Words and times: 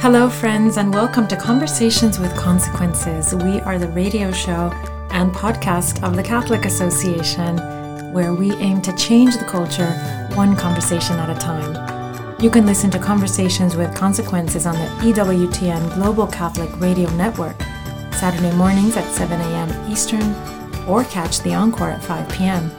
Hello, 0.00 0.30
friends, 0.30 0.78
and 0.78 0.94
welcome 0.94 1.28
to 1.28 1.36
Conversations 1.36 2.18
with 2.18 2.34
Consequences. 2.34 3.34
We 3.34 3.60
are 3.60 3.78
the 3.78 3.88
radio 3.88 4.32
show 4.32 4.72
and 5.10 5.30
podcast 5.30 6.02
of 6.02 6.16
the 6.16 6.22
Catholic 6.22 6.64
Association, 6.64 7.58
where 8.10 8.32
we 8.32 8.54
aim 8.54 8.80
to 8.80 8.96
change 8.96 9.36
the 9.36 9.44
culture 9.44 9.92
one 10.36 10.56
conversation 10.56 11.18
at 11.18 11.28
a 11.28 11.38
time. 11.38 11.74
You 12.40 12.48
can 12.48 12.64
listen 12.64 12.90
to 12.92 12.98
Conversations 12.98 13.76
with 13.76 13.94
Consequences 13.94 14.64
on 14.64 14.72
the 14.72 14.86
EWTN 15.12 15.92
Global 15.96 16.26
Catholic 16.26 16.70
Radio 16.80 17.10
Network, 17.10 17.60
Saturday 18.14 18.56
mornings 18.56 18.96
at 18.96 19.04
7 19.14 19.38
a.m. 19.38 19.92
Eastern, 19.92 20.34
or 20.88 21.04
catch 21.04 21.40
the 21.40 21.52
encore 21.52 21.90
at 21.90 22.02
5 22.02 22.26
p.m. 22.30 22.70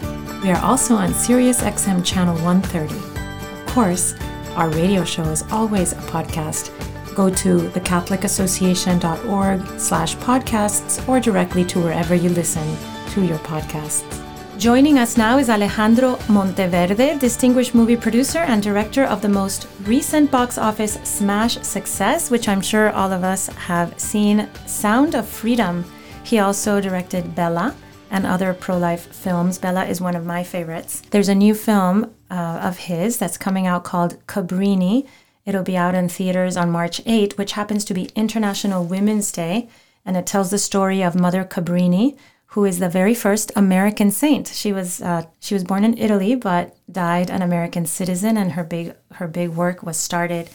We 0.41 0.49
are 0.49 0.63
also 0.63 0.95
on 0.95 1.13
Sirius 1.13 1.61
XM 1.61 2.03
Channel 2.03 2.33
130. 2.37 2.95
Of 2.95 3.67
course, 3.67 4.15
our 4.55 4.69
radio 4.69 5.05
show 5.05 5.25
is 5.25 5.43
always 5.51 5.91
a 5.91 5.97
podcast 5.97 6.75
go 7.21 7.29
to 7.29 7.69
thecatholicassociation.org 7.75 9.59
slash 9.79 10.15
podcasts 10.27 11.07
or 11.07 11.19
directly 11.19 11.63
to 11.63 11.79
wherever 11.79 12.15
you 12.15 12.29
listen 12.29 12.67
to 13.13 13.23
your 13.23 13.37
podcasts. 13.39 14.09
Joining 14.57 14.97
us 14.97 15.17
now 15.17 15.37
is 15.37 15.49
Alejandro 15.49 16.17
Monteverde, 16.29 17.19
distinguished 17.19 17.75
movie 17.75 17.97
producer 18.05 18.39
and 18.39 18.61
director 18.63 19.03
of 19.05 19.21
the 19.21 19.29
most 19.29 19.67
recent 19.83 20.31
box 20.31 20.57
office 20.57 20.93
smash 21.03 21.55
success, 21.61 22.31
which 22.31 22.47
I'm 22.47 22.61
sure 22.61 22.91
all 22.91 23.11
of 23.11 23.23
us 23.23 23.47
have 23.69 23.89
seen, 23.99 24.47
Sound 24.65 25.15
of 25.15 25.27
Freedom. 25.27 25.85
He 26.23 26.39
also 26.39 26.81
directed 26.81 27.35
Bella 27.35 27.75
and 28.11 28.25
other 28.25 28.53
pro 28.53 28.77
life 28.77 29.05
films. 29.23 29.57
Bella 29.57 29.85
is 29.85 30.01
one 30.01 30.15
of 30.15 30.25
my 30.25 30.43
favorites. 30.43 31.01
There's 31.11 31.29
a 31.29 31.35
new 31.35 31.55
film 31.55 32.13
uh, 32.29 32.69
of 32.69 32.77
his 32.77 33.17
that's 33.17 33.37
coming 33.37 33.67
out 33.67 33.83
called 33.83 34.17
Cabrini 34.27 35.07
It'll 35.45 35.63
be 35.63 35.77
out 35.77 35.95
in 35.95 36.09
theaters 36.09 36.55
on 36.55 36.71
March 36.71 37.01
8, 37.05 37.37
which 37.37 37.53
happens 37.53 37.83
to 37.85 37.93
be 37.93 38.11
International 38.15 38.85
Women's 38.85 39.31
Day, 39.31 39.69
and 40.05 40.15
it 40.15 40.25
tells 40.25 40.51
the 40.51 40.57
story 40.57 41.01
of 41.01 41.15
Mother 41.15 41.43
Cabrini, 41.43 42.17
who 42.47 42.65
is 42.65 42.79
the 42.79 42.89
very 42.89 43.15
first 43.15 43.51
American 43.55 44.11
saint. 44.11 44.47
She 44.47 44.73
was 44.73 45.01
uh, 45.01 45.23
she 45.39 45.53
was 45.53 45.63
born 45.63 45.85
in 45.85 45.97
Italy, 45.97 46.35
but 46.35 46.75
died 46.91 47.29
an 47.29 47.41
American 47.41 47.85
citizen, 47.85 48.37
and 48.37 48.53
her 48.53 48.63
big 48.63 48.93
her 49.13 49.27
big 49.27 49.49
work 49.49 49.83
was 49.83 49.97
started 49.97 50.49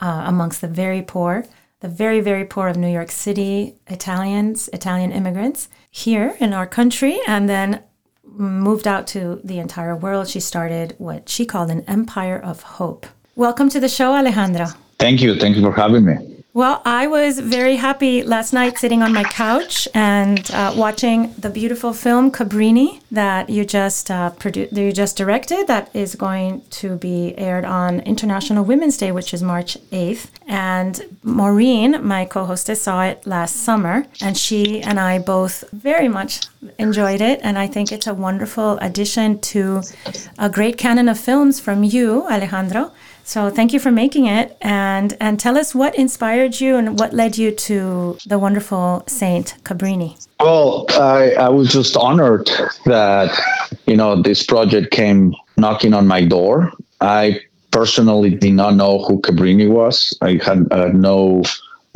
uh, 0.00 0.24
amongst 0.26 0.60
the 0.60 0.68
very 0.68 1.02
poor, 1.02 1.44
the 1.80 1.88
very 1.88 2.20
very 2.20 2.44
poor 2.44 2.68
of 2.68 2.76
New 2.76 2.92
York 2.92 3.10
City, 3.10 3.76
Italians, 3.86 4.68
Italian 4.72 5.12
immigrants 5.12 5.68
here 5.90 6.36
in 6.40 6.54
our 6.54 6.66
country, 6.66 7.20
and 7.26 7.48
then 7.48 7.82
moved 8.24 8.86
out 8.86 9.06
to 9.08 9.40
the 9.44 9.58
entire 9.58 9.94
world. 9.94 10.28
She 10.28 10.40
started 10.40 10.94
what 10.98 11.28
she 11.28 11.44
called 11.44 11.70
an 11.70 11.82
empire 11.82 12.38
of 12.38 12.62
hope. 12.62 13.06
Welcome 13.38 13.68
to 13.68 13.80
the 13.80 13.88
show, 13.90 14.14
Alejandro. 14.14 14.68
Thank 14.98 15.20
you. 15.20 15.38
Thank 15.38 15.56
you 15.56 15.62
for 15.62 15.70
having 15.70 16.06
me. 16.06 16.42
Well, 16.54 16.80
I 16.86 17.06
was 17.06 17.38
very 17.38 17.76
happy 17.76 18.22
last 18.22 18.54
night 18.54 18.78
sitting 18.78 19.02
on 19.02 19.12
my 19.12 19.24
couch 19.24 19.86
and 19.92 20.50
uh, 20.52 20.72
watching 20.74 21.34
the 21.36 21.50
beautiful 21.50 21.92
film 21.92 22.32
Cabrini 22.32 23.02
that 23.10 23.50
you 23.50 23.66
just 23.66 24.10
uh, 24.10 24.30
produ- 24.38 24.74
you 24.74 24.90
just 24.90 25.18
directed. 25.18 25.66
That 25.66 25.94
is 25.94 26.14
going 26.14 26.62
to 26.80 26.96
be 26.96 27.36
aired 27.36 27.66
on 27.66 28.00
International 28.00 28.64
Women's 28.64 28.96
Day, 28.96 29.12
which 29.12 29.34
is 29.34 29.42
March 29.42 29.76
eighth. 29.92 30.30
And 30.48 30.98
Maureen, 31.22 32.02
my 32.02 32.24
co-hostess, 32.24 32.80
saw 32.80 33.04
it 33.04 33.26
last 33.26 33.56
summer, 33.56 34.06
and 34.22 34.34
she 34.34 34.80
and 34.80 34.98
I 34.98 35.18
both 35.18 35.62
very 35.74 36.08
much 36.08 36.46
enjoyed 36.78 37.20
it. 37.20 37.40
And 37.42 37.58
I 37.58 37.66
think 37.66 37.92
it's 37.92 38.06
a 38.06 38.14
wonderful 38.14 38.78
addition 38.78 39.40
to 39.52 39.82
a 40.38 40.48
great 40.48 40.78
canon 40.78 41.06
of 41.10 41.20
films 41.20 41.60
from 41.60 41.84
you, 41.84 42.26
Alejandro. 42.30 42.92
So 43.26 43.50
thank 43.50 43.72
you 43.72 43.80
for 43.80 43.90
making 43.90 44.26
it, 44.26 44.56
and 44.60 45.16
and 45.20 45.38
tell 45.38 45.58
us 45.58 45.74
what 45.74 45.96
inspired 45.96 46.60
you 46.60 46.76
and 46.76 46.96
what 46.96 47.12
led 47.12 47.36
you 47.36 47.50
to 47.50 48.16
the 48.24 48.38
wonderful 48.38 49.02
Saint 49.08 49.56
Cabrini. 49.64 50.14
Well, 50.38 50.86
I, 50.90 51.32
I 51.32 51.48
was 51.48 51.72
just 51.72 51.96
honored 51.96 52.48
that 52.84 53.36
you 53.86 53.96
know 53.96 54.22
this 54.22 54.44
project 54.44 54.92
came 54.92 55.34
knocking 55.56 55.92
on 55.92 56.06
my 56.06 56.24
door. 56.24 56.72
I 57.00 57.40
personally 57.72 58.30
did 58.30 58.52
not 58.52 58.76
know 58.76 59.02
who 59.02 59.20
Cabrini 59.20 59.68
was. 59.68 60.16
I 60.22 60.38
had 60.40 60.72
uh, 60.72 60.90
no 60.94 61.42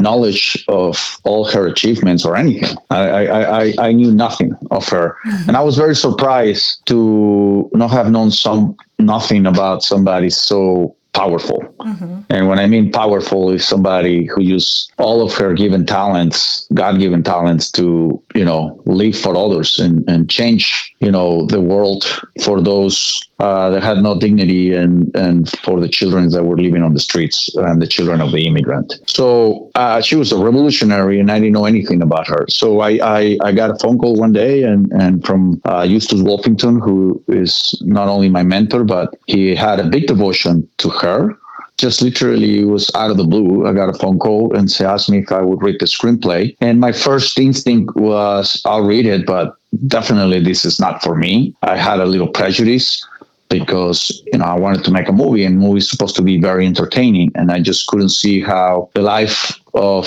knowledge 0.00 0.65
of 0.66 1.16
all 1.22 1.44
her 1.44 1.66
achievements 1.66 2.25
or 2.25 2.34
anything. 2.34 2.77
I, 2.91 2.99
I, 2.99 3.62
I, 3.62 3.75
I 3.78 3.93
knew 3.93 4.10
nothing 4.10 4.56
of 4.71 4.88
her. 4.88 5.16
Mm-hmm. 5.27 5.49
And 5.49 5.56
I 5.56 5.60
was 5.60 5.77
very 5.77 5.94
surprised 5.94 6.84
to 6.87 7.71
not 7.72 7.91
have 7.91 8.10
known 8.10 8.31
some 8.31 8.77
nothing 8.99 9.47
about 9.47 9.83
somebody 9.83 10.31
so 10.31 10.97
powerful. 11.12 11.60
Mm-hmm. 11.81 12.21
And 12.31 12.48
when 12.48 12.59
I 12.59 12.66
mean 12.66 12.93
powerful 12.93 13.50
is 13.50 13.66
somebody 13.66 14.26
who 14.26 14.43
used 14.43 14.93
all 14.98 15.22
of 15.22 15.34
her 15.34 15.54
given 15.54 15.87
talents, 15.87 16.66
God 16.75 16.98
given 16.98 17.22
talents 17.22 17.71
to, 17.72 18.22
you 18.34 18.44
know, 18.44 18.81
live 18.87 19.19
for 19.19 19.37
others 19.37 19.78
and, 19.78 20.09
and 20.09 20.31
change, 20.31 20.94
you 21.00 21.10
know, 21.10 21.47
the 21.47 21.60
world 21.60 22.04
for 22.43 22.60
those 22.60 23.21
uh, 23.41 23.71
that 23.71 23.82
had 23.82 24.03
no 24.03 24.19
dignity 24.19 24.75
and, 24.75 25.10
and 25.16 25.50
for 25.60 25.81
the 25.81 25.88
children 25.88 26.28
that 26.28 26.44
were 26.44 26.59
living 26.59 26.82
on 26.82 26.93
the 26.93 27.00
streets 27.00 27.48
and 27.56 27.81
the 27.81 27.87
children 27.87 28.21
of 28.21 28.32
the 28.32 28.47
immigrant. 28.47 29.00
So 29.06 29.71
uh, 29.75 30.03
she 30.03 30.15
was 30.16 30.31
a 30.31 30.37
revolutionary 30.37 31.19
and 31.19 31.31
I 31.31 31.38
didn't 31.38 31.53
know 31.53 31.65
anything 31.65 32.03
about 32.03 32.27
her. 32.28 32.44
So 32.50 32.81
I, 32.81 32.98
I, 33.03 33.38
I 33.42 33.53
got 33.53 33.71
a 33.71 33.78
phone 33.78 33.98
call 33.98 34.16
one 34.16 34.32
day 34.32 34.62
and, 34.62 34.92
and 34.92 35.25
from 35.25 35.60
uh, 35.65 35.87
Eustace 35.88 36.21
Wolfington, 36.21 36.84
who 36.84 37.22
is 37.28 37.81
not 37.82 38.09
only 38.09 38.28
my 38.28 38.42
mentor, 38.42 38.84
but 38.84 39.16
he 39.27 39.56
had 39.56 39.81
a 39.81 39.84
big 39.84 40.06
devotion 40.06 40.69
to 40.77 40.91
her 41.00 41.37
just 41.81 42.03
literally 42.03 42.61
it 42.61 42.65
was 42.65 42.91
out 42.94 43.11
of 43.11 43.16
the 43.16 43.25
blue. 43.25 43.66
I 43.66 43.72
got 43.72 43.88
a 43.88 43.99
phone 43.99 44.19
call 44.19 44.55
and 44.55 44.71
she 44.71 44.84
asked 44.84 45.09
me 45.09 45.19
if 45.19 45.33
I 45.33 45.41
would 45.41 45.62
read 45.62 45.81
the 45.81 45.87
screenplay. 45.87 46.55
And 46.61 46.78
my 46.78 46.93
first 46.93 47.38
instinct 47.38 47.97
was, 47.97 48.61
I'll 48.66 48.84
read 48.84 49.06
it, 49.06 49.25
but 49.25 49.56
definitely 49.87 50.41
this 50.41 50.65
is 50.65 50.78
not 50.78 51.03
for 51.03 51.16
me. 51.16 51.55
I 51.62 51.77
had 51.77 51.99
a 51.99 52.05
little 52.05 52.28
prejudice 52.28 53.05
because 53.49 54.22
you 54.33 54.39
know 54.39 54.44
I 54.44 54.55
wanted 54.55 54.84
to 54.84 54.93
make 54.93 55.09
a 55.09 55.12
movie 55.12 55.44
and 55.44 55.59
movie 55.59 55.78
is 55.78 55.91
supposed 55.91 56.15
to 56.16 56.22
be 56.22 56.41
very 56.41 56.65
entertaining 56.66 57.33
and 57.34 57.50
I 57.50 57.60
just 57.60 57.89
couldn't 57.89 58.10
see 58.10 58.41
how 58.41 58.89
the 58.94 59.03
life 59.03 59.59
of 59.75 60.06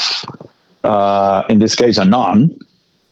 uh, 0.85 1.43
in 1.49 1.59
this 1.59 1.75
case 1.75 1.97
a 1.97 2.05
nun 2.05 2.57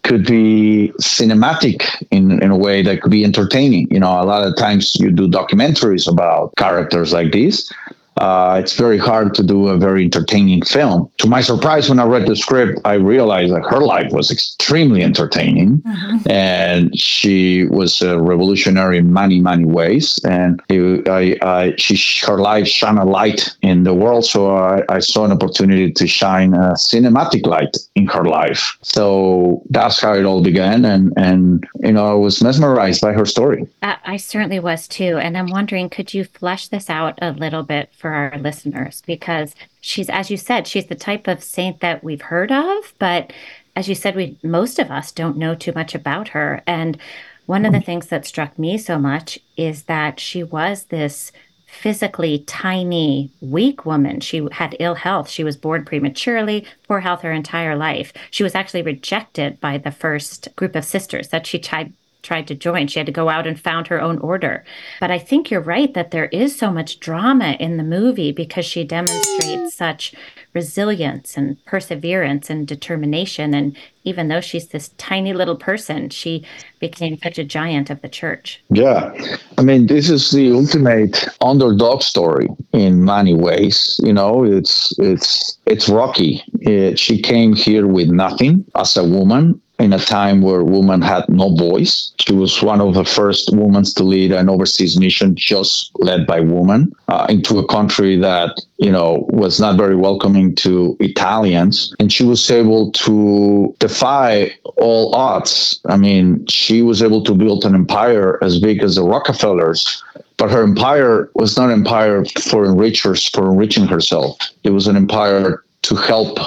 could 0.03 0.25
be 0.25 0.91
cinematic 0.99 1.83
in, 2.11 2.41
in 2.41 2.51
a 2.51 2.57
way 2.57 2.81
that 2.81 3.01
could 3.01 3.11
be 3.11 3.23
entertaining. 3.23 3.87
You 3.91 3.99
know, 3.99 4.21
a 4.21 4.25
lot 4.25 4.45
of 4.45 4.55
times 4.55 4.95
you 4.95 5.11
do 5.11 5.27
documentaries 5.27 6.11
about 6.11 6.53
characters 6.57 7.13
like 7.13 7.31
this, 7.31 7.71
uh, 8.17 8.59
it's 8.61 8.73
very 8.73 8.97
hard 8.97 9.33
to 9.35 9.43
do 9.43 9.67
a 9.67 9.77
very 9.77 10.03
entertaining 10.03 10.61
film. 10.63 11.09
To 11.17 11.27
my 11.27 11.41
surprise, 11.41 11.89
when 11.89 11.99
I 11.99 12.05
read 12.05 12.27
the 12.27 12.35
script, 12.35 12.79
I 12.83 12.93
realized 12.93 13.53
that 13.53 13.63
her 13.69 13.79
life 13.79 14.11
was 14.11 14.29
extremely 14.29 15.01
entertaining, 15.01 15.79
mm-hmm. 15.79 16.29
and 16.29 16.97
she 16.97 17.65
was 17.65 18.01
a 18.01 18.19
revolutionary 18.19 18.97
in 18.97 19.13
many, 19.13 19.39
many 19.39 19.65
ways. 19.65 20.19
And 20.25 20.61
it, 20.69 21.07
I, 21.07 21.37
I, 21.41 21.75
she, 21.77 22.25
her 22.25 22.37
life 22.37 22.67
shone 22.67 22.97
a 22.97 23.05
light 23.05 23.55
in 23.61 23.83
the 23.83 23.93
world, 23.93 24.25
so 24.25 24.55
I, 24.55 24.83
I 24.89 24.99
saw 24.99 25.23
an 25.23 25.31
opportunity 25.31 25.91
to 25.91 26.07
shine 26.07 26.53
a 26.53 26.73
cinematic 26.73 27.45
light 27.45 27.77
in 27.95 28.07
her 28.07 28.25
life. 28.25 28.77
So 28.81 29.63
that's 29.69 30.01
how 30.01 30.13
it 30.13 30.25
all 30.25 30.43
began, 30.43 30.83
and 30.83 31.13
and 31.15 31.65
you 31.79 31.93
know, 31.93 32.11
I 32.11 32.15
was 32.15 32.43
mesmerized 32.43 33.01
by 33.01 33.13
her 33.13 33.25
story. 33.25 33.67
I, 33.81 33.97
I 34.05 34.17
certainly 34.17 34.59
was 34.59 34.87
too, 34.87 35.17
and 35.17 35.37
I'm 35.37 35.47
wondering, 35.49 35.89
could 35.89 36.13
you 36.13 36.25
flesh 36.25 36.67
this 36.67 36.89
out 36.89 37.17
a 37.21 37.31
little 37.31 37.63
bit? 37.63 37.89
For 38.01 38.11
our 38.11 38.37
listeners 38.39 39.03
because 39.05 39.55
she's, 39.79 40.09
as 40.09 40.29
you 40.29 40.37
said, 40.37 40.67
she's 40.67 40.87
the 40.87 40.95
type 40.95 41.27
of 41.27 41.43
saint 41.43 41.79
that 41.79 42.03
we've 42.03 42.21
heard 42.21 42.51
of, 42.51 42.93
but 42.99 43.31
as 43.75 43.87
you 43.87 43.95
said, 43.95 44.15
we 44.15 44.37
most 44.43 44.79
of 44.79 44.91
us 44.91 45.11
don't 45.11 45.37
know 45.37 45.55
too 45.55 45.71
much 45.73 45.95
about 45.95 46.29
her. 46.29 46.61
And 46.67 46.97
one 47.45 47.65
of 47.65 47.73
the 47.73 47.79
things 47.79 48.07
that 48.07 48.25
struck 48.25 48.57
me 48.59 48.77
so 48.77 48.99
much 48.99 49.39
is 49.55 49.83
that 49.83 50.19
she 50.19 50.43
was 50.43 50.85
this 50.85 51.31
physically 51.67 52.39
tiny, 52.47 53.31
weak 53.39 53.85
woman. 53.85 54.19
She 54.19 54.45
had 54.51 54.75
ill 54.79 54.95
health. 54.95 55.29
She 55.29 55.43
was 55.43 55.55
born 55.55 55.85
prematurely, 55.85 56.65
poor 56.87 56.99
health 56.99 57.21
her 57.21 57.31
entire 57.31 57.77
life. 57.77 58.11
She 58.29 58.43
was 58.43 58.55
actually 58.55 58.81
rejected 58.81 59.59
by 59.61 59.77
the 59.77 59.91
first 59.91 60.49
group 60.57 60.75
of 60.75 60.83
sisters 60.83 61.29
that 61.29 61.47
she 61.47 61.59
tried 61.59 61.93
tried 62.21 62.47
to 62.47 62.55
join. 62.55 62.87
She 62.87 62.99
had 62.99 63.05
to 63.05 63.11
go 63.11 63.29
out 63.29 63.47
and 63.47 63.59
found 63.59 63.87
her 63.87 64.01
own 64.01 64.17
order. 64.19 64.63
But 64.99 65.11
I 65.11 65.19
think 65.19 65.49
you're 65.49 65.61
right 65.61 65.93
that 65.93 66.11
there 66.11 66.25
is 66.25 66.57
so 66.57 66.71
much 66.71 66.99
drama 66.99 67.55
in 67.59 67.77
the 67.77 67.83
movie 67.83 68.31
because 68.31 68.65
she 68.65 68.83
demonstrates 68.83 69.75
such 69.75 70.13
resilience 70.53 71.37
and 71.37 71.63
perseverance 71.65 72.49
and 72.49 72.67
determination. 72.67 73.53
And 73.53 73.77
even 74.03 74.27
though 74.27 74.41
she's 74.41 74.67
this 74.67 74.89
tiny 74.97 75.33
little 75.33 75.55
person, 75.55 76.09
she 76.09 76.45
became 76.79 77.17
such 77.23 77.37
a 77.37 77.43
giant 77.43 77.89
of 77.89 78.01
the 78.01 78.09
church. 78.09 78.61
Yeah. 78.69 79.13
I 79.57 79.61
mean, 79.61 79.87
this 79.87 80.09
is 80.09 80.31
the 80.31 80.51
ultimate 80.51 81.27
underdog 81.41 82.01
story 82.01 82.47
in 82.73 83.05
many 83.05 83.33
ways. 83.33 83.99
You 84.03 84.13
know, 84.13 84.43
it's 84.43 84.97
it's 84.99 85.57
it's 85.65 85.87
Rocky. 85.87 86.43
It, 86.59 86.99
she 86.99 87.21
came 87.21 87.53
here 87.53 87.87
with 87.87 88.09
nothing 88.09 88.65
as 88.75 88.97
a 88.97 89.03
woman 89.03 89.61
in 89.81 89.93
a 89.93 89.99
time 89.99 90.41
where 90.41 90.63
women 90.63 91.01
had 91.01 91.27
no 91.27 91.55
voice. 91.55 92.13
She 92.19 92.33
was 92.33 92.61
one 92.61 92.79
of 92.79 92.93
the 92.93 93.03
first 93.03 93.49
women 93.51 93.83
to 93.83 94.03
lead 94.03 94.31
an 94.31 94.47
overseas 94.47 94.97
mission 94.97 95.35
just 95.35 95.91
led 95.95 96.27
by 96.27 96.39
women 96.39 96.91
uh, 97.07 97.25
into 97.29 97.57
a 97.57 97.67
country 97.67 98.15
that, 98.17 98.61
you 98.77 98.91
know, 98.91 99.25
was 99.29 99.59
not 99.59 99.77
very 99.77 99.95
welcoming 99.95 100.55
to 100.57 100.95
Italians. 100.99 101.93
And 101.99 102.13
she 102.13 102.23
was 102.23 102.49
able 102.51 102.91
to 102.91 103.75
defy 103.79 104.51
all 104.77 105.15
odds. 105.15 105.79
I 105.85 105.97
mean, 105.97 106.45
she 106.47 106.83
was 106.83 107.01
able 107.01 107.23
to 107.23 107.33
build 107.33 107.65
an 107.65 107.73
empire 107.73 108.37
as 108.43 108.59
big 108.59 108.83
as 108.83 108.95
the 108.95 109.03
Rockefellers 109.03 110.03
but 110.37 110.49
her 110.49 110.63
empire 110.63 111.29
was 111.35 111.55
not 111.55 111.69
an 111.69 111.81
empire 111.81 112.25
for 112.25 112.65
enrichers 112.65 113.31
for 113.31 113.51
enriching 113.51 113.85
herself 113.85 114.35
it 114.63 114.71
was 114.71 114.87
an 114.87 114.95
empire 114.95 115.63
to 115.83 115.95
help 115.95 116.39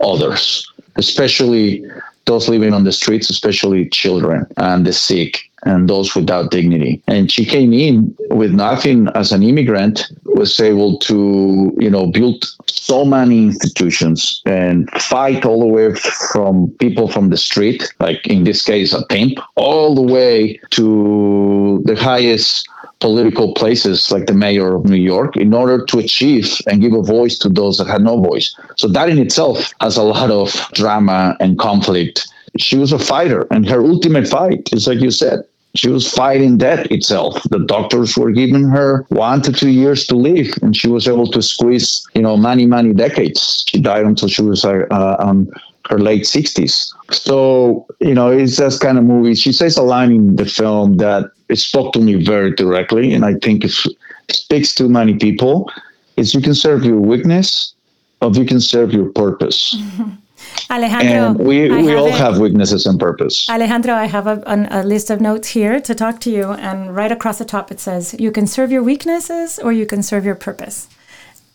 others 0.00 0.70
especially 0.96 1.84
those 2.26 2.48
living 2.48 2.72
on 2.74 2.84
the 2.84 2.92
streets 2.92 3.30
especially 3.30 3.88
children 3.88 4.46
and 4.56 4.86
the 4.86 4.92
sick 4.92 5.49
and 5.64 5.88
those 5.88 6.14
without 6.14 6.50
dignity 6.50 7.02
and 7.06 7.30
she 7.30 7.44
came 7.44 7.72
in 7.72 8.14
with 8.30 8.52
nothing 8.52 9.08
as 9.14 9.32
an 9.32 9.42
immigrant 9.42 10.10
was 10.24 10.58
able 10.60 10.98
to 10.98 11.72
you 11.78 11.90
know 11.90 12.06
build 12.06 12.44
so 12.66 13.04
many 13.04 13.44
institutions 13.44 14.42
and 14.46 14.90
fight 14.92 15.44
all 15.44 15.60
the 15.60 15.66
way 15.66 15.94
from 16.32 16.70
people 16.78 17.08
from 17.08 17.30
the 17.30 17.36
street 17.36 17.92
like 18.00 18.26
in 18.26 18.44
this 18.44 18.62
case 18.62 18.92
a 18.92 19.04
pimp 19.06 19.38
all 19.56 19.94
the 19.94 20.02
way 20.02 20.58
to 20.70 21.82
the 21.84 21.96
highest 21.96 22.68
political 23.00 23.54
places 23.54 24.10
like 24.12 24.26
the 24.26 24.34
mayor 24.34 24.76
of 24.76 24.84
New 24.84 24.96
York 24.96 25.36
in 25.36 25.52
order 25.52 25.84
to 25.86 25.98
achieve 25.98 26.60
and 26.66 26.80
give 26.80 26.92
a 26.92 27.02
voice 27.02 27.38
to 27.38 27.48
those 27.48 27.78
that 27.78 27.86
had 27.86 28.02
no 28.02 28.20
voice. 28.20 28.54
So 28.76 28.88
that 28.88 29.08
in 29.08 29.18
itself 29.18 29.72
has 29.80 29.96
a 29.96 30.02
lot 30.02 30.30
of 30.30 30.54
drama 30.72 31.36
and 31.40 31.58
conflict. 31.58 32.28
She 32.58 32.76
was 32.76 32.92
a 32.92 32.98
fighter, 32.98 33.46
and 33.50 33.68
her 33.68 33.82
ultimate 33.82 34.28
fight 34.28 34.68
is 34.72 34.86
like 34.86 35.00
you 35.00 35.10
said. 35.10 35.40
She 35.74 35.88
was 35.88 36.10
fighting 36.10 36.58
death 36.58 36.86
itself. 36.90 37.42
The 37.44 37.60
doctors 37.60 38.16
were 38.16 38.32
giving 38.32 38.64
her 38.68 39.04
one 39.08 39.40
to 39.42 39.52
two 39.52 39.70
years 39.70 40.06
to 40.08 40.16
live, 40.16 40.52
and 40.62 40.76
she 40.76 40.88
was 40.88 41.06
able 41.06 41.28
to 41.28 41.40
squeeze, 41.40 42.04
you 42.14 42.22
know, 42.22 42.36
many, 42.36 42.66
many 42.66 42.92
decades. 42.92 43.64
She 43.68 43.80
died 43.80 44.04
until 44.04 44.28
she 44.28 44.42
was 44.42 44.64
uh, 44.64 44.86
uh 44.90 45.16
on 45.20 45.48
her 45.88 45.98
late 45.98 46.22
60s. 46.22 46.92
So, 47.10 47.86
you 48.00 48.14
know, 48.14 48.30
it's 48.30 48.56
that 48.56 48.78
kind 48.80 48.98
of 48.98 49.04
movie. 49.04 49.34
She 49.34 49.52
says 49.52 49.76
a 49.76 49.82
line 49.82 50.12
in 50.12 50.36
the 50.36 50.46
film 50.46 50.96
that 50.98 51.30
it 51.48 51.56
spoke 51.56 51.92
to 51.94 52.00
me 52.00 52.14
very 52.14 52.52
directly, 52.52 53.12
and 53.14 53.24
I 53.24 53.34
think 53.34 53.64
it 53.64 53.72
speaks 54.30 54.74
to 54.76 54.88
many 54.88 55.14
people. 55.14 55.70
Is 56.16 56.34
you 56.34 56.40
can 56.40 56.54
serve 56.54 56.84
your 56.84 57.00
weakness 57.00 57.74
or 58.20 58.30
you 58.32 58.44
can 58.44 58.60
serve 58.60 58.92
your 58.92 59.08
purpose. 59.10 59.76
Alejandro, 60.70 61.30
and 61.30 61.38
we, 61.38 61.68
we 61.68 61.94
all 61.94 62.10
have 62.10 62.38
weaknesses 62.38 62.86
and 62.86 62.98
purpose. 62.98 63.48
Alejandro, 63.48 63.94
I 63.94 64.06
have 64.06 64.26
a, 64.26 64.68
a, 64.70 64.82
list 64.84 65.10
of 65.10 65.20
notes 65.20 65.48
here 65.48 65.80
to 65.80 65.94
talk 65.94 66.20
to 66.20 66.30
you, 66.30 66.50
and 66.50 66.94
right 66.94 67.10
across 67.10 67.38
the 67.38 67.44
top 67.44 67.70
it 67.72 67.80
says, 67.80 68.14
You 68.18 68.30
can 68.30 68.46
serve 68.46 68.70
your 68.70 68.82
weaknesses 68.82 69.58
or 69.58 69.72
you 69.72 69.86
can 69.86 70.02
serve 70.02 70.24
your 70.24 70.36
purpose 70.36 70.88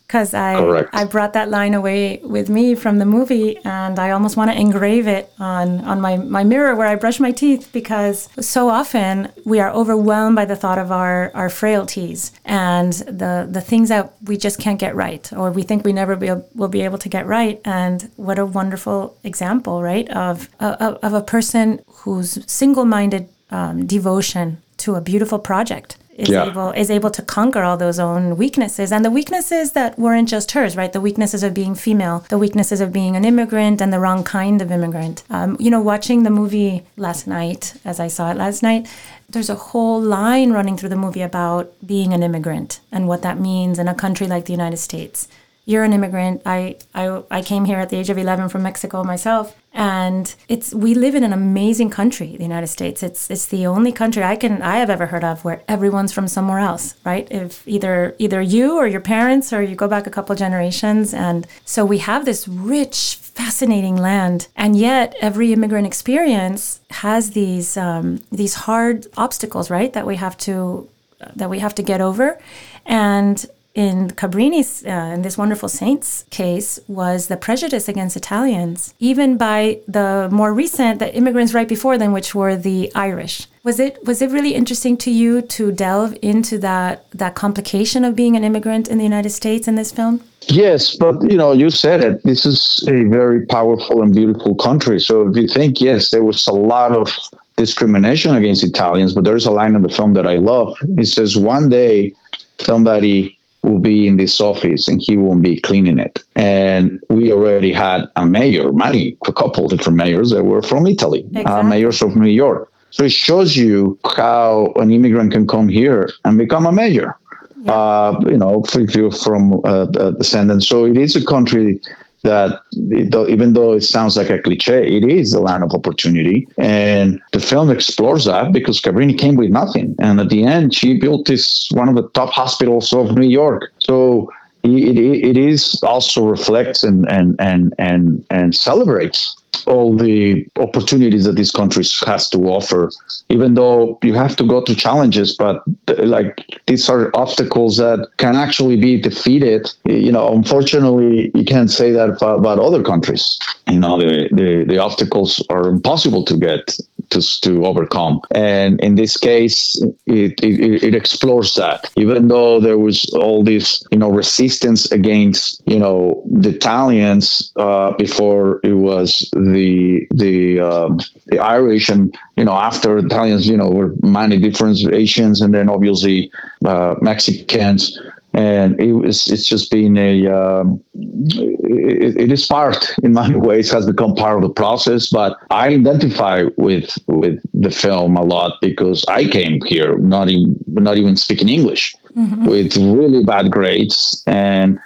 because 0.08 0.34
I 0.34 0.56
Correct. 0.56 0.90
I 0.94 1.06
brought 1.06 1.34
that 1.34 1.50
line 1.50 1.74
away 1.74 2.20
with 2.24 2.50
me 2.50 2.76
from 2.76 3.00
the 3.00 3.06
movie, 3.06 3.58
and 3.66 3.98
I 3.98 4.12
almost 4.12 4.38
want 4.38 4.52
to 4.52 4.58
engrave 4.58 5.08
it 5.08 5.32
on 5.40 5.82
on 5.82 6.00
my 6.00 6.18
my 6.18 6.44
mirror 6.44 6.76
where 6.76 6.88
I 6.88 6.96
brush 6.96 7.20
my 7.20 7.32
teeth 7.32 7.70
because 7.74 8.30
so 8.40 8.70
often 8.70 9.32
we 9.46 9.60
are 9.60 9.72
overwhelmed 9.72 10.36
by 10.36 10.46
the 10.46 10.56
thought 10.56 10.78
of 10.78 10.92
our 10.92 11.32
our 11.34 11.50
frailties 11.50 12.32
and 12.46 12.94
the 12.94 13.48
the 13.50 13.62
things 13.62 13.90
that 13.90 14.14
we 14.24 14.38
just 14.38 14.60
can't 14.60 14.80
get 14.80 14.96
right, 14.96 15.32
or 15.34 15.52
we 15.52 15.64
think 15.64 15.84
we 15.84 15.94
never 15.94 16.16
be, 16.16 16.30
will 16.54 16.68
be 16.68 16.82
able 16.82 17.00
to 17.00 17.10
get 17.10 17.26
right. 17.26 17.60
And 17.66 18.10
what 18.16 18.38
a 18.40 18.46
wonderful 18.46 19.18
example, 19.24 19.82
right, 19.82 20.08
of 20.10 20.50
of, 20.60 20.98
of 21.02 21.14
a 21.14 21.22
person 21.22 21.82
whose 21.88 22.40
single 22.52 22.86
minded 22.86 23.28
um, 23.50 23.86
devotion 23.88 24.62
to 24.78 24.96
a 24.96 25.02
beautiful 25.02 25.40
project 25.40 25.98
is 26.16 26.30
yeah. 26.30 26.50
able 26.50 26.72
is 26.72 26.90
able 26.90 27.12
to 27.12 27.22
conquer 27.22 27.62
all 27.62 27.78
those 27.78 28.00
own 28.00 28.38
weaknesses. 28.38 28.92
And 28.92 29.04
the 29.04 29.12
weaknesses 29.12 29.74
that 29.74 30.00
weren't 30.00 30.30
just 30.30 30.52
hers 30.52 30.76
right? 30.78 30.92
The 30.92 31.02
weaknesses 31.02 31.44
of 31.44 31.54
being 31.54 31.76
female 31.76 32.26
the 32.30 32.38
weaknesses 32.38 32.82
of 32.82 32.92
being 32.94 33.16
an 33.16 33.26
immigrant 33.26 33.82
and 33.82 33.92
the 33.92 34.00
wrong 34.00 34.24
kind 34.24 34.62
of 34.62 34.72
immigrant. 34.72 35.24
Um, 35.30 35.58
you 35.60 35.72
know 35.72 35.82
watching 35.82 36.24
the 36.24 36.30
movie 36.30 36.84
last 36.98 37.28
night 37.28 37.74
as 37.84 38.00
i 38.00 38.08
saw 38.08 38.32
it 38.32 38.38
last 38.38 38.62
night 38.62 38.88
there's 39.30 39.50
a 39.50 39.56
whole 39.56 40.02
line 40.02 40.52
running 40.52 40.78
through 40.78 40.90
the 40.90 40.96
movie 40.96 41.22
about 41.22 41.74
being 41.86 42.14
an 42.14 42.24
immigrant 42.24 42.80
and 42.92 43.08
what 43.08 43.22
that 43.22 43.40
means 43.40 43.80
in 43.80 43.88
a 43.88 43.96
country 43.96 44.28
like 44.28 44.46
the 44.46 44.52
united 44.52 44.78
states 44.78 45.28
you're 45.66 45.84
an 45.84 45.94
immigrant. 45.94 46.44
I, 46.46 46.78
I, 46.94 47.24
I 47.32 47.42
came 47.42 47.66
here 47.66 47.80
at 47.80 47.90
the 47.90 47.98
age 47.98 48.10
of 48.10 48.18
11 48.18 48.50
from 48.50 48.64
Mexico 48.64 49.04
myself. 49.04 49.56
And 49.74 50.34
it's 50.48 50.74
we 50.74 50.94
live 50.94 51.16
in 51.16 51.24
an 51.26 51.34
amazing 51.34 51.90
country, 51.90 52.38
the 52.38 52.44
United 52.44 52.68
States. 52.68 53.04
It's 53.04 53.30
it's 53.30 53.46
the 53.48 53.68
only 53.68 53.92
country 53.92 54.24
I 54.24 54.38
can 54.38 54.62
I 54.62 54.78
have 54.78 54.90
ever 54.90 55.08
heard 55.08 55.26
of 55.26 55.44
where 55.44 55.64
everyone's 55.68 56.14
from 56.14 56.30
somewhere 56.30 56.60
else, 56.60 56.96
right? 57.04 57.28
If 57.30 57.68
either 57.68 58.16
either 58.18 58.42
you 58.42 58.78
or 58.78 58.88
your 58.88 59.02
parents 59.02 59.52
or 59.52 59.62
you 59.62 59.76
go 59.76 59.90
back 59.90 60.08
a 60.08 60.10
couple 60.10 60.34
generations, 60.34 61.14
and 61.14 61.46
so 61.66 61.84
we 61.84 61.98
have 61.98 62.24
this 62.24 62.48
rich, 62.48 63.18
fascinating 63.20 63.98
land, 63.98 64.48
and 64.56 64.78
yet 64.78 65.14
every 65.20 65.52
immigrant 65.52 65.88
experience 65.88 66.80
has 66.92 67.32
these 67.32 67.76
um, 67.76 68.24
these 68.32 68.54
hard 68.54 69.08
obstacles, 69.18 69.70
right? 69.70 69.92
That 69.92 70.08
we 70.08 70.16
have 70.16 70.38
to 70.38 70.88
that 71.36 71.50
we 71.50 71.60
have 71.60 71.76
to 71.76 71.84
get 71.84 72.00
over, 72.00 72.40
and 72.86 73.46
in 73.76 74.10
Cabrini's, 74.12 74.86
uh, 74.86 75.14
in 75.14 75.22
this 75.22 75.38
wonderful 75.38 75.68
saint's 75.68 76.24
case, 76.30 76.80
was 76.88 77.28
the 77.28 77.36
prejudice 77.36 77.90
against 77.90 78.16
Italians, 78.16 78.94
even 79.00 79.38
by 79.38 79.80
the 79.88 80.30
more 80.32 80.54
recent, 80.54 81.00
the 81.00 81.14
immigrants 81.14 81.54
right 81.54 81.68
before 81.68 81.98
them, 81.98 82.14
which 82.14 82.34
were 82.34 82.56
the 82.56 82.90
Irish. 82.96 83.48
Was 83.64 83.80
it 83.80 83.98
was 84.06 84.22
it 84.22 84.32
really 84.32 84.54
interesting 84.56 84.96
to 84.98 85.12
you 85.12 85.42
to 85.42 85.72
delve 85.72 86.18
into 86.22 86.58
that 86.60 87.06
that 87.12 87.36
complication 87.36 88.06
of 88.06 88.16
being 88.16 88.38
an 88.38 88.44
immigrant 88.44 88.88
in 88.88 88.98
the 88.98 89.04
United 89.04 89.32
States 89.32 89.68
in 89.68 89.76
this 89.76 89.92
film? 89.92 90.22
Yes, 90.48 90.96
but 90.96 91.22
you 91.30 91.38
know, 91.38 91.52
you 91.52 91.70
said 91.70 92.02
it. 92.02 92.24
This 92.24 92.46
is 92.46 92.86
a 92.88 93.04
very 93.04 93.46
powerful 93.46 94.02
and 94.02 94.14
beautiful 94.14 94.56
country. 94.56 95.00
So 95.00 95.28
if 95.28 95.36
you 95.36 95.48
think, 95.48 95.82
yes, 95.82 96.12
there 96.12 96.24
was 96.24 96.48
a 96.48 96.54
lot 96.54 96.92
of 96.94 97.10
discrimination 97.58 98.36
against 98.36 98.64
Italians, 98.64 99.14
but 99.14 99.24
there's 99.26 99.46
a 99.46 99.52
line 99.52 99.76
in 99.76 99.82
the 99.82 99.90
film 99.90 100.14
that 100.14 100.28
I 100.28 100.36
love. 100.38 100.78
It 100.98 101.08
says, 101.08 101.36
"One 101.36 101.68
day, 101.68 102.14
somebody." 102.60 103.35
Will 103.66 103.80
be 103.80 104.08
in 104.08 104.18
this 104.18 104.40
office 104.40 104.88
and 104.88 105.02
he 105.02 105.18
won't 105.18 105.42
be 105.42 105.60
cleaning 105.60 106.00
it. 106.00 106.24
And 106.36 107.00
we 107.10 107.34
already 107.34 107.74
had 107.74 108.06
a 108.16 108.26
mayor, 108.26 108.72
many, 108.72 109.18
a 109.28 109.34
couple 109.34 109.68
different 109.68 109.98
mayors 109.98 110.30
that 110.30 110.44
were 110.44 110.62
from 110.62 110.88
Italy, 110.88 111.24
uh, 111.24 111.40
exactly. 111.40 111.54
uh, 111.54 111.64
mayors 111.64 112.02
of 112.02 112.16
New 112.16 112.30
York. 112.30 112.72
So 112.92 113.04
it 113.04 113.12
shows 113.12 113.58
you 113.58 114.00
how 114.16 114.72
an 114.78 114.92
immigrant 114.92 115.34
can 115.34 115.48
come 115.48 115.68
here 115.68 116.10
and 116.24 116.38
become 116.38 116.66
a 116.66 116.72
mayor. 116.72 117.18
Yeah. 117.64 117.74
Uh, 117.74 118.20
you 118.22 118.38
know, 118.38 118.64
if 118.76 118.96
you're 118.96 119.12
from 119.12 119.60
uh, 119.66 119.86
descendants. 120.12 120.68
So 120.68 120.86
it 120.86 120.98
is 120.98 121.16
a 121.16 121.26
country 121.26 121.82
that 122.26 122.62
even 122.74 123.54
though 123.54 123.74
it 123.74 123.82
sounds 123.82 124.18
like 124.18 124.30
a 124.30 124.40
cliche, 124.40 124.86
it 124.98 125.04
is 125.04 125.34
a 125.34 125.40
land 125.40 125.64
of 125.64 125.74
opportunity. 125.74 126.48
And 126.58 127.22
the 127.32 127.40
film 127.40 127.70
explores 127.70 128.26
that 128.26 128.52
because 128.52 128.82
Cabrini 128.82 129.18
came 129.18 129.36
with 129.36 129.50
nothing. 129.50 129.96
And 130.00 130.20
at 130.20 130.30
the 130.30 130.44
end, 130.44 130.76
she 130.76 131.00
built 131.00 131.28
this 131.28 131.70
one 131.72 131.88
of 131.88 131.96
the 131.96 132.08
top 132.10 132.32
hospitals 132.32 132.92
of 132.94 133.16
New 133.16 133.30
York. 133.30 133.72
So 133.80 134.30
it, 134.64 134.98
it 134.98 135.38
is 135.38 135.80
also 135.84 136.26
reflects 136.26 136.84
and, 136.84 137.08
and, 137.10 137.36
and, 137.40 137.74
and, 137.78 138.26
and 138.30 138.56
celebrates 138.56 139.36
all 139.66 139.96
the 139.96 140.46
opportunities 140.58 141.26
that 141.26 141.36
this 141.36 141.52
country 141.52 141.84
has 142.06 142.30
to 142.30 142.40
offer 142.50 142.90
even 143.30 143.54
though 143.54 143.98
you 144.04 144.14
have 144.14 144.36
to 144.36 144.44
go 144.44 144.62
through 144.62 144.76
challenges 144.76 145.36
but 145.36 145.64
like 145.98 146.42
these 146.68 146.90
are 146.90 147.12
obstacles 147.14 147.78
that 147.78 148.08
can 148.18 148.36
actually 148.36 148.78
be 148.78 149.00
defeated 149.00 149.72
you 149.86 150.12
know 150.12 150.34
unfortunately 150.34 151.32
you 151.34 151.46
can't 151.46 151.72
say 151.72 151.92
that 151.92 152.10
about 152.22 152.60
other 152.60 152.84
countries 152.84 153.40
you 153.68 153.80
know 153.80 153.98
the, 153.98 154.30
the, 154.32 154.66
the 154.68 154.78
obstacles 154.78 155.44
are 155.50 155.68
impossible 155.68 156.24
to 156.24 156.38
get 156.38 156.78
to, 157.10 157.42
to 157.42 157.66
overcome. 157.66 158.22
And 158.32 158.80
in 158.82 158.96
this 158.96 159.18
case, 159.18 159.82
it, 160.06 160.40
it, 160.42 160.84
it 160.84 160.96
explores 160.96 161.56
that. 161.56 161.90
Even 161.96 162.28
though 162.28 162.60
there 162.60 162.78
was 162.78 163.06
all 163.16 163.44
this, 163.44 163.84
you 163.92 163.98
know, 163.98 164.10
resistance 164.10 164.92
against, 164.92 165.62
you 165.66 165.80
know, 165.80 166.24
the 166.30 166.50
Italians 166.50 167.52
uh, 167.56 167.92
before 167.94 168.60
it 168.64 168.74
was 168.74 169.30
the 169.54 170.08
the 170.12 170.60
um, 170.60 171.00
the 171.28 171.40
Irish, 171.40 171.90
and 171.90 172.16
you 172.38 172.46
know, 172.46 172.54
after 172.54 172.98
Italians, 172.98 173.48
you 173.48 173.58
know, 173.58 173.70
were 173.70 173.94
many 174.02 174.38
different 174.38 174.78
Asians, 174.92 175.42
and 175.42 175.54
then 175.54 175.70
obviously 175.70 176.32
uh, 176.66 176.96
Mexicans 177.02 178.00
and 178.36 178.80
it 178.82 178.92
was 178.92 179.32
it's 179.32 179.48
just 179.48 179.72
been 179.72 179.98
a 179.98 180.28
um, 180.28 180.84
it, 180.94 182.18
it 182.18 182.32
is 182.32 182.46
part 182.46 182.94
in 183.02 183.14
many 183.14 183.36
ways 183.50 183.72
has 183.72 183.86
become 183.86 184.14
part 184.14 184.36
of 184.36 184.42
the 184.42 184.50
process 184.50 185.10
but 185.10 185.38
i 185.52 185.70
identify 185.70 186.44
with 186.58 186.98
with 187.08 187.42
the 187.54 187.72
film 187.72 188.18
a 188.18 188.24
lot 188.24 188.60
because 188.62 189.06
i 189.08 189.26
came 189.26 189.60
here 189.66 189.98
not 190.00 190.28
even 190.30 190.60
not 190.68 190.98
even 190.98 191.16
speaking 191.16 191.48
english 191.48 191.96
mm-hmm. 192.16 192.46
with 192.46 192.76
really 192.76 193.24
bad 193.24 193.50
grades 193.52 194.22
and 194.28 194.78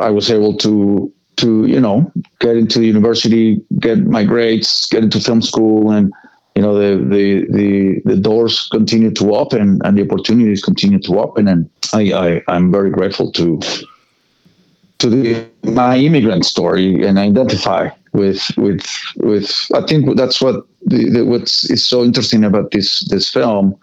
i 0.00 0.08
was 0.08 0.30
able 0.30 0.56
to 0.56 1.12
to 1.44 1.66
you 1.66 1.80
know 1.80 2.10
get 2.40 2.56
into 2.56 2.78
the 2.78 2.86
university, 2.86 3.60
get 3.78 3.98
my 4.06 4.24
grades, 4.24 4.86
get 4.90 5.04
into 5.04 5.20
film 5.20 5.42
school, 5.42 5.90
and 5.90 6.12
you 6.54 6.62
know 6.62 6.74
the 6.74 7.04
the 7.14 7.26
the, 7.58 8.02
the 8.04 8.16
doors 8.16 8.68
continue 8.70 9.10
to 9.12 9.34
open 9.34 9.80
and 9.84 9.98
the 9.98 10.02
opportunities 10.02 10.62
continue 10.62 10.98
to 11.00 11.20
open, 11.20 11.46
and 11.48 11.68
I, 11.92 12.02
I 12.12 12.42
I'm 12.48 12.70
very 12.70 12.90
grateful 12.90 13.30
to 13.32 13.60
to 14.98 15.10
the, 15.10 15.46
my 15.64 15.98
immigrant 15.98 16.44
story 16.46 17.06
and 17.06 17.18
identify 17.18 17.90
with 18.12 18.42
with 18.56 18.86
with. 19.16 19.50
I 19.74 19.82
think 19.82 20.16
that's 20.16 20.40
what 20.40 20.66
the, 20.86 21.10
the, 21.10 21.24
what's 21.24 21.68
is 21.70 21.84
so 21.84 22.02
interesting 22.02 22.44
about 22.44 22.70
this 22.70 23.06
this 23.10 23.28
film 23.28 23.76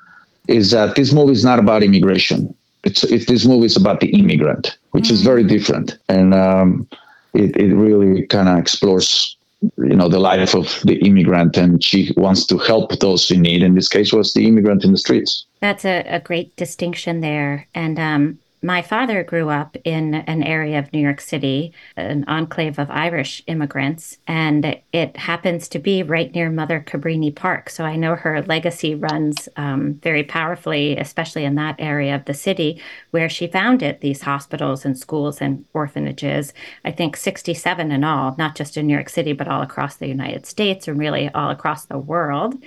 is 0.47 0.71
that 0.71 0.95
this 0.95 1.13
movie 1.13 1.33
is 1.33 1.45
not 1.45 1.59
about 1.59 1.83
immigration. 1.83 2.55
It's 2.83 3.03
it, 3.03 3.27
this 3.27 3.45
movie 3.45 3.67
is 3.67 3.77
about 3.77 3.99
the 3.99 4.07
immigrant, 4.07 4.77
which 4.91 5.05
mm-hmm. 5.05 5.13
is 5.13 5.21
very 5.21 5.43
different, 5.43 5.99
and 6.09 6.33
um, 6.33 6.87
it 7.33 7.55
it 7.57 7.75
really 7.75 8.25
kind 8.27 8.49
of 8.49 8.57
explores 8.57 9.35
you 9.77 9.95
know 9.95 10.09
the 10.09 10.19
life 10.19 10.55
of 10.55 10.81
the 10.85 10.95
immigrant 11.05 11.55
and 11.55 11.83
she 11.83 12.11
wants 12.17 12.45
to 12.47 12.57
help 12.57 12.99
those 12.99 13.29
in 13.29 13.41
need. 13.41 13.63
In 13.63 13.75
this 13.75 13.87
case 13.87 14.11
was 14.11 14.33
the 14.33 14.47
immigrant 14.47 14.83
in 14.83 14.91
the 14.91 14.97
streets. 14.97 15.45
That's 15.59 15.85
a, 15.85 16.03
a 16.07 16.19
great 16.19 16.55
distinction 16.55 17.21
there. 17.21 17.67
And 17.75 17.99
um, 17.99 18.39
my 18.61 18.81
father 18.81 19.23
grew 19.23 19.49
up 19.49 19.75
in 19.83 20.13
an 20.13 20.43
area 20.43 20.77
of 20.77 20.93
New 20.93 20.99
York 20.99 21.19
City, 21.19 21.73
an 21.95 22.23
enclave 22.27 22.77
of 22.77 22.91
Irish 22.91 23.41
immigrants, 23.47 24.19
and 24.27 24.79
it 24.93 25.17
happens 25.17 25.67
to 25.69 25.79
be 25.79 26.03
right 26.03 26.33
near 26.33 26.49
Mother 26.51 26.83
Cabrini 26.85 27.35
Park. 27.35 27.71
So 27.71 27.85
I 27.85 27.95
know 27.95 28.15
her 28.15 28.43
legacy 28.43 28.93
runs 28.93 29.49
um, 29.55 29.95
very 30.03 30.23
powerfully, 30.23 30.95
especially 30.97 31.43
in 31.43 31.55
that 31.55 31.75
area 31.79 32.15
of 32.15 32.25
the 32.25 32.35
city 32.35 32.79
where 33.09 33.29
she 33.29 33.47
founded 33.47 33.99
these 33.99 34.21
hospitals 34.21 34.85
and 34.85 34.97
schools 34.97 35.41
and 35.41 35.65
orphanages. 35.73 36.53
I 36.85 36.91
think 36.91 37.17
67 37.17 37.91
in 37.91 38.03
all, 38.03 38.35
not 38.37 38.55
just 38.55 38.77
in 38.77 38.85
New 38.85 38.93
York 38.93 39.09
City, 39.09 39.33
but 39.33 39.47
all 39.47 39.63
across 39.63 39.95
the 39.95 40.07
United 40.07 40.45
States 40.45 40.87
and 40.87 40.99
really 40.99 41.29
all 41.29 41.49
across 41.49 41.85
the 41.85 41.97
world 41.97 42.61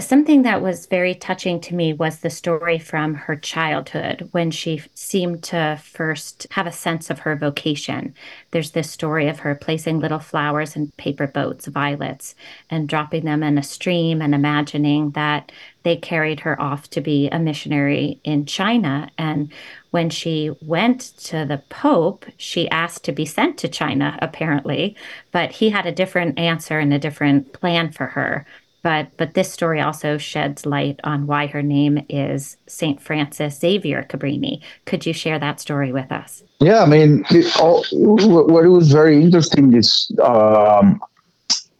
something 0.00 0.42
that 0.42 0.62
was 0.62 0.86
very 0.86 1.14
touching 1.14 1.60
to 1.60 1.74
me 1.74 1.92
was 1.92 2.18
the 2.18 2.30
story 2.30 2.78
from 2.78 3.14
her 3.14 3.36
childhood 3.36 4.28
when 4.32 4.50
she 4.50 4.82
seemed 4.94 5.42
to 5.44 5.80
first 5.82 6.46
have 6.50 6.66
a 6.66 6.72
sense 6.72 7.10
of 7.10 7.20
her 7.20 7.34
vocation. 7.36 8.14
There's 8.50 8.72
this 8.72 8.90
story 8.90 9.28
of 9.28 9.40
her 9.40 9.54
placing 9.54 10.00
little 10.00 10.18
flowers 10.18 10.76
in 10.76 10.92
paper 10.98 11.26
boats, 11.26 11.66
violets, 11.66 12.34
and 12.70 12.88
dropping 12.88 13.24
them 13.24 13.42
in 13.42 13.58
a 13.58 13.62
stream 13.62 14.20
and 14.20 14.34
imagining 14.34 15.10
that 15.10 15.52
they 15.84 15.96
carried 15.96 16.40
her 16.40 16.60
off 16.60 16.90
to 16.90 17.00
be 17.00 17.28
a 17.30 17.38
missionary 17.38 18.20
in 18.24 18.44
China. 18.44 19.08
And 19.16 19.50
when 19.90 20.10
she 20.10 20.50
went 20.60 21.16
to 21.18 21.46
the 21.46 21.62
Pope, 21.70 22.26
she 22.36 22.68
asked 22.70 23.04
to 23.04 23.12
be 23.12 23.24
sent 23.24 23.56
to 23.58 23.68
China, 23.68 24.18
apparently, 24.20 24.96
but 25.32 25.50
he 25.50 25.70
had 25.70 25.86
a 25.86 25.92
different 25.92 26.38
answer 26.38 26.78
and 26.78 26.92
a 26.92 26.98
different 26.98 27.52
plan 27.52 27.90
for 27.90 28.06
her 28.06 28.44
but 28.82 29.08
but 29.16 29.34
this 29.34 29.52
story 29.52 29.80
also 29.80 30.18
sheds 30.18 30.64
light 30.66 31.00
on 31.04 31.26
why 31.26 31.46
her 31.46 31.62
name 31.62 32.04
is 32.08 32.56
Saint 32.66 33.00
Francis 33.00 33.58
Xavier 33.58 34.06
Cabrini. 34.08 34.60
Could 34.84 35.06
you 35.06 35.12
share 35.12 35.38
that 35.38 35.60
story 35.60 35.92
with 35.92 36.10
us? 36.12 36.42
Yeah, 36.60 36.82
I 36.82 36.86
mean, 36.86 37.24
what 37.58 38.64
was 38.64 38.90
very 38.90 39.22
interesting 39.22 39.74
is, 39.74 40.10
um, 40.22 41.00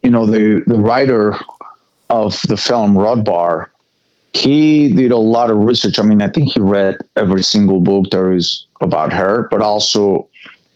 you 0.03 0.09
know, 0.09 0.25
the 0.25 0.63
the 0.67 0.79
writer 0.79 1.35
of 2.09 2.41
the 2.47 2.57
film 2.57 2.97
Rod 2.97 3.25
Barr, 3.25 3.71
he 4.33 4.93
did 4.93 5.11
a 5.11 5.17
lot 5.17 5.49
of 5.49 5.57
research. 5.57 5.99
I 5.99 6.03
mean, 6.03 6.21
I 6.21 6.29
think 6.29 6.53
he 6.53 6.59
read 6.59 6.97
every 7.15 7.43
single 7.43 7.81
book 7.81 8.09
there 8.11 8.31
is 8.31 8.65
about 8.81 9.11
her, 9.11 9.47
but 9.51 9.61
also 9.61 10.28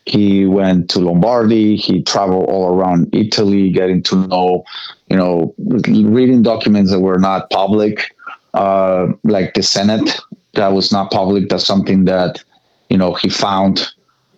he 0.06 0.46
went 0.46 0.90
to 0.92 1.00
Lombardy. 1.00 1.76
He 1.76 2.04
traveled 2.04 2.50
all 2.50 2.74
around 2.74 3.10
Italy, 3.14 3.70
getting 3.70 4.04
to 4.04 4.28
know, 4.28 4.64
you 5.10 5.16
know, 5.16 5.54
reading 5.58 6.42
documents 6.42 6.92
that 6.92 7.00
were 7.00 7.20
not 7.20 7.50
public, 7.50 8.16
uh, 8.54 9.08
like 9.24 9.54
the 9.54 9.64
Senate 9.64 10.20
that 10.54 10.74
was 10.74 10.92
not 10.92 11.12
public. 11.12 11.50
That's 11.50 11.66
something 11.66 12.06
that, 12.06 12.44
you 12.90 12.98
know, 12.98 13.14
he 13.14 13.30
found 13.30 13.88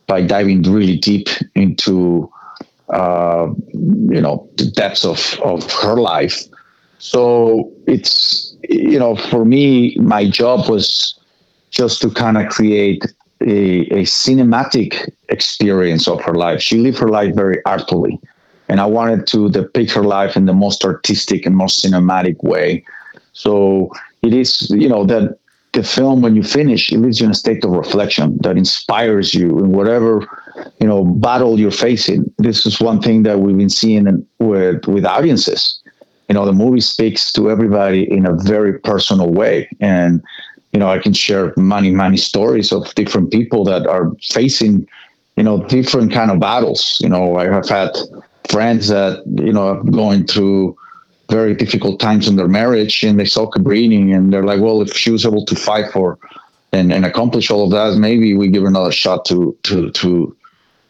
by 0.07 0.21
diving 0.21 0.61
really 0.63 0.97
deep 0.97 1.27
into, 1.55 2.31
uh, 2.89 3.47
you 3.73 4.21
know, 4.21 4.47
the 4.57 4.67
depths 4.67 5.03
of, 5.03 5.39
of 5.43 5.69
her 5.71 5.95
life. 5.95 6.43
So 6.99 7.71
it's, 7.87 8.55
you 8.69 8.99
know, 8.99 9.15
for 9.15 9.45
me, 9.45 9.95
my 9.97 10.29
job 10.29 10.69
was 10.69 11.19
just 11.71 12.01
to 12.03 12.09
kind 12.09 12.37
of 12.37 12.49
create 12.49 13.03
a, 13.41 13.81
a 13.91 14.03
cinematic 14.03 15.09
experience 15.29 16.07
of 16.07 16.21
her 16.21 16.35
life. 16.35 16.61
She 16.61 16.77
lived 16.77 16.97
her 16.99 17.09
life 17.09 17.35
very 17.35 17.63
artfully. 17.65 18.19
And 18.67 18.79
I 18.79 18.85
wanted 18.85 19.27
to 19.27 19.49
depict 19.49 19.91
her 19.91 20.03
life 20.03 20.35
in 20.35 20.45
the 20.45 20.53
most 20.53 20.83
artistic 20.83 21.45
and 21.45 21.55
most 21.55 21.85
cinematic 21.85 22.43
way. 22.43 22.83
So 23.33 23.91
it 24.23 24.33
is, 24.33 24.69
you 24.71 24.89
know, 24.89 25.05
that 25.05 25.37
the 25.73 25.83
film, 25.83 26.21
when 26.21 26.35
you 26.35 26.43
finish, 26.43 26.91
it 26.91 26.97
leaves 26.97 27.19
you 27.19 27.25
in 27.25 27.31
a 27.31 27.35
state 27.35 27.63
of 27.63 27.71
reflection 27.71 28.37
that 28.41 28.57
inspires 28.57 29.35
you 29.35 29.59
in 29.59 29.71
whatever, 29.71 30.25
you 30.79 30.87
know, 30.87 31.03
battle 31.03 31.59
you're 31.59 31.69
facing. 31.69 32.33
This 32.37 32.65
is 32.65 32.79
one 32.79 33.01
thing 33.01 33.23
that 33.23 33.39
we've 33.39 33.57
been 33.57 33.69
seeing 33.69 34.25
with, 34.39 34.87
with 34.87 35.05
audiences. 35.05 35.79
You 36.29 36.33
know, 36.33 36.45
the 36.45 36.53
movie 36.53 36.79
speaks 36.79 37.31
to 37.33 37.51
everybody 37.51 38.09
in 38.09 38.25
a 38.25 38.33
very 38.33 38.79
personal 38.79 39.29
way. 39.29 39.69
And 39.79 40.23
you 40.75 40.79
know, 40.79 40.89
I 40.89 40.99
can 40.99 41.13
share 41.13 41.53
many, 41.55 41.89
many 41.89 42.17
stories 42.17 42.73
of 42.73 42.93
different 42.95 43.31
people 43.31 43.63
that 43.63 43.87
are 43.87 44.11
facing, 44.21 44.85
you 45.37 45.43
know, 45.43 45.65
different 45.67 46.11
kind 46.11 46.29
of 46.29 46.41
battles. 46.41 46.97
You 46.99 47.07
know, 47.07 47.37
I 47.37 47.45
have 47.45 47.69
had 47.69 47.91
friends 48.49 48.89
that, 48.89 49.23
you 49.25 49.53
know, 49.53 49.81
going 49.83 50.27
through 50.27 50.75
very 51.29 51.55
difficult 51.55 52.01
times 52.01 52.27
in 52.27 52.35
their 52.35 52.49
marriage 52.49 53.03
and 53.03 53.17
they 53.17 53.23
saw 53.23 53.49
Cabrini 53.49 54.13
and 54.13 54.33
they're 54.33 54.43
like, 54.43 54.59
well, 54.59 54.81
if 54.81 54.91
she 54.93 55.11
was 55.11 55.25
able 55.25 55.45
to 55.45 55.55
fight 55.55 55.93
for 55.93 56.19
and, 56.73 56.91
and 56.91 57.05
accomplish 57.05 57.49
all 57.49 57.63
of 57.63 57.71
that, 57.71 57.97
maybe 57.97 58.35
we 58.35 58.49
give 58.49 58.65
another 58.65 58.91
shot 58.91 59.23
to, 59.27 59.57
to, 59.63 59.91
to 59.91 60.35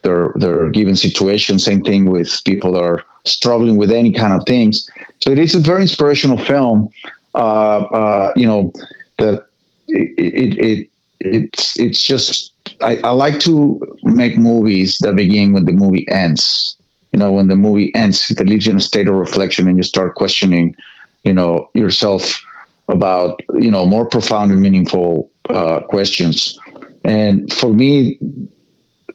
their, 0.02 0.32
their 0.34 0.68
given 0.70 0.96
situation. 0.96 1.60
Same 1.60 1.84
thing 1.84 2.10
with 2.10 2.42
people 2.44 2.72
that 2.72 2.82
are 2.82 3.04
struggling 3.24 3.76
with 3.76 3.92
any 3.92 4.10
kind 4.10 4.32
of 4.32 4.44
things. 4.48 4.90
So 5.20 5.30
it 5.30 5.38
is 5.38 5.54
a 5.54 5.60
very 5.60 5.82
inspirational 5.82 6.38
film. 6.38 6.88
Uh, 7.36 7.82
uh, 8.00 8.32
you 8.34 8.46
know, 8.46 8.72
that 9.18 9.46
it, 9.88 10.58
it, 10.58 10.90
it's 11.20 11.78
it's 11.78 12.02
just 12.02 12.52
I, 12.80 12.98
I 12.98 13.10
like 13.10 13.40
to 13.40 13.80
make 14.02 14.36
movies 14.36 14.98
that 14.98 15.16
begin 15.16 15.52
when 15.52 15.64
the 15.64 15.72
movie 15.72 16.06
ends. 16.08 16.76
You 17.12 17.18
know, 17.18 17.32
when 17.32 17.48
the 17.48 17.56
movie 17.56 17.94
ends, 17.94 18.30
it 18.30 18.38
leaves 18.46 18.66
you 18.66 18.72
in 18.72 18.78
a 18.78 18.80
state 18.80 19.08
of 19.08 19.14
reflection, 19.14 19.68
and 19.68 19.76
you 19.76 19.82
start 19.82 20.14
questioning, 20.16 20.76
you 21.24 21.32
know, 21.32 21.70
yourself 21.74 22.40
about 22.88 23.40
you 23.54 23.70
know 23.70 23.86
more 23.86 24.06
profound 24.06 24.52
and 24.52 24.60
meaningful 24.60 25.30
uh, 25.48 25.80
questions. 25.80 26.58
And 27.04 27.52
for 27.52 27.72
me, 27.72 28.18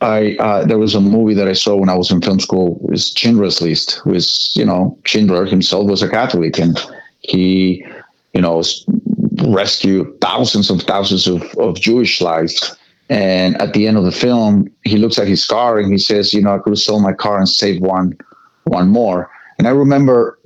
I 0.02 0.36
uh, 0.40 0.66
there 0.66 0.80
was 0.80 0.96
a 0.96 1.02
movie 1.02 1.36
that 1.36 1.48
I 1.48 1.54
saw 1.54 1.76
when 1.76 1.90
I 1.90 1.96
was 1.96 2.12
in 2.12 2.22
film 2.22 2.40
school. 2.40 2.80
Was 2.82 3.14
Schindler's 3.16 3.62
List. 3.62 4.00
Who 4.04 4.14
is 4.14 4.52
you 4.56 4.66
know 4.66 4.98
Schindler 5.06 5.46
himself 5.46 5.88
was 5.88 6.02
a 6.02 6.10
Catholic, 6.10 6.58
and 6.58 6.80
he 7.20 7.86
you 8.34 8.42
know 8.42 8.64
rescue 9.46 10.16
thousands 10.20 10.70
of 10.70 10.82
thousands 10.84 11.28
of, 11.28 11.44
of 11.58 11.80
Jewish 11.80 12.22
lives. 12.22 12.76
And 13.10 13.62
at 13.62 13.74
the 13.74 13.88
end 13.88 13.98
of 13.98 14.06
the 14.06 14.12
film, 14.12 14.72
he 14.84 14.98
looks 14.98 15.20
at 15.20 15.28
his 15.28 15.46
car 15.46 15.78
and 15.80 15.92
he 15.92 15.98
says, 15.98 16.34
"You 16.34 16.42
know, 16.42 16.56
I 16.56 16.60
could 16.60 16.72
have 16.72 16.80
sold 16.80 17.04
my 17.04 17.14
car 17.14 17.38
and 17.38 17.50
saved 17.50 17.82
one, 17.82 18.18
one 18.64 18.88
more." 18.88 19.30
And 19.58 19.68
I 19.68 19.72
remember 19.72 20.40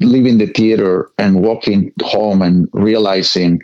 leaving 0.00 0.38
the 0.38 0.46
theater 0.46 1.10
and 1.18 1.42
walking 1.42 1.92
home 2.02 2.42
and 2.42 2.68
realizing, 2.72 3.62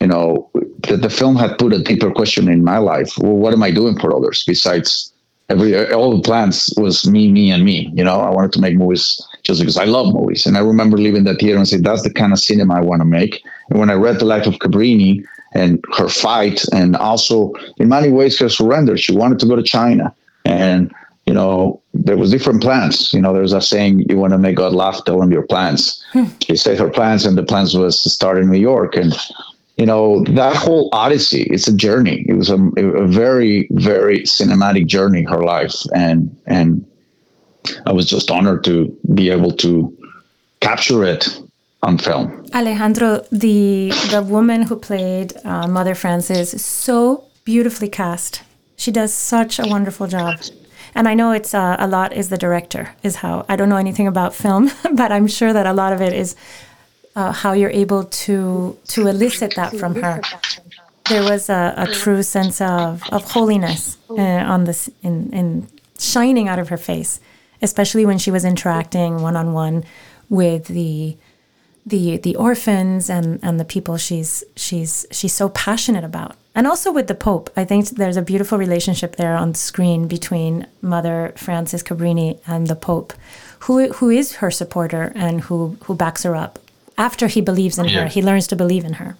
you 0.00 0.08
know, 0.08 0.50
that 0.88 1.02
the 1.02 1.10
film 1.10 1.36
had 1.36 1.58
put 1.58 1.72
a 1.72 1.82
deeper 1.82 2.10
question 2.10 2.48
in 2.48 2.64
my 2.64 2.78
life. 2.78 3.16
Well, 3.18 3.36
what 3.36 3.52
am 3.52 3.62
I 3.62 3.70
doing 3.70 3.98
for 3.98 4.14
others 4.14 4.44
besides 4.46 5.12
every 5.48 5.92
all 5.92 6.16
the 6.16 6.22
plans 6.22 6.72
was 6.76 7.06
me, 7.06 7.30
me, 7.30 7.50
and 7.50 7.64
me. 7.64 7.90
You 7.94 8.04
know, 8.04 8.20
I 8.20 8.30
wanted 8.30 8.52
to 8.52 8.60
make 8.60 8.76
movies 8.76 9.20
just 9.42 9.60
because 9.60 9.76
I 9.76 9.84
love 9.84 10.14
movies. 10.14 10.46
And 10.46 10.56
I 10.56 10.60
remember 10.60 10.96
leaving 10.96 11.24
that 11.24 11.40
theater 11.40 11.58
and 11.58 11.68
saying, 11.68 11.82
that's 11.82 12.02
the 12.02 12.12
kind 12.12 12.32
of 12.32 12.38
cinema 12.38 12.74
I 12.74 12.80
want 12.80 13.00
to 13.00 13.04
make. 13.04 13.42
And 13.70 13.78
when 13.78 13.90
I 13.90 13.94
read 13.94 14.18
The 14.18 14.24
Life 14.24 14.46
of 14.46 14.54
Cabrini 14.54 15.24
and 15.54 15.82
her 15.96 16.08
fight, 16.08 16.62
and 16.72 16.96
also 16.96 17.52
in 17.78 17.88
many 17.88 18.10
ways 18.10 18.38
her 18.38 18.48
surrender, 18.48 18.96
she 18.96 19.14
wanted 19.14 19.38
to 19.40 19.46
go 19.46 19.56
to 19.56 19.62
China. 19.62 20.14
And, 20.44 20.92
you 21.26 21.34
know, 21.34 21.80
there 21.92 22.16
was 22.16 22.30
different 22.30 22.62
plans. 22.62 23.12
You 23.12 23.20
know, 23.20 23.32
there's 23.32 23.52
a 23.52 23.60
saying, 23.60 24.06
you 24.08 24.16
want 24.16 24.32
to 24.32 24.38
make 24.38 24.56
God 24.56 24.72
laugh, 24.72 25.04
tell 25.04 25.20
him 25.20 25.32
your 25.32 25.46
plans. 25.46 26.04
Hmm. 26.12 26.26
She 26.40 26.56
said 26.56 26.78
her 26.78 26.90
plans, 26.90 27.26
and 27.26 27.36
the 27.36 27.42
plans 27.42 27.76
was 27.76 28.02
to 28.02 28.10
start 28.10 28.38
in 28.38 28.50
New 28.50 28.58
York. 28.58 28.96
And 28.96 29.14
you 29.78 29.86
know 29.86 30.22
that 30.24 30.54
whole 30.54 30.90
odyssey 30.92 31.44
it's 31.44 31.66
a 31.66 31.74
journey 31.74 32.26
it 32.28 32.34
was 32.34 32.50
a, 32.50 32.58
a, 32.76 33.06
very 33.06 33.66
very 33.70 34.20
cinematic 34.20 34.86
journey 34.86 35.22
her 35.22 35.42
life 35.42 35.74
and 35.94 36.36
and 36.46 36.84
i 37.86 37.92
was 37.92 38.06
just 38.06 38.30
honored 38.30 38.64
to 38.64 38.96
be 39.14 39.30
able 39.30 39.52
to 39.52 39.96
capture 40.60 41.04
it 41.04 41.40
on 41.82 41.98
film. 41.98 42.46
Alejandro 42.54 43.24
the 43.32 43.90
the 44.10 44.22
woman 44.22 44.62
who 44.62 44.76
played 44.76 45.34
uh, 45.44 45.66
mother 45.66 45.94
francis 45.94 46.54
is 46.54 46.64
so 46.64 47.24
beautifully 47.44 47.88
cast. 47.88 48.42
She 48.76 48.90
does 48.90 49.12
such 49.12 49.58
a 49.58 49.66
wonderful 49.66 50.06
job. 50.06 50.40
And 50.94 51.08
I 51.08 51.14
know 51.14 51.32
it's 51.32 51.54
uh, 51.54 51.76
a 51.78 51.86
lot 51.86 52.12
is 52.12 52.28
the 52.28 52.36
director 52.36 52.94
is 53.02 53.16
how 53.16 53.44
I 53.48 53.56
don't 53.56 53.68
know 53.68 53.76
anything 53.76 54.06
about 54.06 54.34
film, 54.34 54.70
but 54.94 55.10
I'm 55.10 55.26
sure 55.26 55.52
that 55.52 55.66
a 55.66 55.72
lot 55.72 55.92
of 55.92 56.00
it 56.00 56.12
is 56.12 56.36
uh, 57.16 57.32
how 57.32 57.52
you're 57.52 57.70
able 57.70 58.04
to 58.04 58.76
to 58.88 59.06
elicit 59.06 59.54
that 59.56 59.74
from 59.76 59.94
her. 59.96 60.20
There 61.08 61.22
was 61.22 61.48
a, 61.48 61.74
a 61.76 61.86
true 61.86 62.22
sense 62.22 62.60
of 62.60 63.02
of 63.10 63.30
holiness 63.30 63.98
uh, 64.10 64.52
on 64.54 64.64
this 64.64 64.90
in 65.02 65.30
in 65.32 65.66
shining 65.98 66.48
out 66.48 66.58
of 66.58 66.68
her 66.68 66.76
face, 66.76 67.20
especially 67.62 68.04
when 68.04 68.18
she 68.18 68.30
was 68.30 68.44
interacting 68.44 69.22
one 69.22 69.36
on 69.36 69.52
one 69.52 69.84
with 70.28 70.66
the 70.66 71.16
the 71.84 72.16
the 72.18 72.36
orphans 72.36 73.10
and 73.10 73.40
and 73.42 73.58
the 73.58 73.64
people 73.64 73.96
she's 73.96 74.44
she's 74.56 75.06
she's 75.10 75.32
so 75.32 75.48
passionate 75.48 76.04
about. 76.04 76.36
And 76.54 76.66
also 76.66 76.92
with 76.92 77.06
the 77.06 77.14
pope 77.14 77.48
i 77.56 77.64
think 77.64 77.88
there's 77.90 78.18
a 78.18 78.22
beautiful 78.22 78.58
relationship 78.58 79.16
there 79.16 79.36
on 79.36 79.52
the 79.52 79.58
screen 79.58 80.06
between 80.06 80.66
mother 80.82 81.32
frances 81.34 81.82
cabrini 81.82 82.38
and 82.46 82.66
the 82.66 82.76
pope 82.76 83.14
who 83.60 83.92
who 83.92 84.10
is 84.10 84.36
her 84.36 84.50
supporter 84.50 85.12
and 85.14 85.42
who 85.42 85.76
who 85.84 85.94
backs 85.94 86.24
her 86.24 86.34
up. 86.34 86.58
After 86.98 87.26
he 87.26 87.40
believes 87.40 87.78
in 87.78 87.86
yeah. 87.86 88.02
her 88.02 88.06
he 88.08 88.22
learns 88.22 88.46
to 88.48 88.56
believe 88.56 88.84
in 88.84 88.94
her 88.94 89.16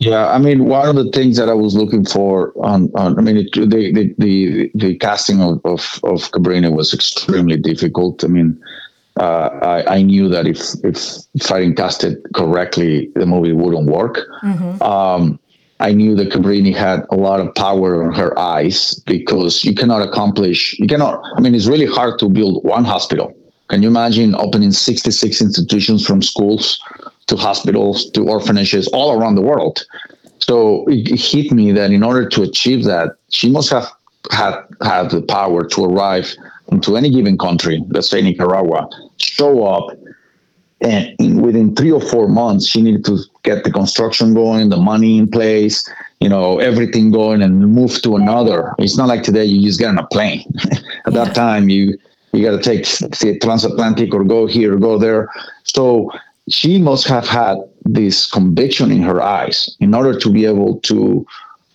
yeah 0.00 0.28
i 0.30 0.38
mean 0.38 0.64
one 0.64 0.88
of 0.88 0.96
the 0.96 1.10
things 1.12 1.36
that 1.36 1.48
i 1.48 1.54
was 1.54 1.74
looking 1.74 2.04
for 2.04 2.52
on, 2.64 2.90
on 2.94 3.18
i 3.18 3.22
mean 3.22 3.36
it, 3.36 3.52
the, 3.52 3.92
the 3.92 4.14
the 4.18 4.70
the 4.74 4.96
casting 4.96 5.40
of 5.40 5.60
of, 5.64 6.00
of 6.04 6.30
cabrini 6.32 6.70
was 6.74 6.92
extremely 6.92 7.56
difficult 7.56 8.24
i 8.24 8.26
mean 8.26 8.60
uh, 9.16 9.50
I, 9.62 9.96
I, 9.96 10.02
knew 10.02 10.28
that 10.28 10.46
if 10.46 10.60
if 10.82 11.18
if 11.34 11.52
I 11.52 11.60
didn't 11.60 11.76
cast 11.76 12.04
it 12.04 12.22
correctly, 12.32 13.10
the 13.16 13.26
movie 13.26 13.52
wouldn't 13.52 13.90
work. 13.90 14.20
Mm-hmm. 14.42 14.80
Um, 14.82 15.38
I 15.80 15.92
knew 15.92 16.14
that 16.16 16.28
Cabrini 16.28 16.74
had 16.74 17.06
a 17.10 17.16
lot 17.16 17.40
of 17.40 17.54
power 17.54 18.04
in 18.04 18.12
her 18.12 18.38
eyes 18.38 18.94
because 19.06 19.64
you 19.64 19.74
cannot 19.74 20.06
accomplish, 20.06 20.78
you 20.78 20.86
cannot. 20.86 21.22
I 21.36 21.40
mean, 21.40 21.54
it's 21.54 21.66
really 21.66 21.86
hard 21.86 22.18
to 22.20 22.28
build 22.28 22.62
one 22.64 22.84
hospital. 22.84 23.34
Can 23.68 23.82
you 23.82 23.88
imagine 23.88 24.34
opening 24.34 24.72
66 24.72 25.40
institutions 25.40 26.06
from 26.06 26.20
schools 26.22 26.78
to 27.30 27.36
hospitals 27.36 28.10
to 28.10 28.28
orphanages 28.28 28.86
all 28.88 29.18
around 29.18 29.34
the 29.36 29.42
world? 29.42 29.86
So 30.38 30.84
it, 30.88 31.10
it 31.10 31.20
hit 31.20 31.52
me 31.52 31.72
that 31.72 31.90
in 31.90 32.02
order 32.02 32.28
to 32.28 32.42
achieve 32.42 32.84
that, 32.84 33.16
she 33.30 33.50
must 33.50 33.70
have 33.70 33.86
had 34.30 34.54
had 34.82 35.10
the 35.10 35.22
power 35.22 35.64
to 35.66 35.84
arrive 35.84 36.34
into 36.70 36.96
any 36.96 37.10
given 37.10 37.38
country, 37.38 37.82
let's 37.88 38.10
say 38.10 38.22
Nicaragua, 38.22 38.88
show 39.16 39.64
up, 39.64 39.96
and 40.80 41.42
within 41.42 41.74
three 41.74 41.92
or 41.92 42.00
four 42.00 42.28
months, 42.28 42.66
she 42.66 42.80
needed 42.80 43.04
to 43.04 43.18
get 43.42 43.64
the 43.64 43.70
construction 43.70 44.32
going, 44.32 44.70
the 44.70 44.78
money 44.78 45.18
in 45.18 45.30
place, 45.30 45.86
you 46.20 46.28
know, 46.28 46.58
everything 46.58 47.10
going, 47.10 47.42
and 47.42 47.60
move 47.72 48.00
to 48.02 48.16
another. 48.16 48.74
It's 48.78 48.96
not 48.96 49.08
like 49.08 49.22
today 49.22 49.44
you 49.44 49.62
just 49.62 49.78
get 49.78 49.88
on 49.88 49.98
a 49.98 50.06
plane. 50.06 50.44
At 51.06 51.12
that 51.12 51.34
time, 51.34 51.68
you 51.68 51.98
you 52.32 52.44
got 52.44 52.56
to 52.56 52.62
take 52.62 52.84
the 52.84 53.38
transatlantic 53.42 54.14
or 54.14 54.22
go 54.24 54.46
here 54.46 54.74
or 54.74 54.78
go 54.78 54.98
there. 54.98 55.28
So 55.64 56.12
she 56.48 56.78
must 56.78 57.06
have 57.06 57.28
had 57.28 57.56
this 57.84 58.30
conviction 58.30 58.90
in 58.90 59.02
her 59.02 59.22
eyes 59.22 59.74
in 59.80 59.94
order 59.94 60.18
to 60.18 60.30
be 60.30 60.44
able 60.44 60.80
to 60.80 61.26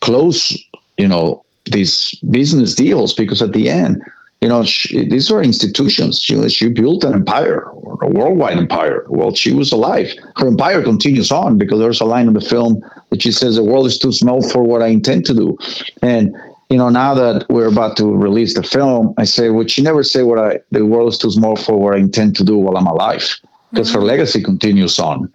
close, 0.02 0.58
you 0.98 1.08
know, 1.08 1.44
these 1.66 2.14
business 2.30 2.76
deals 2.76 3.14
because 3.14 3.42
at 3.42 3.54
the 3.54 3.70
end 3.70 4.02
you 4.46 4.50
know, 4.50 4.64
she, 4.64 5.08
these 5.08 5.32
are 5.32 5.42
institutions. 5.42 6.22
She, 6.22 6.50
she 6.50 6.70
built 6.70 7.04
an 7.04 7.14
empire, 7.14 7.64
a 8.04 8.08
worldwide 8.08 8.58
empire. 8.58 9.04
Well, 9.10 9.34
she 9.34 9.54
was 9.54 9.72
alive. 9.72 10.14
Her 10.36 10.48
empire 10.48 10.84
continues 10.84 11.32
on 11.32 11.58
because 11.58 11.80
there's 11.80 12.00
a 12.00 12.06
line 12.06 12.28
in 12.28 12.34
the 12.34 12.42
film 12.42 12.80
that 13.10 13.24
she 13.24 13.32
says, 13.32 13.56
"The 13.56 13.64
world 13.64 13.88
is 13.88 13.98
too 13.98 14.12
small 14.12 14.48
for 14.48 14.62
what 14.62 14.84
I 14.84 14.88
intend 14.88 15.26
to 15.26 15.34
do." 15.34 15.58
And 16.04 16.36
you 16.70 16.78
know, 16.78 16.90
now 16.90 17.16
that 17.16 17.48
we're 17.50 17.68
about 17.68 17.98
to 17.98 18.06
release 18.06 18.54
the 18.54 18.62
film, 18.62 19.16
I 19.18 19.24
say, 19.24 19.50
"Would 19.50 19.72
she 19.72 19.82
never 19.82 20.04
say 20.04 20.22
what 20.22 20.38
I? 20.38 20.60
The 20.70 20.86
world 20.86 21.12
is 21.14 21.18
too 21.18 21.32
small 21.32 21.56
for 21.56 21.78
what 21.78 21.96
I 21.96 21.98
intend 21.98 22.36
to 22.36 22.44
do 22.44 22.56
while 22.56 22.78
I'm 22.78 22.88
alive?" 22.88 23.28
Because 23.76 23.94
her 23.94 24.02
legacy 24.02 24.42
continues 24.42 25.00
on. 25.00 25.30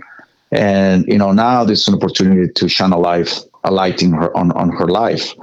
And 0.51 1.07
you 1.07 1.19
know, 1.19 1.33
now 1.33 1.63
there's 1.63 1.87
an 1.87 1.95
opportunity 1.95 2.51
to 2.53 2.69
shine 2.69 2.93
a 2.93 2.99
light, 2.99 3.45
a 3.65 3.71
light 3.71 4.03
in 4.03 4.13
her 4.13 4.35
on 4.37 4.51
on 4.53 4.71
her 4.71 4.89
life. 4.89 5.35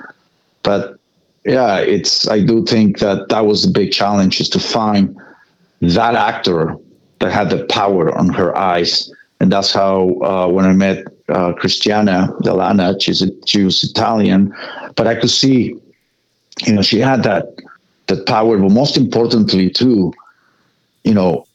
But 0.63 0.97
yeah, 1.45 1.77
it's. 1.77 2.27
I 2.27 2.41
do 2.41 2.65
think 2.65 2.99
that 2.99 3.29
that 3.29 3.45
was 3.45 3.61
the 3.61 3.71
big 3.71 3.91
challenge 3.91 4.41
is 4.41 4.49
to 4.49 4.59
find 4.59 5.15
that 5.81 6.15
actor 6.15 6.75
that 7.19 7.31
had 7.31 7.49
the 7.49 7.65
power 7.65 8.15
on 8.17 8.29
her 8.33 8.57
eyes, 8.57 9.09
and 9.39 9.51
that's 9.51 9.71
how 9.71 10.09
uh, 10.21 10.47
when 10.47 10.65
I 10.65 10.73
met 10.73 11.05
uh, 11.29 11.53
Cristiana 11.53 12.37
Dell'Anna, 12.41 13.01
she's 13.01 13.21
a, 13.21 13.29
she 13.45 13.63
was 13.63 13.83
Italian, 13.83 14.53
but 14.95 15.07
I 15.07 15.15
could 15.15 15.29
see, 15.29 15.79
you 16.65 16.73
know, 16.73 16.81
she 16.81 16.99
had 16.99 17.23
that 17.23 17.45
that 18.07 18.25
power, 18.25 18.57
but 18.57 18.71
most 18.71 18.97
importantly 18.97 19.69
too, 19.69 20.13
you 21.05 21.13
know, 21.13 21.46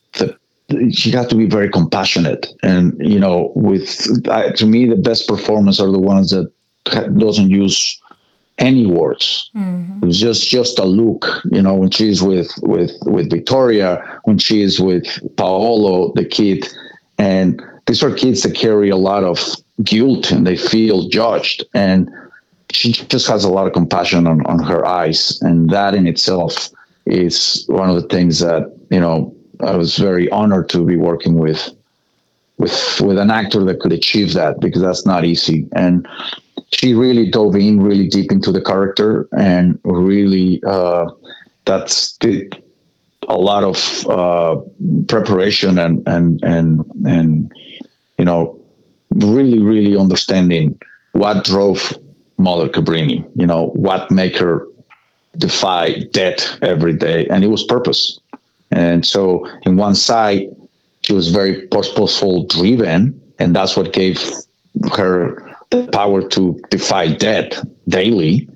she 0.93 1.11
has 1.11 1.27
to 1.29 1.35
be 1.35 1.47
very 1.47 1.71
compassionate 1.71 2.47
and 2.63 2.95
you 2.99 3.19
know 3.19 3.53
with 3.55 4.07
uh, 4.29 4.51
to 4.53 4.67
me 4.67 4.87
the 4.87 4.97
best 4.97 5.29
performers 5.29 5.81
are 5.81 5.91
the 5.91 5.99
ones 5.99 6.31
that 6.31 6.51
doesn't 7.17 7.51
use 7.51 8.01
any 8.59 8.87
words. 8.87 9.51
Mm-hmm. 9.57 10.03
It 10.03 10.07
was 10.07 10.19
just 10.19 10.49
just 10.49 10.79
a 10.79 10.85
look, 10.85 11.27
you 11.51 11.63
know, 11.63 11.75
when 11.75 11.91
she's 11.91 12.23
with 12.23 12.51
with 12.63 12.93
with 13.03 13.31
Victoria, 13.31 14.21
when 14.25 14.39
she 14.39 14.63
is 14.63 14.81
with 14.81 15.07
Paolo, 15.37 16.13
the 16.15 16.25
kid, 16.25 16.69
and 17.19 17.63
these 17.87 18.03
are 18.03 18.15
kids 18.15 18.43
that 18.43 18.55
carry 18.55 18.91
a 18.91 18.97
lot 18.97 19.25
of 19.25 19.39
guilt 19.83 20.31
and 20.31 20.47
they 20.47 20.57
feel 20.57 21.09
judged, 21.09 21.65
and 21.75 22.11
she 22.71 22.93
just 22.93 23.27
has 23.27 23.45
a 23.45 23.51
lot 23.51 23.67
of 23.67 23.73
compassion 23.73 24.27
on, 24.27 24.45
on 24.47 24.59
her 24.61 24.87
eyes, 24.87 25.41
and 25.43 25.71
that 25.71 25.95
in 25.95 26.07
itself 26.07 26.71
is 27.05 27.65
one 27.67 27.91
of 27.91 27.97
the 27.97 28.09
things 28.09 28.39
that 28.39 28.73
you 28.91 29.01
know 29.01 29.35
I 29.63 29.77
was 29.77 29.97
very 29.97 30.31
honored 30.31 30.69
to 30.71 30.85
be 30.85 30.97
working 30.97 31.39
with 31.39 31.71
with 32.59 33.01
with 33.01 33.19
an 33.19 33.31
actor 33.31 33.65
that 33.65 33.81
could 33.81 33.93
achieve 33.93 34.35
that 34.35 34.61
because 34.61 34.83
that's 34.83 35.07
not 35.07 35.25
easy 35.25 35.67
and 35.73 36.07
she 36.73 36.95
really 36.95 37.31
dove 37.31 37.55
in 37.57 37.83
really 37.83 38.09
deep 38.09 38.33
into 38.33 38.51
the 38.51 38.61
character 38.61 39.29
and 39.33 39.79
really 39.85 40.63
uh, 40.67 41.07
that's 41.65 42.17
did 42.19 42.63
a 43.29 43.37
lot 43.37 43.63
of 43.63 44.07
uh, 44.09 44.57
preparation 45.09 45.79
and 45.79 46.03
and 46.07 46.43
and 46.43 46.85
and 47.07 47.53
you 48.19 48.25
know 48.25 48.59
really 49.15 49.61
really 49.61 49.97
understanding 49.97 50.79
what 51.13 51.45
drove 51.45 51.97
Mother 52.39 52.69
Cabrini. 52.69 53.29
You 53.37 53.47
know 53.47 53.67
what 53.69 54.11
make 54.11 54.37
her 54.39 54.67
defy 55.37 56.01
death 56.11 56.59
every 56.63 56.95
day, 56.95 57.27
and 57.29 57.45
it 57.45 57.49
was 57.49 57.63
purpose. 57.63 58.19
And 58.73 59.07
so, 59.07 59.47
in 59.63 59.77
one 59.77 59.95
side, 59.95 60.49
she 61.03 61.13
was 61.13 61.31
very 61.31 61.67
purposeful 61.69 62.47
driven, 62.47 63.21
and 63.39 63.55
that's 63.55 63.77
what 63.77 63.93
gave 63.93 64.21
her 64.95 65.55
the 65.71 65.89
power 65.89 66.27
to 66.29 66.59
defy 66.71 67.13
death 67.13 67.65
daily. 67.89 68.49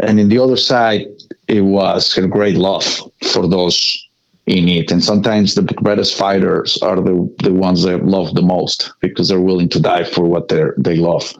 And 0.00 0.20
in 0.20 0.28
the 0.28 0.38
other 0.38 0.56
side, 0.56 1.06
it 1.48 1.62
was 1.62 2.14
her 2.14 2.26
great 2.26 2.56
love 2.56 2.84
for 3.32 3.48
those 3.48 4.08
in 4.46 4.68
it. 4.68 4.90
And 4.90 5.02
sometimes 5.04 5.54
the 5.54 5.62
greatest 5.62 6.16
fighters 6.16 6.78
are 6.82 6.96
the, 6.96 7.34
the 7.42 7.52
ones 7.52 7.82
that 7.82 8.04
love 8.04 8.34
the 8.34 8.42
most 8.42 8.92
because 9.00 9.28
they're 9.28 9.40
willing 9.40 9.68
to 9.70 9.80
die 9.80 10.04
for 10.04 10.24
what 10.24 10.48
they 10.48 10.64
they 10.76 10.96
love. 10.96 11.32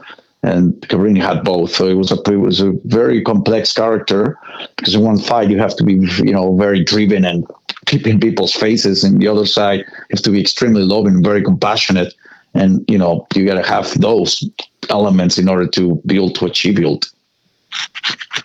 And 0.43 0.75
Cabrini 0.83 1.21
had 1.21 1.43
both, 1.43 1.75
so 1.75 1.89
it 1.89 1.95
was 1.95 2.13
a 2.13 2.21
it 2.31 2.37
was 2.37 2.61
a 2.61 2.73
very 2.85 3.23
complex 3.23 3.73
character 3.73 4.39
because 4.77 4.95
in 4.95 5.03
one 5.03 5.19
fight 5.19 5.51
you 5.51 5.59
have 5.59 5.77
to 5.77 5.85
be 5.85 5.95
you 6.25 6.33
know 6.33 6.57
very 6.57 6.85
driven 6.85 7.25
and 7.25 7.45
keeping 7.89 8.21
people's 8.21 8.53
faces, 8.53 9.03
and 9.03 9.21
the 9.21 9.27
other 9.27 9.47
side 9.47 9.81
you 9.81 10.05
have 10.11 10.23
to 10.23 10.31
be 10.31 10.41
extremely 10.41 10.83
loving, 10.83 11.23
very 11.23 11.43
compassionate, 11.43 12.15
and 12.55 12.85
you 12.89 12.99
know 12.99 13.27
you 13.35 13.45
got 13.47 13.61
to 13.61 13.69
have 13.69 13.93
those 14.01 14.49
elements 14.91 15.39
in 15.39 15.49
order 15.49 15.67
to 15.67 16.01
build 16.07 16.41
what 16.41 16.55
she 16.55 16.73
built. 16.73 17.11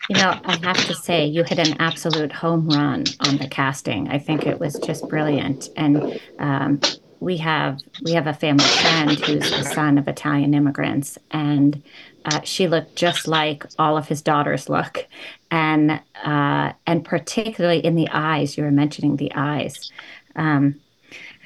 You 0.10 0.18
know, 0.18 0.40
I 0.44 0.58
have 0.64 0.86
to 0.88 0.94
say, 0.94 1.26
you 1.26 1.44
hit 1.44 1.60
an 1.60 1.76
absolute 1.80 2.32
home 2.32 2.68
run 2.68 3.06
on 3.22 3.38
the 3.38 3.48
casting. 3.48 4.10
I 4.10 4.20
think 4.20 4.46
it 4.46 4.60
was 4.60 4.78
just 4.80 5.08
brilliant, 5.08 5.70
and 5.76 6.20
um, 6.40 6.82
we 7.20 7.38
have 7.38 7.80
we 8.04 8.12
have 8.14 8.28
a 8.28 8.34
family 8.34 8.66
friend 8.66 9.12
who's 9.12 9.50
the 9.50 9.64
son 9.64 9.98
of 9.98 10.08
Italian 10.08 10.54
immigrants, 10.54 11.18
and 11.32 11.82
uh, 12.26 12.42
she 12.42 12.68
looked 12.68 12.96
just 12.96 13.28
like 13.28 13.66
all 13.78 13.98
of 13.98 14.08
his 14.08 14.22
daughters 14.22 14.70
look, 14.70 15.06
and 15.52 16.02
uh, 16.24 16.74
and 16.88 17.06
particularly 17.06 17.80
in 17.80 17.96
the 17.96 18.10
eyes. 18.10 18.58
You 18.58 18.64
were 18.64 18.72
mentioning 18.72 19.18
the 19.18 19.32
eyes. 19.36 19.92
Um, 20.36 20.80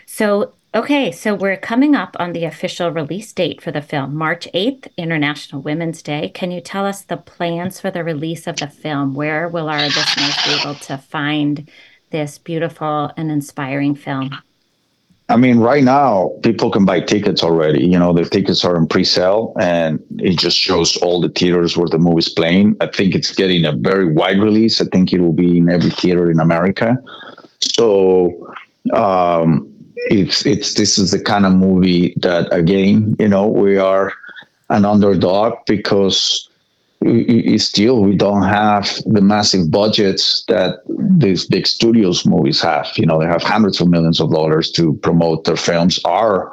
so 0.05 0.53
Okay, 0.75 1.11
so 1.11 1.33
we're 1.33 1.57
coming 1.57 1.95
up 1.95 2.15
on 2.19 2.33
the 2.33 2.43
official 2.43 2.91
release 2.91 3.31
date 3.33 3.61
for 3.61 3.71
the 3.71 3.81
film, 3.81 4.15
March 4.15 4.47
8th, 4.53 4.87
International 4.97 5.61
Women's 5.61 6.03
Day. 6.03 6.29
Can 6.29 6.51
you 6.51 6.59
tell 6.59 6.85
us 6.85 7.01
the 7.01 7.17
plans 7.17 7.79
for 7.79 7.89
the 7.89 8.03
release 8.03 8.45
of 8.45 8.57
the 8.57 8.67
film? 8.67 9.15
Where 9.15 9.47
will 9.47 9.69
our 9.69 9.81
listeners 9.81 10.35
be 10.45 10.59
able 10.61 10.75
to 10.75 10.97
find 10.97 11.71
this 12.11 12.37
beautiful 12.37 13.11
and 13.15 13.31
inspiring 13.31 13.95
film? 13.95 14.29
I 15.29 15.35
mean, 15.35 15.59
right 15.59 15.83
now 15.83 16.31
people 16.41 16.71
can 16.71 16.85
buy 16.85 17.01
tickets 17.01 17.43
already. 17.43 17.85
You 17.85 17.99
know, 17.99 18.13
the 18.13 18.23
tickets 18.23 18.63
are 18.63 18.77
in 18.77 18.87
pre-sale, 18.87 19.53
and 19.59 19.99
it 20.19 20.37
just 20.37 20.57
shows 20.57 20.95
all 20.97 21.19
the 21.19 21.29
theaters 21.29 21.75
where 21.75 21.89
the 21.89 21.97
movie's 21.97 22.29
playing. 22.29 22.77
I 22.79 22.87
think 22.87 23.13
it's 23.13 23.35
getting 23.35 23.65
a 23.65 23.73
very 23.73 24.11
wide 24.11 24.39
release. 24.39 24.79
I 24.79 24.85
think 24.85 25.11
it 25.11 25.19
will 25.19 25.33
be 25.33 25.57
in 25.57 25.69
every 25.69 25.89
theater 25.89 26.31
in 26.31 26.39
America. 26.39 26.97
So 27.59 28.55
um, 28.93 29.69
it's 30.09 30.45
it's 30.45 30.75
this 30.75 30.97
is 30.97 31.11
the 31.11 31.19
kind 31.19 31.45
of 31.45 31.53
movie 31.53 32.13
that 32.21 32.51
again, 32.53 33.15
you 33.19 33.27
know, 33.27 33.47
we 33.47 33.77
are 33.77 34.13
an 34.69 34.85
underdog 34.85 35.55
because 35.65 36.49
still 37.57 38.01
we 38.01 38.15
don't 38.15 38.43
have 38.43 38.89
the 39.05 39.21
massive 39.21 39.69
budgets 39.71 40.43
that 40.47 40.79
these 40.87 41.45
big 41.45 41.67
studios 41.67 42.25
movies 42.25 42.61
have. 42.61 42.87
You 42.95 43.05
know, 43.05 43.19
they 43.19 43.27
have 43.27 43.43
hundreds 43.43 43.79
of 43.79 43.87
millions 43.87 44.19
of 44.19 44.31
dollars 44.31 44.71
to 44.71 44.93
promote 44.95 45.45
their 45.45 45.57
films. 45.57 45.99
Our 46.05 46.51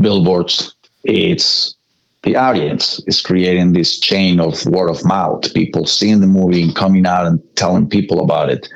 billboards, 0.00 0.74
it's 1.04 1.74
the 2.22 2.36
audience 2.36 3.02
is 3.06 3.20
creating 3.20 3.72
this 3.72 3.98
chain 3.98 4.40
of 4.40 4.64
word 4.66 4.88
of 4.88 5.04
mouth. 5.04 5.52
People 5.52 5.86
seeing 5.86 6.20
the 6.20 6.26
movie 6.26 6.62
and 6.62 6.74
coming 6.74 7.06
out 7.06 7.26
and 7.26 7.40
telling 7.56 7.88
people 7.88 8.22
about 8.22 8.48
it. 8.50 8.68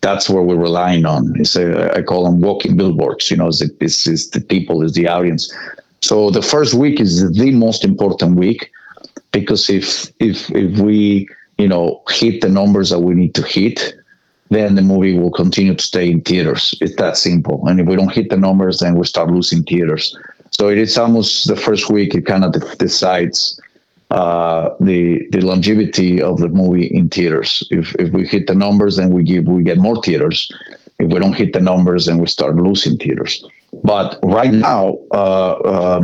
That's 0.00 0.28
where 0.28 0.42
we're 0.42 0.56
relying 0.56 1.06
on. 1.06 1.32
It's 1.36 1.56
a, 1.56 1.96
I 1.96 2.02
call 2.02 2.24
them 2.24 2.40
walking 2.40 2.76
billboards. 2.76 3.30
You 3.30 3.36
know, 3.36 3.50
this 3.80 4.06
is 4.06 4.30
the 4.30 4.40
people, 4.40 4.82
is 4.82 4.92
the 4.92 5.08
audience. 5.08 5.52
So 6.02 6.30
the 6.30 6.42
first 6.42 6.74
week 6.74 7.00
is 7.00 7.32
the 7.32 7.52
most 7.52 7.84
important 7.84 8.36
week 8.36 8.70
because 9.40 9.68
if 9.68 9.88
if 10.18 10.50
if 10.64 10.78
we 10.78 11.28
you 11.58 11.68
know 11.68 12.02
hit 12.08 12.40
the 12.40 12.48
numbers 12.48 12.88
that 12.90 13.00
we 13.00 13.14
need 13.14 13.34
to 13.34 13.42
hit 13.42 13.94
then 14.48 14.76
the 14.76 14.82
movie 14.82 15.18
will 15.18 15.32
continue 15.32 15.74
to 15.74 15.82
stay 15.82 16.08
in 16.08 16.20
theaters. 16.20 16.72
It's 16.80 16.94
that 17.02 17.16
simple. 17.16 17.66
And 17.66 17.80
if 17.80 17.86
we 17.88 17.96
don't 17.96 18.12
hit 18.12 18.30
the 18.30 18.36
numbers 18.36 18.78
then 18.78 18.94
we 18.94 19.04
start 19.04 19.28
losing 19.30 19.62
theaters. 19.64 20.16
So 20.56 20.68
it 20.68 20.78
is 20.78 20.96
almost 20.96 21.48
the 21.48 21.56
first 21.56 21.90
week 21.90 22.14
it 22.14 22.26
kind 22.26 22.44
of 22.44 22.52
decides 22.78 23.60
uh, 24.10 24.70
the 24.88 25.00
the 25.34 25.42
longevity 25.50 26.22
of 26.22 26.38
the 26.38 26.48
movie 26.48 26.86
in 26.98 27.08
theaters. 27.08 27.50
If 27.70 27.94
if 28.04 28.08
we 28.16 28.26
hit 28.26 28.46
the 28.46 28.54
numbers 28.54 28.96
then 28.96 29.10
we 29.10 29.22
give 29.22 29.44
we 29.46 29.62
get 29.70 29.78
more 29.78 29.98
theaters. 30.06 30.38
If 30.98 31.06
we 31.12 31.18
don't 31.22 31.40
hit 31.42 31.52
the 31.52 31.64
numbers 31.72 32.06
then 32.06 32.18
we 32.22 32.26
start 32.26 32.56
losing 32.68 32.96
theaters. 33.02 33.44
But 33.92 34.18
right 34.22 34.54
now 34.68 34.96
uh, 35.12 35.54
um, 35.74 36.02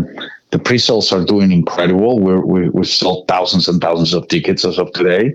the 0.53 0.59
pre-sales 0.59 1.11
are 1.13 1.25
doing 1.25 1.51
incredible. 1.51 2.21
We're, 2.21 2.45
we 2.45 2.69
we 2.69 2.85
sold 2.85 3.27
thousands 3.27 3.69
and 3.69 3.81
thousands 3.81 4.15
of 4.15 4.29
tickets 4.29 4.65
as 4.65 4.79
of 4.79 4.93
today, 4.93 5.35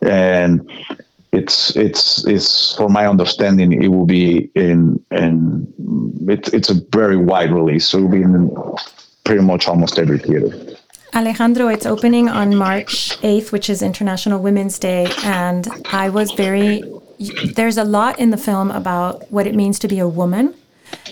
and 0.00 0.70
it's 1.32 1.76
it's 1.76 2.24
it's 2.26 2.74
for 2.76 2.88
my 2.88 3.06
understanding 3.06 3.72
it 3.82 3.88
will 3.88 4.06
be 4.06 4.50
in 4.54 5.04
in 5.10 5.66
it's 6.28 6.48
it's 6.50 6.70
a 6.70 6.80
very 6.92 7.16
wide 7.16 7.52
release, 7.52 7.88
so 7.88 7.98
it 7.98 8.02
will 8.02 8.10
be 8.10 8.22
in 8.22 8.56
pretty 9.24 9.42
much 9.42 9.66
almost 9.66 9.98
every 9.98 10.18
theater. 10.18 10.50
Alejandro, 11.14 11.68
it's 11.68 11.84
opening 11.84 12.30
on 12.30 12.56
March 12.56 13.20
8th, 13.20 13.52
which 13.52 13.68
is 13.68 13.82
International 13.82 14.40
Women's 14.40 14.78
Day. 14.78 15.12
And 15.24 15.68
I 15.92 16.08
was 16.08 16.32
very, 16.32 16.82
there's 17.54 17.76
a 17.76 17.84
lot 17.84 18.18
in 18.18 18.30
the 18.30 18.38
film 18.38 18.70
about 18.70 19.30
what 19.30 19.46
it 19.46 19.54
means 19.54 19.78
to 19.80 19.88
be 19.88 19.98
a 19.98 20.08
woman 20.08 20.54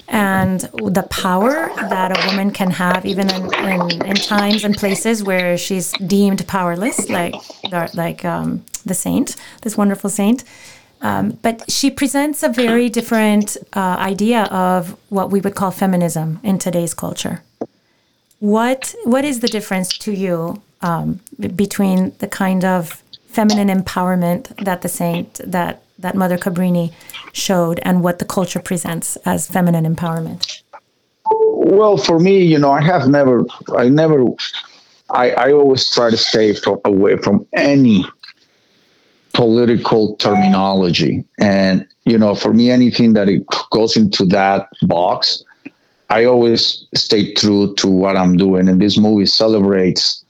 and 0.08 0.60
the 0.60 1.06
power 1.10 1.70
that 1.76 2.16
a 2.16 2.26
woman 2.28 2.50
can 2.50 2.70
have 2.70 3.04
even 3.06 3.30
in, 3.30 3.54
in, 3.54 4.06
in 4.06 4.14
times 4.16 4.64
and 4.64 4.76
places 4.76 5.22
where 5.22 5.56
she's 5.56 5.92
deemed 6.06 6.46
powerless 6.46 7.08
like 7.08 7.34
like 7.94 8.24
um, 8.24 8.64
the 8.84 8.94
saint 8.94 9.36
this 9.62 9.76
wonderful 9.76 10.10
saint. 10.10 10.44
Um, 11.02 11.38
but 11.40 11.70
she 11.70 11.90
presents 11.90 12.42
a 12.42 12.50
very 12.50 12.90
different 12.90 13.56
uh, 13.72 13.96
idea 13.98 14.42
of 14.44 14.96
what 15.08 15.30
we 15.30 15.40
would 15.40 15.54
call 15.54 15.70
feminism 15.70 16.40
in 16.42 16.58
today's 16.58 16.92
culture. 16.92 17.42
What 18.38 18.94
what 19.04 19.24
is 19.24 19.40
the 19.40 19.48
difference 19.48 19.96
to 19.98 20.12
you 20.12 20.62
um, 20.82 21.20
between 21.56 22.12
the 22.18 22.28
kind 22.28 22.64
of 22.64 23.02
feminine 23.28 23.68
empowerment 23.68 24.64
that 24.64 24.82
the 24.82 24.88
saint 24.88 25.40
that 25.44 25.82
that 26.00 26.14
Mother 26.14 26.38
Cabrini 26.38 26.92
showed 27.32 27.80
and 27.82 28.02
what 28.02 28.18
the 28.18 28.24
culture 28.24 28.60
presents 28.60 29.16
as 29.24 29.46
feminine 29.46 29.84
empowerment? 29.84 30.62
Well, 31.26 31.96
for 31.96 32.18
me, 32.18 32.42
you 32.42 32.58
know, 32.58 32.72
I 32.72 32.82
have 32.82 33.08
never, 33.08 33.44
I 33.76 33.88
never, 33.88 34.24
I, 35.10 35.30
I 35.32 35.52
always 35.52 35.88
try 35.90 36.10
to 36.10 36.16
stay 36.16 36.54
from, 36.54 36.80
away 36.84 37.16
from 37.16 37.46
any 37.52 38.04
political 39.32 40.16
terminology. 40.16 41.24
And, 41.38 41.86
you 42.04 42.18
know, 42.18 42.34
for 42.34 42.52
me, 42.52 42.70
anything 42.70 43.12
that 43.12 43.28
it 43.28 43.44
goes 43.70 43.96
into 43.96 44.24
that 44.26 44.68
box, 44.82 45.44
I 46.08 46.24
always 46.24 46.86
stay 46.94 47.32
true 47.34 47.74
to 47.76 47.88
what 47.88 48.16
I'm 48.16 48.36
doing. 48.36 48.68
And 48.68 48.80
this 48.80 48.98
movie 48.98 49.26
celebrates 49.26 50.24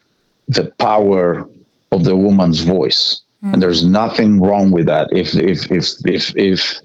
the 0.49 0.67
power 0.79 1.49
of 1.93 2.05
the 2.05 2.17
woman's 2.17 2.61
voice. 2.61 3.23
Mm. 3.45 3.55
And 3.55 3.63
there's 3.63 3.85
nothing 3.85 4.41
wrong 4.41 4.71
with 4.71 4.87
that. 4.87 5.09
If 5.13 5.35
if 5.35 5.71
if 5.71 5.87
if 6.05 6.37
if 6.37 6.81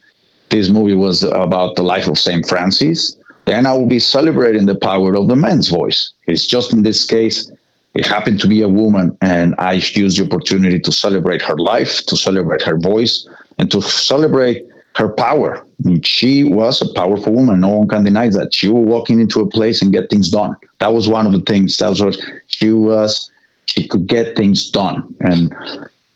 this 0.49 0.69
movie 0.69 0.95
was 0.95 1.23
about 1.23 1.75
the 1.75 1.83
life 1.83 2.07
of 2.07 2.17
Saint 2.17 2.47
Francis, 2.47 3.17
then 3.45 3.65
I 3.65 3.73
would 3.73 3.89
be 3.89 3.99
celebrating 3.99 4.65
the 4.65 4.75
power 4.75 5.15
of 5.15 5.27
the 5.27 5.35
man's 5.35 5.69
voice. 5.69 6.11
It's 6.27 6.45
just 6.45 6.73
in 6.73 6.83
this 6.83 7.05
case, 7.05 7.51
it 7.93 8.05
happened 8.05 8.39
to 8.41 8.47
be 8.47 8.61
a 8.61 8.69
woman, 8.69 9.17
and 9.21 9.55
I 9.57 9.73
used 9.73 10.19
the 10.19 10.25
opportunity 10.25 10.79
to 10.79 10.91
celebrate 10.91 11.41
her 11.41 11.55
life, 11.55 12.05
to 12.07 12.17
celebrate 12.17 12.61
her 12.63 12.77
voice, 12.77 13.27
and 13.57 13.71
to 13.71 13.81
celebrate 13.81 14.65
her 14.95 15.09
power. 15.09 15.57
I 15.57 15.87
mean, 15.87 16.01
she 16.01 16.43
was 16.43 16.81
a 16.81 16.93
powerful 16.93 17.33
woman. 17.33 17.61
No 17.61 17.69
one 17.69 17.87
can 17.87 18.03
deny 18.03 18.29
that. 18.29 18.53
She 18.53 18.69
was 18.69 18.85
walking 18.85 19.19
into 19.19 19.41
a 19.41 19.47
place 19.47 19.81
and 19.81 19.91
get 19.91 20.09
things 20.09 20.29
done. 20.29 20.55
That 20.79 20.93
was 20.93 21.07
one 21.07 21.25
of 21.25 21.31
the 21.31 21.41
things. 21.41 21.77
That 21.77 21.89
was 21.89 22.01
what 22.01 22.17
she 22.47 22.71
was. 22.71 23.31
She 23.65 23.87
could 23.87 24.07
get 24.07 24.35
things 24.35 24.69
done, 24.69 25.15
and 25.21 25.53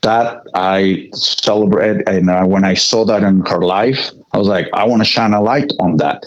that 0.01 0.43
I 0.53 1.09
celebrate. 1.13 2.07
And 2.07 2.29
uh, 2.29 2.45
when 2.45 2.63
I 2.63 2.73
saw 2.73 3.05
that 3.05 3.23
in 3.23 3.45
her 3.45 3.61
life, 3.61 4.11
I 4.33 4.37
was 4.37 4.47
like, 4.47 4.67
I 4.73 4.85
want 4.85 5.01
to 5.01 5.05
shine 5.05 5.33
a 5.33 5.41
light 5.41 5.71
on 5.79 5.97
that. 5.97 6.25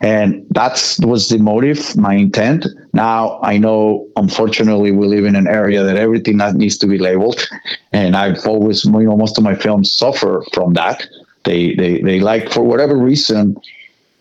And 0.00 0.44
that 0.50 0.98
was 1.00 1.28
the 1.30 1.38
motive, 1.38 1.96
my 1.96 2.14
intent. 2.14 2.66
Now 2.92 3.40
I 3.42 3.56
know, 3.56 4.06
unfortunately, 4.16 4.90
we 4.90 5.06
live 5.06 5.24
in 5.24 5.34
an 5.34 5.46
area 5.46 5.82
that 5.82 5.96
everything 5.96 6.36
that 6.38 6.56
needs 6.56 6.76
to 6.78 6.86
be 6.86 6.98
labeled, 6.98 7.48
and 7.92 8.14
I've 8.14 8.44
always, 8.46 8.84
you 8.84 8.90
know, 8.90 9.16
most 9.16 9.38
of 9.38 9.44
my 9.44 9.54
films 9.54 9.94
suffer 9.94 10.44
from 10.52 10.74
that. 10.74 11.06
They, 11.44 11.74
they, 11.74 12.02
they 12.02 12.20
like 12.20 12.52
for 12.52 12.62
whatever 12.62 12.96
reason, 12.96 13.56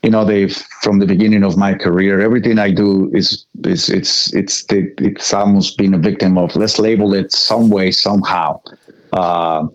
you 0.03 0.09
know, 0.09 0.25
they've 0.25 0.55
from 0.81 0.99
the 0.99 1.05
beginning 1.05 1.43
of 1.43 1.57
my 1.57 1.73
career, 1.73 2.19
everything 2.19 2.59
I 2.59 2.71
do 2.71 3.09
is 3.13 3.45
is 3.63 3.89
it's 3.89 4.33
it's 4.33 4.65
it's 4.69 5.33
almost 5.33 5.77
been 5.77 5.93
a 5.93 5.97
victim 5.97 6.37
of 6.37 6.55
let's 6.55 6.77
label 6.77 7.13
it 7.13 7.31
some 7.31 7.69
way 7.69 7.91
somehow. 7.91 8.61
Uh, 9.13 9.67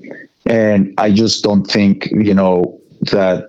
and 0.49 0.95
I 0.99 1.11
just 1.11 1.45
don't 1.45 1.64
think, 1.64 2.07
you 2.11 2.35
know, 2.35 2.81
that 3.12 3.47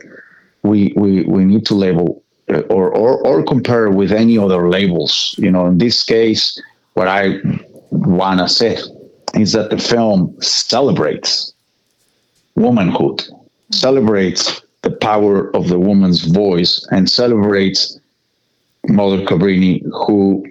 we, 0.63 0.94
we, 0.96 1.24
we 1.24 1.46
need 1.46 1.65
to 1.68 1.74
label 1.74 2.22
uh, 2.54 2.60
or, 2.70 2.94
or, 2.94 3.26
or 3.26 3.44
compare 3.44 3.89
with 3.89 4.12
any 4.12 4.38
other 4.38 4.70
labels. 4.70 5.34
You 5.38 5.50
know, 5.50 5.65
in 5.68 5.78
this 5.78 6.04
case, 6.04 6.62
what 6.94 7.08
I 7.08 7.39
want 7.92 8.39
to 8.39 8.50
say 8.50 8.78
is 9.36 9.54
that 9.54 9.70
the 9.70 9.78
film 9.78 10.36
celebrates 10.42 11.54
womanhood, 12.56 13.24
celebrates 13.72 14.62
the 14.82 14.92
power 14.92 15.56
of 15.56 15.68
the 15.68 15.80
woman's 15.80 16.24
voice, 16.26 16.88
and 16.92 17.10
celebrates 17.10 18.00
Mother 18.88 19.26
Cabrini, 19.26 19.84
who 20.08 20.46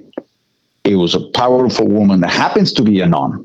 it 0.84 0.96
was 0.96 1.14
a 1.14 1.20
powerful 1.30 1.86
woman 1.86 2.20
that 2.20 2.30
happens 2.30 2.72
to 2.72 2.82
be 2.82 3.00
a 3.00 3.06
nun, 3.06 3.44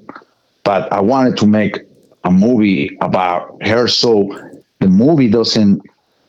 but 0.63 0.91
I 0.91 1.02
wanted 1.02 1.38
to 1.38 1.48
make 1.48 1.78
a 2.24 2.32
movie 2.32 2.98
about 3.02 3.62
her 3.63 3.88
so 3.88 4.30
the 4.80 4.88
movie 4.88 5.30
doesn't 5.30 5.82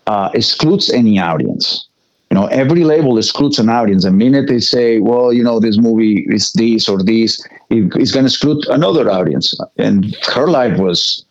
uh, 0.06 0.30
excludes 0.34 0.90
any 0.90 1.18
audience. 1.18 1.86
You 2.30 2.40
know, 2.40 2.46
every 2.46 2.82
label 2.84 3.16
excludes 3.16 3.58
an 3.58 3.68
audience. 3.68 4.02
The 4.04 4.10
minute 4.10 4.48
they 4.48 4.58
say, 4.58 4.98
well, 4.98 5.32
you 5.32 5.42
know, 5.42 5.60
this 5.60 5.78
movie 5.78 6.26
is 6.28 6.52
this 6.52 6.88
or 6.88 7.02
this, 7.02 7.40
it, 7.70 7.92
it's 7.94 8.10
going 8.10 8.24
to 8.24 8.30
exclude 8.30 8.66
another 8.68 9.08
audience. 9.08 9.54
And 9.78 10.16
her 10.32 10.48
life 10.48 10.78
was 10.78 11.24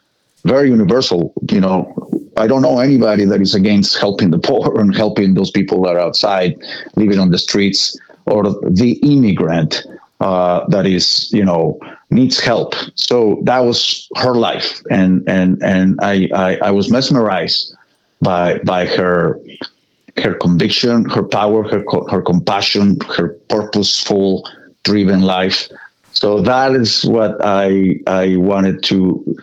very 0.45 0.69
universal. 0.69 1.33
You 1.51 1.59
know, 1.59 2.22
I 2.37 2.47
don't 2.47 2.61
know 2.61 2.79
anybody 2.79 3.25
that 3.25 3.41
is 3.41 3.53
against 3.53 3.97
helping 3.97 4.31
the 4.31 4.39
poor 4.39 4.79
and 4.79 4.95
helping 4.95 5.33
those 5.33 5.51
people 5.51 5.81
that 5.83 5.95
are 5.95 5.99
outside 5.99 6.55
living 6.95 7.19
on 7.19 7.31
the 7.31 7.37
streets 7.37 7.97
or 8.25 8.43
the 8.43 8.99
immigrant 9.03 9.85
uh, 10.19 10.65
that 10.69 10.85
is, 10.85 11.31
you 11.33 11.43
know, 11.43 11.77
needs 12.09 12.39
help. 12.39 12.75
So 12.95 13.41
that 13.43 13.59
was 13.59 14.07
her 14.15 14.35
life, 14.35 14.81
and 14.89 15.23
and 15.27 15.61
and 15.61 15.99
I 16.01 16.29
I, 16.33 16.57
I 16.67 16.71
was 16.71 16.89
mesmerized 16.89 17.75
by 18.21 18.59
by 18.59 18.85
her 18.85 19.39
her 20.17 20.35
conviction, 20.35 21.05
her 21.09 21.23
power, 21.23 21.63
her 21.63 21.83
her 22.09 22.21
compassion, 22.21 22.97
her 23.17 23.29
purposeful, 23.49 24.47
driven 24.83 25.23
life. 25.23 25.67
So 26.13 26.41
that 26.41 26.73
is 26.73 27.03
what 27.03 27.37
I 27.43 27.99
I 28.07 28.37
wanted 28.37 28.83
to 28.83 29.35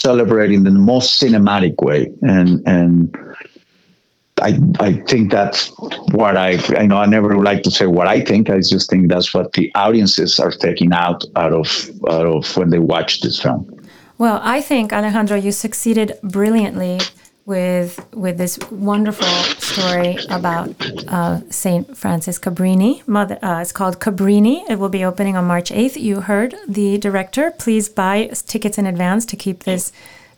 celebrate 0.00 0.52
in 0.52 0.64
the 0.64 0.70
most 0.70 1.20
cinematic 1.20 1.82
way, 1.82 2.12
and 2.22 2.62
and 2.66 3.16
I, 4.40 4.58
I 4.80 4.92
think 4.94 5.30
that's 5.30 5.70
what 6.12 6.36
I, 6.36 6.58
I 6.76 6.86
know 6.86 6.96
I 6.96 7.06
never 7.06 7.36
like 7.36 7.62
to 7.62 7.70
say 7.70 7.86
what 7.86 8.08
I 8.08 8.20
think. 8.20 8.50
I 8.50 8.58
just 8.58 8.90
think 8.90 9.08
that's 9.08 9.32
what 9.32 9.52
the 9.52 9.70
audiences 9.74 10.40
are 10.40 10.50
taking 10.50 10.92
out 10.92 11.24
out 11.36 11.52
of 11.52 11.90
out 12.08 12.26
of 12.26 12.56
when 12.56 12.70
they 12.70 12.78
watch 12.78 13.20
this 13.20 13.40
film. 13.40 13.68
Well, 14.18 14.40
I 14.42 14.60
think 14.60 14.92
Alejandro, 14.92 15.36
you 15.36 15.52
succeeded 15.52 16.18
brilliantly 16.22 17.00
with 17.44 18.06
with 18.14 18.38
this 18.38 18.58
wonderful 18.70 19.26
story 19.58 20.16
about 20.30 20.74
uh, 21.08 21.40
Saint 21.50 21.96
Francis 21.96 22.38
Cabrini. 22.38 23.06
Mother, 23.08 23.38
uh, 23.42 23.60
it's 23.60 23.72
called 23.72 23.98
Cabrini. 23.98 24.68
It 24.70 24.78
will 24.78 24.88
be 24.88 25.04
opening 25.04 25.36
on 25.36 25.44
March 25.46 25.72
eighth. 25.72 25.96
You 25.96 26.20
heard 26.20 26.54
the 26.68 26.98
director. 26.98 27.50
Please 27.50 27.88
buy 27.88 28.30
tickets 28.46 28.78
in 28.78 28.86
advance 28.86 29.26
to 29.26 29.36
keep 29.36 29.64
this 29.64 29.92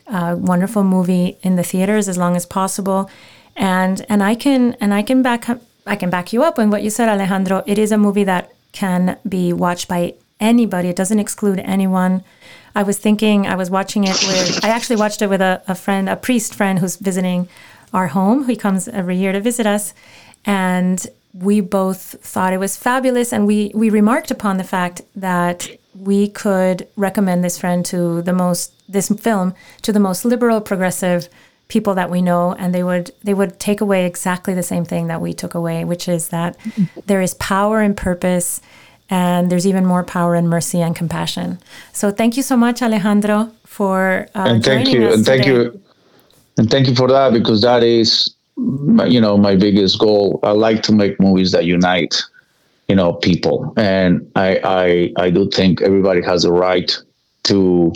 uh, 0.07 0.37
wonderful 0.38 0.85
movie 0.85 1.37
in 1.43 1.57
the 1.57 1.62
theaters 1.62 2.09
as 2.09 2.17
long 2.17 2.37
as 2.37 2.47
possible. 2.47 3.11
And 3.57 4.05
and 4.09 4.23
I 4.23 4.35
can 4.35 4.75
and 4.81 4.95
I 4.95 5.03
can 5.03 5.23
back 5.23 5.49
up, 5.49 5.61
I 5.87 5.97
can 5.97 6.11
back 6.11 6.33
you 6.33 6.43
up 6.43 6.59
on 6.59 6.71
what 6.71 6.83
you 6.83 6.90
said, 6.90 7.09
Alejandro. 7.09 7.62
It 7.67 7.79
is 7.79 7.93
a 7.93 7.99
movie 7.99 8.25
that 8.25 8.53
can 8.73 9.19
be 9.29 9.53
watched 9.53 9.88
by 9.88 10.14
anybody. 10.40 10.88
It 10.88 10.97
doesn't 10.97 11.21
exclude 11.21 11.61
anyone. 11.61 12.25
I 12.75 12.83
was 12.83 12.99
thinking, 12.99 13.47
I 13.47 13.55
was 13.55 13.71
watching 13.71 14.05
it 14.05 14.19
with, 14.27 14.65
I 14.65 14.69
actually 14.69 14.97
watched 14.97 15.23
it 15.23 15.29
with 15.29 15.41
a, 15.41 15.63
a 15.69 15.75
friend, 15.75 16.09
a 16.09 16.17
priest 16.17 16.55
friend 16.55 16.79
who's 16.79 16.97
visiting 16.97 17.49
our 17.93 18.09
home. 18.09 18.49
He 18.49 18.57
comes 18.57 18.89
every 18.89 19.17
year 19.17 19.33
to 19.33 19.41
visit 19.41 19.67
us. 19.67 19.95
And 20.45 21.07
we 21.33 21.61
both 21.61 22.17
thought 22.21 22.53
it 22.53 22.59
was 22.59 22.77
fabulous. 22.77 23.33
And 23.33 23.47
we, 23.47 23.71
we 23.75 23.91
remarked 23.91 24.31
upon 24.31 24.57
the 24.57 24.65
fact 24.65 25.03
that 25.15 25.69
we 25.95 26.29
could 26.29 26.89
recommend 26.97 27.45
this 27.45 27.59
friend 27.59 27.85
to 27.87 28.23
the 28.23 28.33
most, 28.33 28.73
this 28.89 29.09
film 29.09 29.55
to 29.83 29.93
the 29.93 30.01
most 30.01 30.25
liberal, 30.25 30.61
progressive 30.61 31.29
people 31.69 31.95
that 31.95 32.11
we 32.11 32.21
know 32.21 32.53
and 32.55 32.75
they 32.75 32.83
would 32.83 33.11
they 33.23 33.33
would 33.33 33.59
take 33.59 33.81
away 33.81 34.05
exactly 34.05 34.53
the 34.53 34.63
same 34.63 34.85
thing 34.85 35.07
that 35.07 35.21
we 35.21 35.33
took 35.33 35.55
away 35.55 35.83
which 35.85 36.09
is 36.09 36.29
that 36.29 36.57
there 37.07 37.23
is 37.23 37.35
power 37.35 37.81
and 37.81 37.97
purpose 37.97 38.61
and 39.11 39.51
there's 39.51 39.67
even 39.67 39.85
more 39.85 40.03
power 40.03 40.35
in 40.35 40.49
mercy 40.49 40.81
and 40.81 40.97
compassion. 40.97 41.59
So 41.93 42.11
thank 42.11 42.37
you 42.37 42.43
so 42.43 42.57
much, 42.57 42.83
Alejandro, 42.83 43.53
for 43.64 44.27
uh, 44.35 44.47
and 44.49 44.64
thank 44.64 44.93
you 44.93 45.12
and 45.12 45.25
thank 45.25 45.47
you 45.47 45.81
and 46.57 46.71
thank 46.71 46.88
you 46.88 46.95
for 46.95 47.09
that 47.09 47.33
because 47.33 47.62
that 47.62 47.83
is 47.83 48.35
you 48.57 49.21
know 49.21 49.37
my 49.37 49.57
biggest 49.57 49.99
goal. 49.99 50.40
I 50.43 50.51
like 50.51 50.83
to 50.85 50.93
make 50.93 51.21
movies 51.21 51.53
that 51.53 51.64
unite 51.64 52.23
you 52.88 52.97
know 52.97 53.14
people, 53.14 53.73
and 53.77 54.31
I 54.37 54.61
I 55.17 55.25
I 55.25 55.31
do 55.31 55.49
think 55.51 55.83
everybody 55.83 56.23
has 56.23 56.45
a 56.45 56.53
right 56.53 56.97
to 57.45 57.93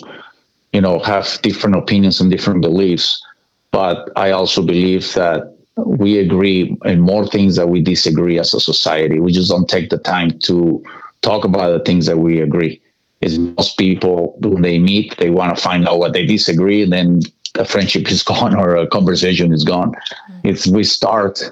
you 0.72 0.80
know 0.80 0.98
have 1.00 1.40
different 1.42 1.76
opinions 1.76 2.20
and 2.20 2.30
different 2.30 2.62
beliefs, 2.62 3.22
but 3.70 4.10
I 4.16 4.30
also 4.30 4.62
believe 4.62 5.12
that 5.14 5.57
we 5.86 6.18
agree 6.18 6.76
and 6.84 7.02
more 7.02 7.26
things 7.26 7.56
that 7.56 7.68
we 7.68 7.80
disagree 7.80 8.38
as 8.38 8.52
a 8.54 8.60
society. 8.60 9.20
We 9.20 9.32
just 9.32 9.50
don't 9.50 9.68
take 9.68 9.90
the 9.90 9.98
time 9.98 10.38
to 10.40 10.82
talk 11.22 11.44
about 11.44 11.70
the 11.70 11.84
things 11.84 12.06
that 12.06 12.18
we 12.18 12.40
agree. 12.40 12.80
Is 13.20 13.38
most 13.38 13.76
people 13.76 14.36
when 14.40 14.62
they 14.62 14.78
meet, 14.78 15.16
they 15.18 15.30
want 15.30 15.56
to 15.56 15.60
find 15.60 15.88
out 15.88 15.98
what 15.98 16.12
they 16.12 16.24
disagree, 16.24 16.82
and 16.82 16.92
then 16.92 17.20
a 17.56 17.64
friendship 17.64 18.10
is 18.10 18.22
gone 18.32 18.54
or 18.54 18.76
a 18.76 18.86
conversation 18.86 19.52
is 19.52 19.64
gone. 19.64 19.92
Mm-hmm. 19.92 20.48
It's 20.48 20.66
we 20.66 20.84
start 20.84 21.50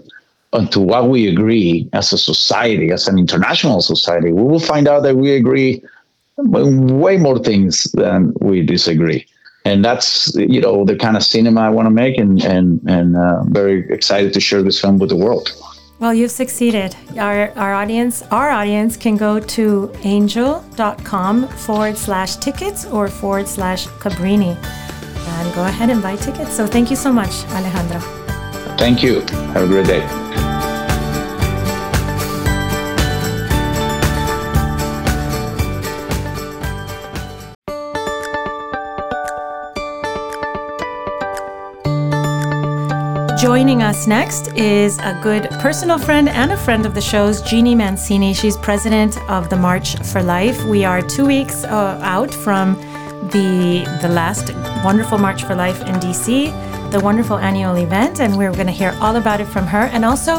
onto 0.52 0.80
what 0.80 1.08
we 1.08 1.26
agree 1.26 1.88
as 1.92 2.12
a 2.12 2.18
society, 2.18 2.92
as 2.92 3.08
an 3.08 3.18
international 3.18 3.80
society. 3.80 4.32
We 4.32 4.42
will 4.42 4.60
find 4.60 4.86
out 4.86 5.02
that 5.02 5.16
we 5.16 5.32
agree 5.32 5.82
way 6.36 7.16
more 7.16 7.38
things 7.38 7.84
than 7.94 8.32
we 8.40 8.62
disagree 8.62 9.26
and 9.66 9.84
that's 9.84 10.34
you 10.36 10.60
know 10.60 10.84
the 10.84 10.96
kind 10.96 11.16
of 11.16 11.22
cinema 11.22 11.60
I 11.60 11.70
want 11.70 11.86
to 11.86 11.94
make, 12.02 12.16
and 12.18 12.42
and 12.44 12.80
and 12.86 13.16
uh, 13.16 13.42
very 13.60 13.78
excited 13.90 14.32
to 14.34 14.40
share 14.40 14.62
this 14.62 14.80
film 14.80 14.98
with 14.98 15.10
the 15.10 15.16
world. 15.16 15.52
Well, 15.98 16.12
you've 16.12 16.30
succeeded. 16.30 16.94
Our, 17.16 17.50
our 17.56 17.72
audience, 17.72 18.22
our 18.30 18.50
audience 18.50 18.98
can 18.98 19.16
go 19.16 19.40
to 19.40 19.90
angel.com 20.02 21.48
forward 21.48 21.96
slash 21.96 22.36
tickets 22.36 22.84
or 22.84 23.08
forward 23.08 23.48
slash 23.48 23.86
Cabrini 24.02 24.54
and 24.56 25.54
go 25.54 25.64
ahead 25.64 25.88
and 25.88 26.02
buy 26.02 26.16
tickets. 26.16 26.54
So 26.54 26.66
thank 26.66 26.90
you 26.90 26.96
so 26.96 27.10
much, 27.10 27.44
Alejandro. 27.46 28.00
Thank 28.76 29.02
you. 29.02 29.20
Have 29.54 29.62
a 29.62 29.66
great 29.66 29.86
day. 29.86 30.55
Joining 43.36 43.82
us 43.82 44.06
next 44.06 44.50
is 44.54 44.98
a 45.00 45.12
good 45.22 45.50
personal 45.60 45.98
friend 45.98 46.26
and 46.26 46.52
a 46.52 46.56
friend 46.56 46.86
of 46.86 46.94
the 46.94 47.02
show's, 47.02 47.42
Jeanne 47.42 47.76
Mancini. 47.76 48.32
She's 48.32 48.56
president 48.56 49.18
of 49.28 49.50
the 49.50 49.56
March 49.56 49.94
for 50.06 50.22
Life. 50.22 50.64
We 50.64 50.86
are 50.86 51.02
two 51.02 51.26
weeks 51.26 51.62
uh, 51.64 52.00
out 52.02 52.32
from 52.32 52.76
the 53.32 53.84
the 54.00 54.08
last 54.08 54.54
wonderful 54.82 55.18
March 55.18 55.44
for 55.44 55.54
Life 55.54 55.82
in 55.82 55.96
DC, 55.96 56.90
the 56.90 57.00
wonderful 57.00 57.36
annual 57.36 57.76
event, 57.76 58.20
and 58.20 58.38
we're 58.38 58.52
going 58.52 58.68
to 58.68 58.72
hear 58.72 58.96
all 59.02 59.16
about 59.16 59.42
it 59.42 59.48
from 59.48 59.66
her, 59.66 59.90
and 59.92 60.02
also 60.02 60.36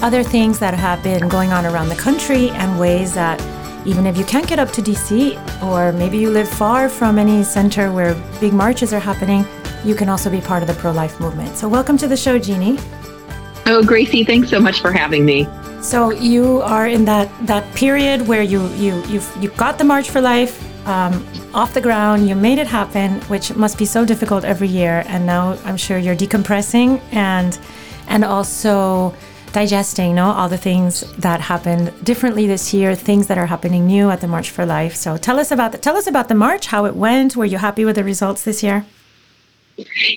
other 0.00 0.22
things 0.22 0.58
that 0.58 0.72
have 0.72 1.02
been 1.02 1.28
going 1.28 1.52
on 1.52 1.66
around 1.66 1.90
the 1.90 1.96
country 1.96 2.48
and 2.48 2.80
ways 2.80 3.12
that 3.12 3.38
even 3.86 4.06
if 4.06 4.16
you 4.16 4.24
can't 4.24 4.48
get 4.48 4.58
up 4.58 4.70
to 4.72 4.80
DC, 4.80 5.36
or 5.62 5.92
maybe 5.92 6.16
you 6.16 6.30
live 6.30 6.48
far 6.48 6.88
from 6.88 7.18
any 7.18 7.44
center 7.44 7.92
where 7.92 8.14
big 8.40 8.54
marches 8.54 8.94
are 8.94 9.00
happening 9.00 9.44
you 9.88 9.94
can 9.94 10.08
also 10.08 10.30
be 10.30 10.40
part 10.40 10.62
of 10.62 10.68
the 10.68 10.74
pro 10.74 10.92
life 10.92 11.18
movement. 11.18 11.56
So, 11.56 11.68
welcome 11.68 11.96
to 11.98 12.06
the 12.06 12.16
show, 12.16 12.38
Jeanne. 12.38 12.78
Oh, 13.66 13.82
Grazie, 13.82 14.24
thanks 14.24 14.50
so 14.50 14.60
much 14.60 14.80
for 14.80 14.92
having 14.92 15.24
me. 15.24 15.46
So 15.80 16.10
you 16.10 16.60
are 16.62 16.88
in 16.88 17.04
that 17.04 17.28
that 17.46 17.64
period 17.74 18.26
where 18.26 18.42
you 18.42 18.66
you 18.74 19.02
you've 19.06 19.30
you 19.40 19.50
got 19.50 19.78
the 19.78 19.84
March 19.84 20.10
for 20.10 20.20
Life 20.20 20.54
um, 20.86 21.24
off 21.54 21.72
the 21.72 21.80
ground. 21.80 22.28
You 22.28 22.34
made 22.34 22.58
it 22.58 22.66
happen, 22.66 23.20
which 23.22 23.54
must 23.54 23.78
be 23.78 23.84
so 23.84 24.04
difficult 24.04 24.44
every 24.44 24.68
year. 24.68 25.04
And 25.06 25.24
now 25.24 25.56
I'm 25.64 25.76
sure 25.76 25.96
you're 25.98 26.16
decompressing 26.16 27.00
and 27.12 27.58
and 28.08 28.24
also 28.24 29.14
digesting, 29.52 30.14
no, 30.14 30.26
all 30.26 30.48
the 30.48 30.58
things 30.58 31.00
that 31.18 31.40
happened 31.40 31.92
differently 32.04 32.46
this 32.46 32.74
year, 32.74 32.94
things 32.94 33.28
that 33.28 33.38
are 33.38 33.46
happening 33.46 33.86
new 33.86 34.10
at 34.10 34.20
the 34.20 34.28
March 34.28 34.50
for 34.50 34.66
Life. 34.66 34.94
So 34.94 35.16
tell 35.16 35.38
us 35.38 35.50
about 35.50 35.72
the, 35.72 35.78
tell 35.78 35.96
us 35.96 36.06
about 36.06 36.28
the 36.28 36.34
march, 36.34 36.66
how 36.66 36.84
it 36.84 36.94
went. 36.94 37.34
Were 37.34 37.46
you 37.46 37.58
happy 37.58 37.84
with 37.84 37.96
the 37.96 38.04
results 38.04 38.44
this 38.44 38.62
year? 38.62 38.84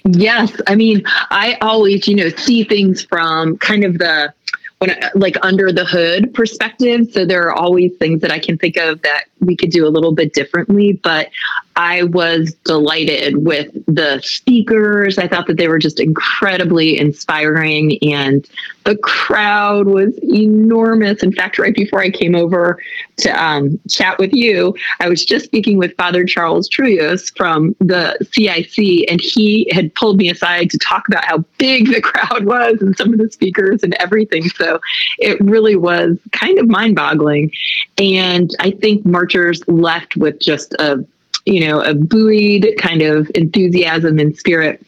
Yes. 0.05 0.51
I 0.67 0.75
mean, 0.75 1.03
I 1.05 1.57
always, 1.61 2.07
you 2.07 2.15
know, 2.15 2.29
see 2.29 2.63
things 2.63 3.03
from 3.03 3.57
kind 3.57 3.83
of 3.83 3.97
the 3.97 4.33
when 4.79 4.97
like 5.13 5.37
under 5.43 5.71
the 5.71 5.85
hood 5.85 6.33
perspective. 6.33 7.11
So 7.11 7.25
there 7.25 7.43
are 7.43 7.53
always 7.53 7.95
things 7.97 8.21
that 8.21 8.31
I 8.31 8.39
can 8.39 8.57
think 8.57 8.77
of 8.77 9.01
that 9.03 9.25
we 9.39 9.55
could 9.55 9.69
do 9.69 9.85
a 9.85 9.89
little 9.89 10.11
bit 10.11 10.33
differently. 10.33 10.93
But 10.93 11.29
I 11.75 12.03
was 12.03 12.53
delighted 12.65 13.45
with 13.45 13.71
the 13.85 14.21
speakers. 14.23 15.17
I 15.17 15.27
thought 15.27 15.47
that 15.47 15.57
they 15.57 15.67
were 15.67 15.79
just 15.79 15.99
incredibly 15.99 16.97
inspiring, 16.99 17.97
and 18.01 18.47
the 18.83 18.97
crowd 18.97 19.87
was 19.87 20.17
enormous. 20.23 21.23
In 21.23 21.31
fact, 21.31 21.57
right 21.59 21.73
before 21.73 22.01
I 22.01 22.09
came 22.09 22.35
over 22.35 22.79
to 23.17 23.43
um, 23.43 23.79
chat 23.89 24.17
with 24.19 24.33
you, 24.33 24.75
I 24.99 25.07
was 25.07 25.23
just 25.23 25.45
speaking 25.45 25.77
with 25.77 25.95
Father 25.95 26.25
Charles 26.25 26.69
Trullols 26.69 27.35
from 27.37 27.75
the 27.79 28.17
CIC, 28.31 29.09
and 29.09 29.21
he 29.21 29.69
had 29.71 29.93
pulled 29.95 30.17
me 30.17 30.29
aside 30.29 30.69
to 30.71 30.77
talk 30.77 31.07
about 31.07 31.25
how 31.25 31.39
big 31.57 31.87
the 31.87 32.01
crowd 32.01 32.45
was 32.45 32.81
and 32.81 32.97
some 32.97 33.13
of 33.13 33.19
the 33.19 33.31
speakers 33.31 33.83
and 33.83 33.93
everything. 33.95 34.49
So 34.49 34.79
it 35.19 35.39
really 35.39 35.75
was 35.75 36.17
kind 36.31 36.59
of 36.59 36.67
mind 36.67 36.95
boggling. 36.95 37.51
And 37.97 38.51
I 38.59 38.71
think 38.71 39.05
marchers 39.05 39.61
left 39.67 40.17
with 40.17 40.39
just 40.39 40.73
a 40.73 41.05
you 41.45 41.67
know, 41.67 41.81
a 41.81 41.93
buoyed 41.93 42.75
kind 42.77 43.01
of 43.01 43.31
enthusiasm 43.35 44.19
and 44.19 44.37
spirit. 44.37 44.85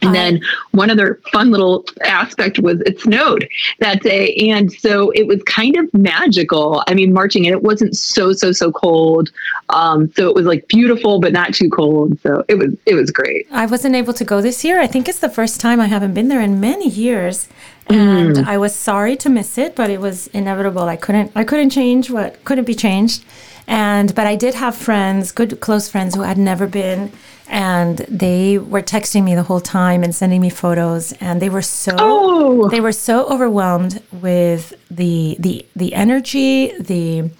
And 0.00 0.14
then 0.14 0.40
one 0.72 0.90
other 0.90 1.20
fun 1.30 1.52
little 1.52 1.84
aspect 2.04 2.58
was 2.58 2.80
it 2.80 2.98
snowed 3.00 3.48
that 3.78 4.02
day. 4.02 4.34
And 4.50 4.72
so 4.72 5.10
it 5.10 5.28
was 5.28 5.40
kind 5.44 5.76
of 5.76 5.92
magical. 5.94 6.82
I 6.88 6.94
mean, 6.94 7.12
marching 7.12 7.46
and 7.46 7.54
it 7.54 7.62
wasn't 7.62 7.96
so, 7.96 8.32
so, 8.32 8.50
so 8.50 8.72
cold. 8.72 9.30
Um, 9.68 10.12
so 10.14 10.28
it 10.28 10.34
was 10.34 10.44
like 10.44 10.66
beautiful, 10.66 11.20
but 11.20 11.32
not 11.32 11.54
too 11.54 11.70
cold. 11.70 12.18
So 12.20 12.44
it 12.48 12.56
was, 12.56 12.74
it 12.84 12.94
was 12.94 13.12
great. 13.12 13.46
I 13.52 13.66
wasn't 13.66 13.94
able 13.94 14.12
to 14.14 14.24
go 14.24 14.40
this 14.40 14.64
year. 14.64 14.80
I 14.80 14.88
think 14.88 15.08
it's 15.08 15.20
the 15.20 15.30
first 15.30 15.60
time 15.60 15.80
I 15.80 15.86
haven't 15.86 16.14
been 16.14 16.26
there 16.28 16.40
in 16.40 16.58
many 16.58 16.88
years. 16.88 17.48
And 17.88 18.36
mm. 18.36 18.46
I 18.46 18.58
was 18.58 18.74
sorry 18.74 19.16
to 19.16 19.28
miss 19.28 19.56
it, 19.56 19.76
but 19.76 19.88
it 19.88 20.00
was 20.00 20.26
inevitable. 20.28 20.82
I 20.82 20.96
couldn't, 20.96 21.30
I 21.36 21.44
couldn't 21.44 21.70
change 21.70 22.10
what 22.10 22.44
couldn't 22.44 22.64
be 22.64 22.74
changed. 22.74 23.24
And 23.66 24.14
but 24.14 24.26
I 24.26 24.36
did 24.36 24.54
have 24.54 24.76
friends, 24.76 25.32
good 25.32 25.60
close 25.60 25.88
friends 25.88 26.14
who 26.14 26.22
had 26.22 26.38
never 26.38 26.66
been 26.66 27.12
and 27.48 27.98
they 28.08 28.56
were 28.56 28.82
texting 28.82 29.24
me 29.24 29.34
the 29.34 29.42
whole 29.42 29.60
time 29.60 30.02
and 30.02 30.14
sending 30.14 30.40
me 30.40 30.48
photos 30.48 31.12
and 31.20 31.42
they 31.42 31.50
were 31.50 31.62
so 31.62 31.94
oh. 31.98 32.68
they 32.68 32.80
were 32.80 32.92
so 32.92 33.26
overwhelmed 33.28 34.02
with 34.12 34.72
the 34.90 35.36
the 35.38 35.66
the 35.76 35.94
energy, 35.94 36.72
the 36.78 37.30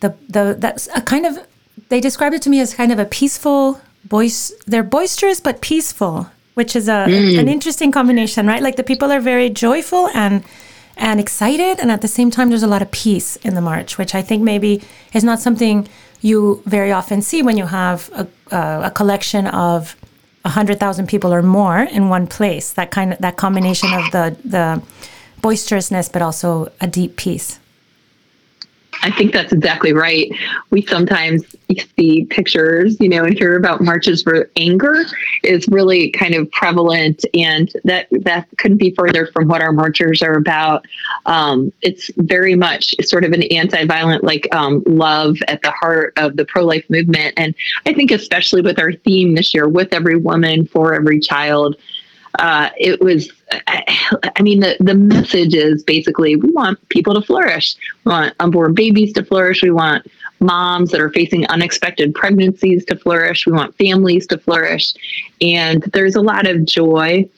the 0.00 0.14
the 0.28 0.56
that's 0.58 0.88
a 0.94 1.00
kind 1.00 1.24
of 1.26 1.38
they 1.88 2.00
described 2.00 2.34
it 2.34 2.42
to 2.42 2.50
me 2.50 2.60
as 2.60 2.74
kind 2.74 2.92
of 2.92 2.98
a 2.98 3.04
peaceful 3.04 3.80
voice 4.04 4.52
they're 4.66 4.84
boisterous 4.84 5.40
but 5.40 5.60
peaceful 5.60 6.30
which 6.56 6.74
is 6.74 6.88
a 6.88 7.04
mm. 7.06 7.38
an 7.38 7.48
interesting 7.48 7.92
combination, 7.92 8.46
right? 8.46 8.62
Like 8.62 8.76
the 8.76 8.82
people 8.82 9.12
are 9.12 9.20
very 9.20 9.50
joyful 9.50 10.08
and 10.14 10.42
and 10.96 11.20
excited, 11.20 11.78
and 11.78 11.90
at 11.90 12.00
the 12.00 12.08
same 12.08 12.30
time, 12.30 12.48
there's 12.48 12.62
a 12.62 12.66
lot 12.66 12.82
of 12.82 12.90
peace 12.90 13.36
in 13.36 13.54
the 13.54 13.60
march, 13.60 13.98
which 13.98 14.14
I 14.14 14.22
think 14.22 14.42
maybe 14.42 14.82
is 15.12 15.22
not 15.24 15.40
something 15.40 15.88
you 16.20 16.62
very 16.64 16.90
often 16.92 17.22
see 17.22 17.42
when 17.42 17.56
you 17.56 17.66
have 17.66 18.10
a, 18.14 18.26
uh, 18.54 18.86
a 18.86 18.90
collection 18.90 19.46
of 19.46 19.96
hundred 20.44 20.78
thousand 20.78 21.08
people 21.08 21.34
or 21.34 21.42
more 21.42 21.80
in 21.80 22.08
one 22.08 22.26
place. 22.26 22.72
That 22.72 22.90
kind 22.90 23.12
of 23.12 23.18
that 23.18 23.36
combination 23.36 23.92
of 23.92 24.10
the 24.12 24.36
the 24.44 24.82
boisterousness, 25.42 26.08
but 26.08 26.22
also 26.22 26.72
a 26.80 26.86
deep 26.86 27.16
peace. 27.16 27.58
I 29.02 29.10
think 29.10 29.32
that's 29.32 29.52
exactly 29.52 29.92
right. 29.92 30.30
We 30.70 30.82
sometimes 30.82 31.44
see 31.96 32.26
pictures, 32.30 32.96
you 33.00 33.08
know, 33.08 33.24
and 33.24 33.36
hear 33.36 33.56
about 33.56 33.80
marches 33.80 34.24
where 34.24 34.50
anger 34.56 35.04
is 35.42 35.66
really 35.68 36.10
kind 36.10 36.34
of 36.34 36.50
prevalent, 36.50 37.24
and 37.34 37.72
that 37.84 38.08
that 38.10 38.48
couldn't 38.58 38.78
be 38.78 38.94
further 38.96 39.26
from 39.28 39.48
what 39.48 39.60
our 39.60 39.72
marchers 39.72 40.22
are 40.22 40.34
about. 40.34 40.84
Um, 41.26 41.72
it's 41.82 42.10
very 42.16 42.54
much 42.54 42.94
sort 43.02 43.24
of 43.24 43.32
an 43.32 43.42
anti-violent, 43.44 44.24
like 44.24 44.48
um, 44.54 44.82
love 44.86 45.36
at 45.48 45.62
the 45.62 45.70
heart 45.70 46.12
of 46.16 46.36
the 46.36 46.44
pro-life 46.44 46.84
movement, 46.88 47.34
and 47.36 47.54
I 47.84 47.92
think 47.92 48.10
especially 48.10 48.62
with 48.62 48.78
our 48.78 48.92
theme 48.92 49.34
this 49.34 49.54
year, 49.54 49.68
with 49.68 49.92
every 49.92 50.16
woman 50.16 50.66
for 50.66 50.94
every 50.94 51.20
child 51.20 51.76
uh, 52.38 52.70
it 52.76 53.00
was, 53.00 53.30
I, 53.66 54.42
mean, 54.42 54.60
the, 54.60 54.76
the 54.80 54.94
message 54.94 55.54
is 55.54 55.82
basically 55.82 56.36
we 56.36 56.50
want 56.50 56.86
people 56.88 57.14
to 57.14 57.20
flourish. 57.20 57.76
We 58.04 58.12
want 58.12 58.34
unborn 58.40 58.74
babies 58.74 59.12
to 59.14 59.24
flourish. 59.24 59.62
We 59.62 59.70
want 59.70 60.06
moms 60.40 60.90
that 60.90 61.00
are 61.00 61.10
facing 61.10 61.46
unexpected 61.48 62.14
pregnancies 62.14 62.84
to 62.86 62.96
flourish. 62.96 63.46
We 63.46 63.52
want 63.52 63.76
families 63.76 64.26
to 64.28 64.38
flourish. 64.38 64.94
And 65.40 65.82
there's 65.92 66.14
a 66.14 66.20
lot 66.20 66.46
of 66.46 66.64
joy 66.64 67.28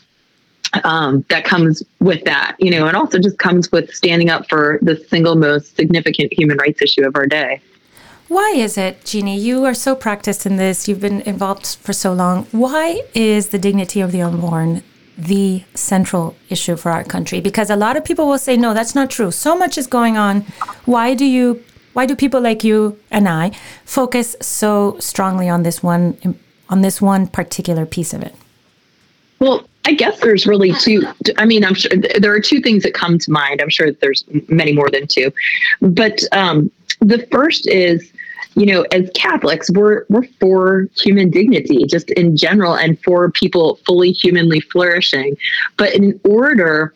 um, 0.85 1.25
that 1.29 1.45
comes 1.45 1.83
with 2.01 2.25
that, 2.25 2.57
you 2.59 2.71
know, 2.71 2.87
and 2.87 2.97
also 2.97 3.19
just 3.19 3.39
comes 3.39 3.71
with 3.73 3.95
standing 3.95 4.31
up 4.31 4.49
for 4.49 4.79
the 4.83 4.97
single 4.97 5.35
most 5.35 5.77
significant 5.77 6.33
human 6.33 6.59
rights 6.59 6.83
issue 6.83 7.07
of 7.07 7.17
our 7.17 7.27
day. 7.27 7.61
Why 8.29 8.51
is 8.51 8.77
it, 8.77 9.07
Jeanne? 9.07 9.29
You 9.29 9.65
are 9.65 9.73
so 9.73 9.97
practiced 9.97 10.45
in 10.45 10.57
this. 10.57 10.87
You've 10.87 11.01
been 11.01 11.23
involved 11.23 11.79
for 11.81 11.95
so 11.95 12.13
long. 12.13 12.47
Why 12.53 13.01
is 13.15 13.49
the 13.49 13.59
dignity 13.59 14.03
of 14.03 14.13
the 14.13 14.21
unborn 14.21 14.83
the 15.19 15.65
central 15.75 16.37
issue 16.49 16.77
for 16.77 16.91
our 16.91 17.05
country? 17.05 17.41
Because 17.41 17.69
a 17.69 17.77
lot 17.77 17.97
of 17.97 18.05
people 18.05 18.27
will 18.27 18.39
say, 18.39 18.57
no, 18.57 18.73
that's 18.73 18.95
not 18.95 19.11
true. 19.11 19.31
So 19.31 19.59
much 19.59 19.77
is 19.77 19.87
going 19.87 20.17
on. 20.17 20.43
Why 20.85 21.15
do 21.15 21.25
you? 21.25 21.63
Why 21.95 22.07
do 22.07 22.15
people 22.15 22.41
like 22.41 22.63
you 22.63 22.97
and 23.11 23.29
I 23.29 23.51
focus 23.85 24.37
so 24.41 24.97
strongly 25.01 25.49
on 25.49 25.65
this 25.65 25.83
one 25.83 26.37
on 26.69 26.83
this 26.83 27.03
one 27.03 27.27
particular 27.27 27.87
piece 27.87 28.15
of 28.15 28.23
it? 28.23 28.35
Well, 29.41 29.67
I 29.85 29.95
guess 29.95 30.21
there's 30.21 30.47
really 30.47 30.73
two. 30.75 31.03
I 31.39 31.45
mean, 31.45 31.65
I'm 31.65 31.75
sure 31.75 31.91
there 32.21 32.33
are 32.33 32.41
two 32.41 32.61
things 32.61 32.83
that 32.85 32.95
come 32.95 33.19
to 33.19 33.31
mind. 33.33 33.61
I'm 33.61 33.71
sure 33.71 33.91
there's 33.91 34.25
many 34.49 34.73
more 34.73 34.91
than 34.91 35.07
two, 35.09 35.33
but 35.81 36.23
um, 36.33 36.71
the 37.01 37.27
first 37.33 37.67
is 37.67 38.13
you 38.59 38.67
know, 38.67 38.85
as 38.93 39.09
Catholics, 39.15 39.71
we're 39.71 40.05
we're 40.09 40.27
for 40.41 40.89
human 40.97 41.31
dignity, 41.31 41.85
just 41.87 42.11
in 42.11 42.37
general, 42.37 42.75
and 42.75 43.01
for 43.03 43.31
people 43.31 43.77
fully 43.87 44.11
humanly 44.11 44.61
flourishing. 44.61 45.37
But 45.77 45.95
in 45.95 46.21
order 46.25 46.93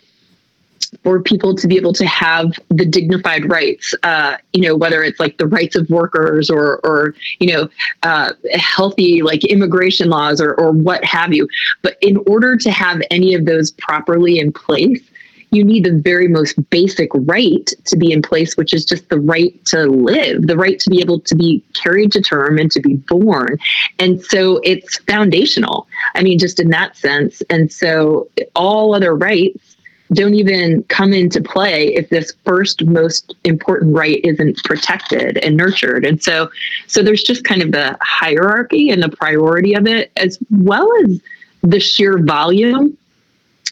for 1.05 1.23
people 1.23 1.55
to 1.55 1.67
be 1.67 1.77
able 1.77 1.93
to 1.95 2.07
have 2.07 2.53
the 2.69 2.85
dignified 2.85 3.49
rights, 3.49 3.95
uh, 4.03 4.37
you 4.53 4.63
know, 4.63 4.77
whether 4.77 5.03
it's 5.03 5.19
like 5.19 5.39
the 5.39 5.47
rights 5.47 5.75
of 5.75 5.89
workers 5.89 6.51
or, 6.51 6.81
or 6.85 7.15
you 7.39 7.53
know, 7.53 7.69
uh, 8.03 8.33
healthy 8.55 9.23
like 9.23 9.45
immigration 9.45 10.09
laws 10.11 10.41
or, 10.41 10.55
or 10.55 10.73
what 10.73 11.05
have 11.05 11.33
you. 11.33 11.49
But 11.81 11.97
in 12.03 12.19
order 12.27 12.57
to 12.57 12.71
have 12.71 13.01
any 13.11 13.35
of 13.35 13.47
those 13.47 13.71
properly 13.71 14.39
in 14.39 14.53
place, 14.53 15.03
you 15.53 15.63
need 15.63 15.85
the 15.85 15.93
very 15.93 16.29
most 16.29 16.59
basic 16.71 17.11
right 17.15 17.71
to 17.85 17.97
be 17.97 18.11
in 18.11 18.23
place, 18.23 18.57
which 18.57 18.73
is 18.73 18.85
just 18.85 19.11
the 19.11 19.21
right 19.21 19.65
to 19.67 19.85
live, 19.85 20.47
the 20.47 20.57
right 20.57 20.81
to 20.81 20.91
be 20.91 21.01
able 21.01 21.21
to 21.21 21.35
be 21.37 21.63
carried 21.75 22.11
to 22.13 22.23
term 22.23 22.59
and 22.59 22.73
to 22.73 22.81
be 22.81 22.95
born. 22.95 23.59
And 23.99 24.25
so 24.25 24.61
it's 24.65 24.99
foundational. 25.01 25.87
I 26.15 26.23
mean, 26.23 26.39
just 26.39 26.59
in 26.59 26.71
that 26.71 26.97
sense. 26.97 27.43
And 27.51 27.71
so 27.71 28.29
all 28.57 28.95
other 28.95 29.15
rights 29.15 29.77
don't 30.15 30.35
even 30.35 30.83
come 30.85 31.13
into 31.13 31.41
play 31.41 31.95
if 31.95 32.09
this 32.09 32.33
first 32.45 32.85
most 32.85 33.35
important 33.45 33.95
right 33.95 34.21
isn't 34.25 34.63
protected 34.65 35.39
and 35.39 35.57
nurtured 35.57 36.05
and 36.05 36.23
so 36.23 36.51
so 36.87 37.03
there's 37.03 37.23
just 37.23 37.45
kind 37.45 37.63
of 37.63 37.73
the 37.73 37.97
hierarchy 38.03 38.91
and 38.91 39.03
the 39.03 39.09
priority 39.09 39.73
of 39.73 39.87
it 39.87 40.13
as 40.17 40.39
well 40.51 40.87
as 41.05 41.19
the 41.63 41.81
sheer 41.81 42.19
volume 42.19 42.95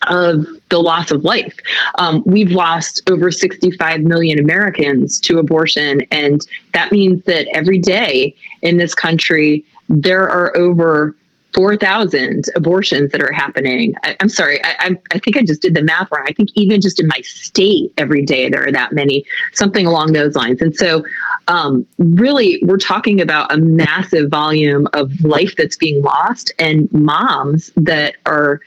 of 0.09 0.47
the 0.71 0.79
loss 0.79 1.11
of 1.11 1.25
life. 1.25 1.57
Um, 1.99 2.23
we've 2.25 2.53
lost 2.53 3.09
over 3.11 3.31
65 3.31 4.01
million 4.03 4.39
Americans 4.39 5.21
to 5.21 5.39
abortion. 5.39 6.03
And 6.11 6.47
that 6.73 6.93
means 6.93 7.25
that 7.25 7.47
every 7.55 7.79
day 7.79 8.35
in 8.63 8.77
this 8.77 8.95
country, 8.95 9.65
there 9.89 10.29
are 10.29 10.57
over 10.57 11.15
4,000 11.55 12.45
abortions 12.55 13.11
that 13.13 13.21
are 13.21 13.33
happening. 13.33 13.95
I, 14.05 14.17
am 14.21 14.29
sorry, 14.29 14.63
I, 14.65 14.75
I, 14.79 14.97
I, 15.13 15.19
think 15.19 15.37
I 15.37 15.43
just 15.43 15.63
did 15.63 15.75
the 15.75 15.83
math 15.83 16.11
wrong. 16.13 16.25
I 16.29 16.33
think 16.33 16.51
even 16.55 16.81
just 16.81 17.01
in 17.01 17.09
my 17.09 17.21
state, 17.23 17.93
every 17.99 18.25
day 18.25 18.49
there 18.49 18.67
are 18.67 18.73
that 18.73 18.93
many, 18.93 19.25
something 19.53 19.87
along 19.87 20.13
those 20.13 20.37
lines. 20.37 20.63
And 20.63 20.77
so, 20.77 21.05
um, 21.49 21.87
really, 21.99 22.63
we're 22.65 22.79
talking 22.79 23.21
about 23.21 23.53
a 23.53 23.57
massive 23.57 24.31
volume 24.31 24.87
of 24.93 25.25
life 25.25 25.57
that's 25.57 25.77
being 25.77 26.03
lost 26.03 26.53
and 26.59 26.91
moms 26.93 27.73
that 27.77 28.17
are 28.27 28.61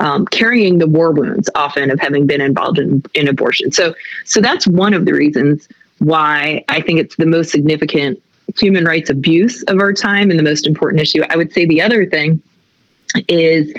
um, 0.00 0.26
carrying 0.26 0.78
the 0.78 0.86
war 0.86 1.12
wounds 1.12 1.48
often 1.54 1.90
of 1.90 2.00
having 2.00 2.26
been 2.26 2.40
involved 2.40 2.78
in, 2.78 3.02
in 3.14 3.28
abortion. 3.28 3.70
So, 3.70 3.94
so 4.24 4.40
that's 4.40 4.66
one 4.66 4.94
of 4.94 5.04
the 5.04 5.12
reasons 5.12 5.68
why 5.98 6.64
I 6.68 6.80
think 6.80 6.98
it's 6.98 7.16
the 7.16 7.26
most 7.26 7.50
significant 7.50 8.20
human 8.58 8.84
rights 8.84 9.10
abuse 9.10 9.62
of 9.64 9.78
our 9.78 9.92
time 9.92 10.30
and 10.30 10.38
the 10.38 10.42
most 10.42 10.66
important 10.66 11.02
issue. 11.02 11.22
I 11.28 11.36
would 11.36 11.52
say 11.52 11.66
the 11.66 11.82
other 11.82 12.06
thing 12.06 12.42
is 13.28 13.72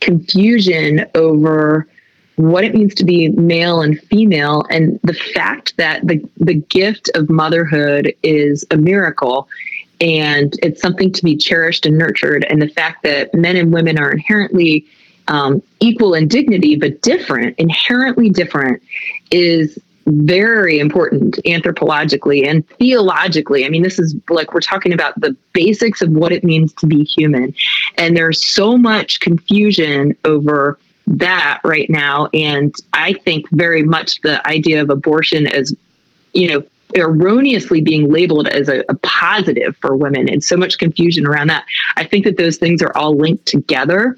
confusion 0.00 1.04
over 1.14 1.86
what 2.36 2.64
it 2.64 2.74
means 2.74 2.94
to 2.94 3.04
be 3.04 3.28
male 3.30 3.80
and 3.80 4.00
female 4.02 4.64
and 4.70 5.00
the 5.02 5.14
fact 5.14 5.76
that 5.78 6.06
the 6.06 6.22
the 6.36 6.54
gift 6.54 7.10
of 7.14 7.30
motherhood 7.30 8.14
is 8.22 8.64
a 8.70 8.76
miracle 8.76 9.48
and 10.02 10.52
it's 10.62 10.82
something 10.82 11.10
to 11.10 11.24
be 11.24 11.34
cherished 11.34 11.86
and 11.86 11.96
nurtured 11.96 12.44
and 12.44 12.60
the 12.60 12.68
fact 12.68 13.02
that 13.02 13.32
men 13.34 13.56
and 13.56 13.72
women 13.72 13.98
are 13.98 14.12
inherently 14.12 14.86
um, 15.28 15.62
equal 15.80 16.14
in 16.14 16.28
dignity, 16.28 16.76
but 16.76 17.02
different, 17.02 17.58
inherently 17.58 18.30
different, 18.30 18.82
is 19.30 19.78
very 20.06 20.78
important 20.78 21.34
anthropologically 21.44 22.46
and 22.46 22.66
theologically. 22.78 23.66
I 23.66 23.68
mean, 23.68 23.82
this 23.82 23.98
is 23.98 24.14
like 24.28 24.54
we're 24.54 24.60
talking 24.60 24.92
about 24.92 25.20
the 25.20 25.36
basics 25.52 26.00
of 26.00 26.10
what 26.10 26.32
it 26.32 26.44
means 26.44 26.72
to 26.74 26.86
be 26.86 27.02
human. 27.02 27.54
And 27.98 28.16
there's 28.16 28.44
so 28.44 28.78
much 28.78 29.20
confusion 29.20 30.16
over 30.24 30.78
that 31.08 31.60
right 31.64 31.90
now. 31.90 32.28
And 32.32 32.74
I 32.92 33.14
think 33.14 33.48
very 33.50 33.82
much 33.82 34.20
the 34.20 34.46
idea 34.46 34.80
of 34.80 34.90
abortion 34.90 35.46
as, 35.48 35.74
you 36.34 36.48
know, 36.50 36.62
erroneously 36.94 37.80
being 37.80 38.10
labeled 38.12 38.46
as 38.48 38.68
a, 38.68 38.84
a, 38.88 38.94
positive 39.02 39.76
for 39.78 39.96
women 39.96 40.28
and 40.28 40.42
so 40.42 40.56
much 40.56 40.78
confusion 40.78 41.26
around 41.26 41.48
that. 41.48 41.64
I 41.96 42.04
think 42.04 42.24
that 42.24 42.36
those 42.36 42.58
things 42.58 42.80
are 42.80 42.96
all 42.96 43.16
linked 43.16 43.44
together 43.46 44.16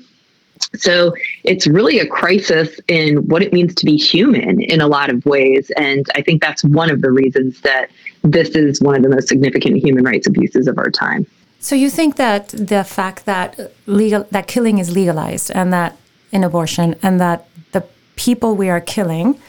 so 0.76 1.14
it's 1.44 1.66
really 1.66 1.98
a 1.98 2.06
crisis 2.06 2.80
in 2.88 3.28
what 3.28 3.42
it 3.42 3.52
means 3.52 3.74
to 3.76 3.84
be 3.84 3.96
human 3.96 4.60
in 4.60 4.80
a 4.80 4.86
lot 4.86 5.10
of 5.10 5.24
ways. 5.26 5.70
And 5.76 6.06
I 6.14 6.22
think 6.22 6.42
that's 6.42 6.64
one 6.64 6.90
of 6.90 7.00
the 7.00 7.10
reasons 7.10 7.60
that 7.62 7.90
this 8.22 8.50
is 8.50 8.80
one 8.80 8.94
of 8.94 9.02
the 9.02 9.08
most 9.08 9.28
significant 9.28 9.76
human 9.76 10.04
rights 10.04 10.26
abuses 10.26 10.66
of 10.66 10.78
our 10.78 10.90
time. 10.90 11.26
So 11.60 11.74
you 11.74 11.90
think 11.90 12.16
that 12.16 12.48
the 12.48 12.84
fact 12.84 13.24
that 13.26 13.72
legal 13.86 14.26
that 14.30 14.46
killing 14.46 14.78
is 14.78 14.90
legalized 14.90 15.50
and 15.50 15.72
that 15.72 15.96
in 16.30 16.44
abortion 16.44 16.94
and 17.02 17.20
that 17.20 17.48
the 17.72 17.84
people 18.16 18.54
we 18.54 18.68
are 18.68 18.80
killing 18.80 19.40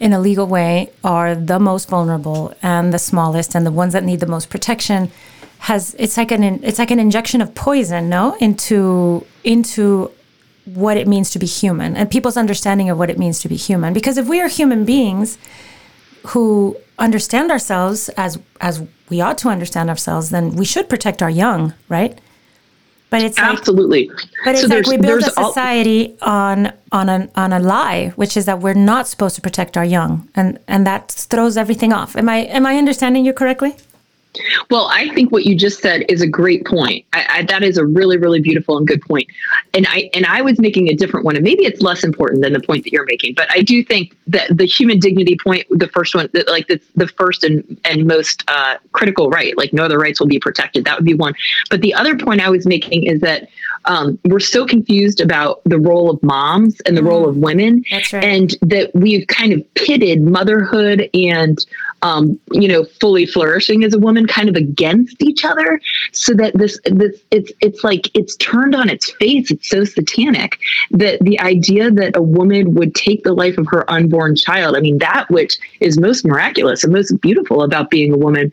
in 0.00 0.12
a 0.12 0.20
legal 0.20 0.46
way 0.46 0.90
are 1.02 1.34
the 1.34 1.58
most 1.58 1.88
vulnerable 1.88 2.54
and 2.62 2.94
the 2.94 2.98
smallest 2.98 3.54
and 3.54 3.66
the 3.66 3.72
ones 3.72 3.92
that 3.92 4.04
need 4.04 4.20
the 4.20 4.26
most 4.26 4.48
protection 4.48 5.10
has 5.58 5.94
it's 5.98 6.16
like 6.16 6.30
an 6.30 6.42
it's 6.62 6.78
like 6.78 6.90
an 6.90 7.00
injection 7.00 7.40
of 7.40 7.54
poison 7.54 8.08
no 8.08 8.36
into 8.36 9.26
into 9.42 10.10
what 10.74 10.96
it 10.96 11.06
means 11.06 11.30
to 11.30 11.38
be 11.38 11.46
human 11.46 11.96
and 11.96 12.10
people's 12.10 12.36
understanding 12.36 12.90
of 12.90 12.98
what 12.98 13.10
it 13.10 13.18
means 13.18 13.40
to 13.40 13.48
be 13.48 13.56
human. 13.56 13.92
Because 13.92 14.18
if 14.18 14.26
we 14.28 14.40
are 14.40 14.48
human 14.48 14.84
beings 14.84 15.38
who 16.28 16.76
understand 16.98 17.50
ourselves 17.50 18.08
as 18.16 18.38
as 18.60 18.82
we 19.08 19.20
ought 19.20 19.38
to 19.38 19.48
understand 19.48 19.88
ourselves, 19.88 20.30
then 20.30 20.56
we 20.56 20.64
should 20.64 20.88
protect 20.88 21.22
our 21.22 21.30
young, 21.30 21.74
right? 21.88 22.18
But 23.10 23.22
it's 23.22 23.38
absolutely. 23.38 24.08
Like, 24.08 24.18
but 24.44 24.54
it's 24.54 24.62
so 24.62 24.68
like 24.68 24.86
we 24.86 24.98
build 24.98 25.22
a 25.22 25.30
society 25.30 26.16
all... 26.20 26.30
on 26.30 26.72
on 26.92 27.08
a 27.08 27.28
on 27.34 27.52
a 27.52 27.58
lie, 27.58 28.12
which 28.16 28.36
is 28.36 28.44
that 28.44 28.60
we're 28.60 28.74
not 28.74 29.08
supposed 29.08 29.34
to 29.36 29.40
protect 29.40 29.76
our 29.76 29.84
young, 29.84 30.28
and 30.34 30.58
and 30.68 30.86
that 30.86 31.10
throws 31.10 31.56
everything 31.56 31.92
off. 31.92 32.16
Am 32.16 32.28
I 32.28 32.38
am 32.38 32.66
I 32.66 32.76
understanding 32.76 33.24
you 33.24 33.32
correctly? 33.32 33.76
Well, 34.70 34.88
I 34.92 35.08
think 35.14 35.32
what 35.32 35.44
you 35.44 35.56
just 35.56 35.80
said 35.80 36.04
is 36.08 36.20
a 36.22 36.26
great 36.26 36.64
point. 36.66 37.04
I, 37.12 37.26
I, 37.28 37.42
that 37.44 37.62
is 37.62 37.78
a 37.78 37.84
really, 37.84 38.18
really 38.18 38.40
beautiful 38.40 38.76
and 38.76 38.86
good 38.86 39.02
point. 39.02 39.26
And 39.74 39.86
I 39.88 40.10
and 40.14 40.26
I 40.26 40.42
was 40.42 40.60
making 40.60 40.88
a 40.88 40.94
different 40.94 41.24
one, 41.24 41.36
and 41.36 41.44
maybe 41.44 41.64
it's 41.64 41.80
less 41.80 42.04
important 42.04 42.42
than 42.42 42.52
the 42.52 42.60
point 42.60 42.84
that 42.84 42.92
you're 42.92 43.06
making. 43.06 43.34
But 43.34 43.50
I 43.50 43.62
do 43.62 43.82
think 43.82 44.16
that 44.26 44.56
the 44.56 44.66
human 44.66 44.98
dignity 44.98 45.36
point, 45.42 45.66
the 45.70 45.88
first 45.88 46.14
one, 46.14 46.28
that 46.32 46.48
like 46.48 46.68
the, 46.68 46.80
the 46.94 47.08
first 47.08 47.44
and 47.44 47.80
and 47.84 48.06
most 48.06 48.44
uh, 48.48 48.76
critical 48.92 49.30
right, 49.30 49.56
like 49.56 49.72
no 49.72 49.84
other 49.84 49.98
rights 49.98 50.20
will 50.20 50.28
be 50.28 50.38
protected. 50.38 50.84
That 50.84 50.98
would 50.98 51.06
be 51.06 51.14
one. 51.14 51.34
But 51.70 51.80
the 51.80 51.94
other 51.94 52.16
point 52.16 52.40
I 52.40 52.50
was 52.50 52.66
making 52.66 53.04
is 53.04 53.20
that 53.20 53.48
um, 53.84 54.18
we're 54.24 54.40
so 54.40 54.66
confused 54.66 55.20
about 55.20 55.62
the 55.64 55.78
role 55.78 56.10
of 56.10 56.22
moms 56.22 56.80
and 56.82 56.96
the 56.96 57.00
mm. 57.00 57.08
role 57.08 57.28
of 57.28 57.36
women, 57.36 57.84
right. 57.90 58.14
and 58.14 58.50
that 58.62 58.90
we've 58.94 59.26
kind 59.26 59.52
of 59.52 59.74
pitted 59.74 60.22
motherhood 60.22 61.08
and 61.14 61.64
um, 62.02 62.38
you 62.52 62.68
know 62.68 62.84
fully 63.00 63.26
flourishing 63.26 63.84
as 63.84 63.94
a 63.94 63.98
woman 63.98 64.26
kind 64.26 64.48
of 64.48 64.56
against 64.56 65.22
each 65.22 65.44
other, 65.44 65.80
so 66.12 66.34
that 66.34 66.56
this 66.56 66.78
this 66.84 67.20
it's 67.30 67.52
it's 67.60 67.84
like 67.84 68.10
it's 68.14 68.36
turned 68.36 68.74
on 68.74 68.88
its 68.88 69.10
face. 69.12 69.50
It's 69.50 69.68
so 69.68 69.84
satanic 69.84 70.58
that 70.92 71.20
the 71.20 71.40
idea 71.40 71.90
that 71.90 72.16
a 72.16 72.22
woman 72.22 72.74
would 72.74 72.94
take 72.94 73.24
the 73.24 73.32
life 73.32 73.58
of 73.58 73.66
her 73.68 73.90
unborn 73.90 74.36
child. 74.36 74.76
I 74.76 74.80
mean, 74.80 74.98
that 74.98 75.30
which 75.30 75.58
is 75.80 75.98
most 75.98 76.24
miraculous 76.24 76.84
and 76.84 76.92
most 76.92 77.20
beautiful 77.20 77.62
about 77.62 77.90
being 77.90 78.12
a 78.12 78.18
woman 78.18 78.52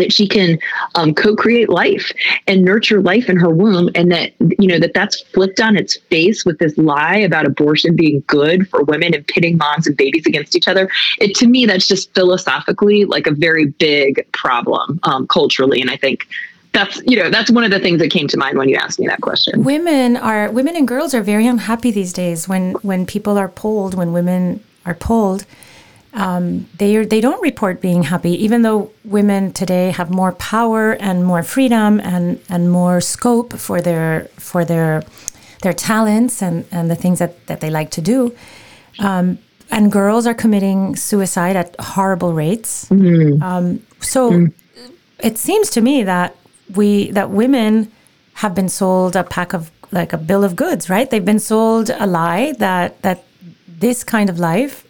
that 0.00 0.12
she 0.12 0.26
can 0.26 0.58
um, 0.94 1.14
co-create 1.14 1.68
life 1.68 2.10
and 2.46 2.64
nurture 2.64 3.00
life 3.00 3.28
in 3.28 3.36
her 3.36 3.50
womb 3.50 3.90
and 3.94 4.10
that 4.10 4.32
you 4.58 4.66
know 4.66 4.78
that 4.78 4.94
that's 4.94 5.20
flipped 5.20 5.60
on 5.60 5.76
its 5.76 5.96
face 6.10 6.44
with 6.44 6.58
this 6.58 6.76
lie 6.76 7.18
about 7.18 7.46
abortion 7.46 7.94
being 7.94 8.22
good 8.26 8.68
for 8.68 8.82
women 8.84 9.14
and 9.14 9.26
pitting 9.26 9.56
moms 9.56 9.86
and 9.86 9.96
babies 9.96 10.26
against 10.26 10.56
each 10.56 10.68
other. 10.68 10.90
It 11.18 11.34
to 11.36 11.46
me 11.46 11.66
that's 11.66 11.86
just 11.86 12.12
philosophically 12.14 13.04
like 13.04 13.26
a 13.26 13.32
very 13.32 13.66
big 13.66 14.26
problem 14.32 15.00
um, 15.04 15.26
culturally 15.26 15.80
and 15.80 15.90
i 15.90 15.96
think 15.96 16.26
that's 16.72 17.02
you 17.04 17.16
know 17.16 17.30
that's 17.30 17.50
one 17.50 17.64
of 17.64 17.70
the 17.70 17.80
things 17.80 18.00
that 18.00 18.10
came 18.10 18.28
to 18.28 18.36
mind 18.36 18.56
when 18.56 18.68
you 18.68 18.76
asked 18.76 19.00
me 19.00 19.06
that 19.08 19.20
question. 19.20 19.64
Women 19.64 20.16
are 20.16 20.50
women 20.50 20.76
and 20.76 20.86
girls 20.86 21.14
are 21.14 21.22
very 21.22 21.46
unhappy 21.46 21.90
these 21.90 22.12
days 22.12 22.48
when 22.48 22.72
when 22.74 23.06
people 23.06 23.36
are 23.36 23.48
polled 23.48 23.94
when 23.94 24.12
women 24.12 24.62
are 24.86 24.94
polled 24.94 25.46
um, 26.12 26.66
they 26.78 27.04
they 27.04 27.20
don't 27.20 27.40
report 27.42 27.80
being 27.80 28.02
happy, 28.02 28.32
even 28.44 28.62
though 28.62 28.90
women 29.04 29.52
today 29.52 29.90
have 29.90 30.10
more 30.10 30.32
power 30.32 30.92
and 30.92 31.24
more 31.24 31.42
freedom 31.42 32.00
and 32.00 32.40
and 32.48 32.70
more 32.70 33.00
scope 33.00 33.52
for 33.52 33.80
their 33.80 34.24
for 34.36 34.64
their 34.64 35.04
their 35.62 35.72
talents 35.72 36.42
and 36.42 36.66
and 36.72 36.90
the 36.90 36.96
things 36.96 37.20
that 37.20 37.46
that 37.46 37.60
they 37.60 37.70
like 37.70 37.90
to 37.92 38.00
do. 38.00 38.34
Um, 38.98 39.38
and 39.70 39.92
girls 39.92 40.26
are 40.26 40.34
committing 40.34 40.96
suicide 40.96 41.54
at 41.54 41.76
horrible 41.78 42.34
rates. 42.34 42.86
Mm-hmm. 42.88 43.40
Um, 43.40 43.86
so 44.00 44.32
mm-hmm. 44.32 44.92
it 45.20 45.38
seems 45.38 45.70
to 45.70 45.80
me 45.80 46.02
that 46.02 46.34
we 46.74 47.12
that 47.12 47.30
women 47.30 47.90
have 48.34 48.54
been 48.54 48.68
sold 48.68 49.14
a 49.14 49.22
pack 49.22 49.52
of 49.52 49.70
like 49.92 50.12
a 50.12 50.18
bill 50.18 50.42
of 50.42 50.56
goods, 50.56 50.90
right? 50.90 51.08
They've 51.08 51.24
been 51.24 51.38
sold 51.38 51.90
a 51.90 52.06
lie 52.06 52.52
that 52.58 53.00
that 53.02 53.24
this 53.68 54.02
kind 54.02 54.28
of 54.28 54.40
life 54.40 54.84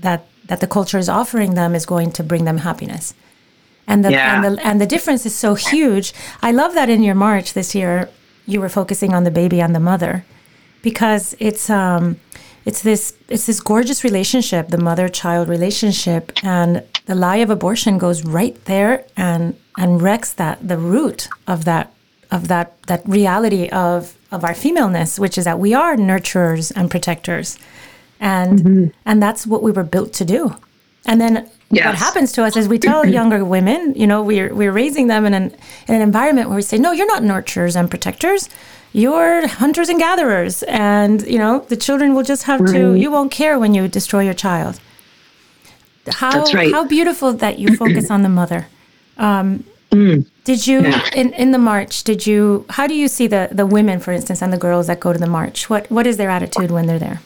that 0.00 0.26
that 0.52 0.60
the 0.60 0.66
culture 0.66 0.98
is 0.98 1.08
offering 1.08 1.54
them 1.54 1.74
is 1.74 1.86
going 1.86 2.12
to 2.12 2.22
bring 2.22 2.44
them 2.44 2.58
happiness. 2.58 3.14
And 3.86 4.04
the, 4.04 4.10
yeah. 4.10 4.34
and 4.34 4.44
the 4.44 4.66
and 4.66 4.78
the 4.82 4.86
difference 4.86 5.24
is 5.24 5.34
so 5.34 5.54
huge. 5.54 6.12
I 6.42 6.50
love 6.52 6.74
that 6.74 6.90
in 6.90 7.02
your 7.02 7.14
march 7.14 7.54
this 7.54 7.74
year 7.74 8.10
you 8.44 8.60
were 8.60 8.68
focusing 8.68 9.14
on 9.14 9.24
the 9.24 9.30
baby 9.30 9.62
and 9.62 9.74
the 9.74 9.80
mother 9.80 10.26
because 10.82 11.34
it's 11.38 11.70
um 11.70 12.20
it's 12.66 12.82
this 12.82 13.14
it's 13.30 13.46
this 13.46 13.60
gorgeous 13.60 14.04
relationship, 14.04 14.68
the 14.68 14.84
mother-child 14.90 15.48
relationship 15.48 16.32
and 16.42 16.84
the 17.06 17.14
lie 17.14 17.40
of 17.44 17.48
abortion 17.48 17.96
goes 17.96 18.22
right 18.22 18.62
there 18.66 19.06
and 19.16 19.56
and 19.78 20.02
wrecks 20.02 20.34
that 20.34 20.68
the 20.68 20.76
root 20.76 21.30
of 21.46 21.64
that 21.64 21.94
of 22.30 22.48
that 22.48 22.68
that 22.88 23.00
reality 23.08 23.70
of 23.70 24.18
of 24.30 24.44
our 24.44 24.54
femaleness, 24.54 25.18
which 25.18 25.38
is 25.38 25.46
that 25.46 25.58
we 25.58 25.72
are 25.72 25.96
nurturers 25.96 26.70
and 26.76 26.90
protectors 26.90 27.58
and 28.22 28.58
mm-hmm. 28.60 28.86
and 29.04 29.22
that's 29.22 29.46
what 29.46 29.62
we 29.62 29.70
were 29.70 29.82
built 29.82 30.12
to 30.14 30.24
do 30.24 30.54
and 31.04 31.20
then 31.20 31.50
yes. 31.70 31.84
what 31.84 31.96
happens 31.96 32.30
to 32.32 32.44
us 32.44 32.56
is 32.56 32.68
we 32.68 32.78
tell 32.78 33.04
younger 33.18 33.44
women 33.44 33.92
you 33.94 34.06
know 34.06 34.22
we're 34.22 34.54
we're 34.54 34.72
raising 34.72 35.08
them 35.08 35.26
in 35.26 35.34
an 35.34 35.54
in 35.88 35.94
an 35.94 36.00
environment 36.00 36.48
where 36.48 36.56
we 36.56 36.62
say 36.62 36.78
no 36.78 36.92
you're 36.92 37.06
not 37.06 37.22
nurturers 37.22 37.76
and 37.76 37.90
protectors 37.90 38.48
you're 38.92 39.46
hunters 39.48 39.88
and 39.88 39.98
gatherers 39.98 40.62
and 40.64 41.26
you 41.26 41.38
know 41.38 41.60
the 41.68 41.76
children 41.76 42.14
will 42.14 42.22
just 42.22 42.44
have 42.44 42.60
right. 42.60 42.72
to 42.72 42.94
you 42.94 43.10
won't 43.10 43.32
care 43.32 43.58
when 43.58 43.74
you 43.74 43.88
destroy 43.88 44.22
your 44.22 44.34
child 44.34 44.80
how 46.08 46.32
That's 46.32 46.54
right. 46.54 46.72
how 46.72 46.84
beautiful 46.84 47.32
that 47.32 47.58
you 47.58 47.76
focus 47.76 48.10
on 48.10 48.22
the 48.22 48.28
mother 48.28 48.68
um, 49.18 49.64
mm. 49.90 50.26
did 50.44 50.66
you 50.66 50.82
yeah. 50.82 51.08
in, 51.14 51.32
in 51.32 51.50
the 51.50 51.58
march 51.58 52.04
did 52.04 52.24
you 52.26 52.66
how 52.70 52.86
do 52.86 52.94
you 52.94 53.08
see 53.08 53.26
the 53.26 53.48
the 53.50 53.66
women 53.66 53.98
for 53.98 54.12
instance 54.12 54.42
and 54.42 54.52
the 54.52 54.58
girls 54.58 54.86
that 54.86 55.00
go 55.00 55.12
to 55.12 55.18
the 55.18 55.26
march 55.26 55.68
what 55.68 55.90
what 55.90 56.06
is 56.06 56.18
their 56.18 56.30
attitude 56.30 56.70
when 56.70 56.86
they're 56.86 56.98
there 57.00 57.20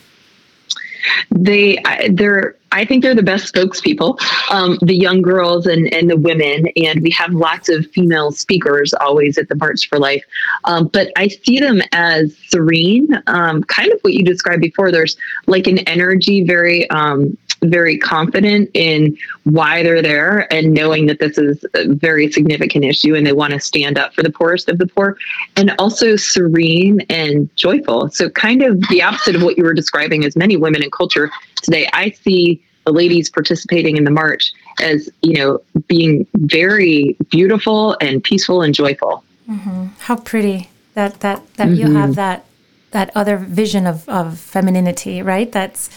they 1.30 1.78
they're 2.10 2.56
I 2.72 2.84
think 2.84 3.02
they're 3.02 3.14
the 3.14 3.22
best 3.22 3.54
spokespeople, 3.54 4.20
um, 4.50 4.78
the 4.82 4.94
young 4.94 5.22
girls 5.22 5.66
and, 5.66 5.92
and 5.94 6.10
the 6.10 6.16
women. 6.16 6.66
And 6.76 7.00
we 7.00 7.10
have 7.10 7.32
lots 7.32 7.70
of 7.70 7.86
female 7.92 8.32
speakers 8.32 8.92
always 8.94 9.38
at 9.38 9.48
the 9.48 9.54
March 9.54 9.88
for 9.88 9.98
Life. 9.98 10.24
Um, 10.64 10.88
but 10.88 11.10
I 11.16 11.28
see 11.28 11.58
them 11.58 11.80
as 11.92 12.36
serene, 12.48 13.08
um, 13.28 13.62
kind 13.64 13.92
of 13.92 14.00
what 14.02 14.12
you 14.12 14.24
described 14.24 14.60
before. 14.60 14.92
There's 14.92 15.16
like 15.46 15.66
an 15.66 15.78
energy, 15.80 16.44
very 16.44 16.88
um, 16.90 17.38
very 17.70 17.98
confident 17.98 18.70
in 18.74 19.16
why 19.44 19.82
they're 19.82 20.02
there 20.02 20.52
and 20.52 20.72
knowing 20.72 21.06
that 21.06 21.18
this 21.18 21.38
is 21.38 21.64
a 21.74 21.88
very 21.88 22.30
significant 22.30 22.84
issue 22.84 23.14
and 23.14 23.26
they 23.26 23.32
want 23.32 23.52
to 23.52 23.60
stand 23.60 23.98
up 23.98 24.14
for 24.14 24.22
the 24.22 24.30
poorest 24.30 24.68
of 24.68 24.78
the 24.78 24.86
poor 24.86 25.16
and 25.56 25.74
also 25.78 26.16
serene 26.16 27.00
and 27.10 27.54
joyful. 27.56 28.08
So, 28.10 28.30
kind 28.30 28.62
of 28.62 28.80
the 28.88 29.02
opposite 29.02 29.36
of 29.36 29.42
what 29.42 29.56
you 29.56 29.64
were 29.64 29.74
describing 29.74 30.24
as 30.24 30.36
many 30.36 30.56
women 30.56 30.82
in 30.82 30.90
culture 30.90 31.30
today. 31.62 31.88
I 31.92 32.10
see 32.10 32.62
the 32.84 32.92
ladies 32.92 33.28
participating 33.28 33.96
in 33.96 34.04
the 34.04 34.10
march 34.10 34.52
as, 34.80 35.10
you 35.22 35.34
know, 35.34 35.60
being 35.88 36.26
very 36.34 37.16
beautiful 37.30 37.96
and 38.00 38.22
peaceful 38.22 38.62
and 38.62 38.74
joyful. 38.74 39.24
Mm-hmm. 39.48 39.86
How 39.98 40.16
pretty 40.16 40.70
that, 40.94 41.20
that, 41.20 41.54
that 41.54 41.68
mm-hmm. 41.68 41.80
you 41.80 41.94
have 41.94 42.14
that, 42.14 42.46
that 42.92 43.10
other 43.16 43.36
vision 43.36 43.86
of, 43.86 44.08
of 44.08 44.38
femininity, 44.38 45.20
right? 45.20 45.50
That's, 45.50 45.90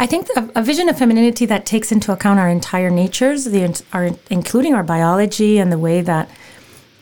I 0.00 0.06
think 0.06 0.28
a, 0.34 0.48
a, 0.56 0.62
vision 0.62 0.88
of 0.88 0.96
femininity 0.96 1.44
that 1.46 1.66
takes 1.66 1.92
into 1.92 2.10
account 2.10 2.40
our 2.40 2.48
entire 2.48 2.88
natures, 2.88 3.44
the 3.44 3.84
our, 3.92 4.08
including 4.30 4.74
our 4.74 4.82
biology 4.82 5.58
and 5.58 5.70
the 5.70 5.78
way 5.78 6.00
that 6.00 6.30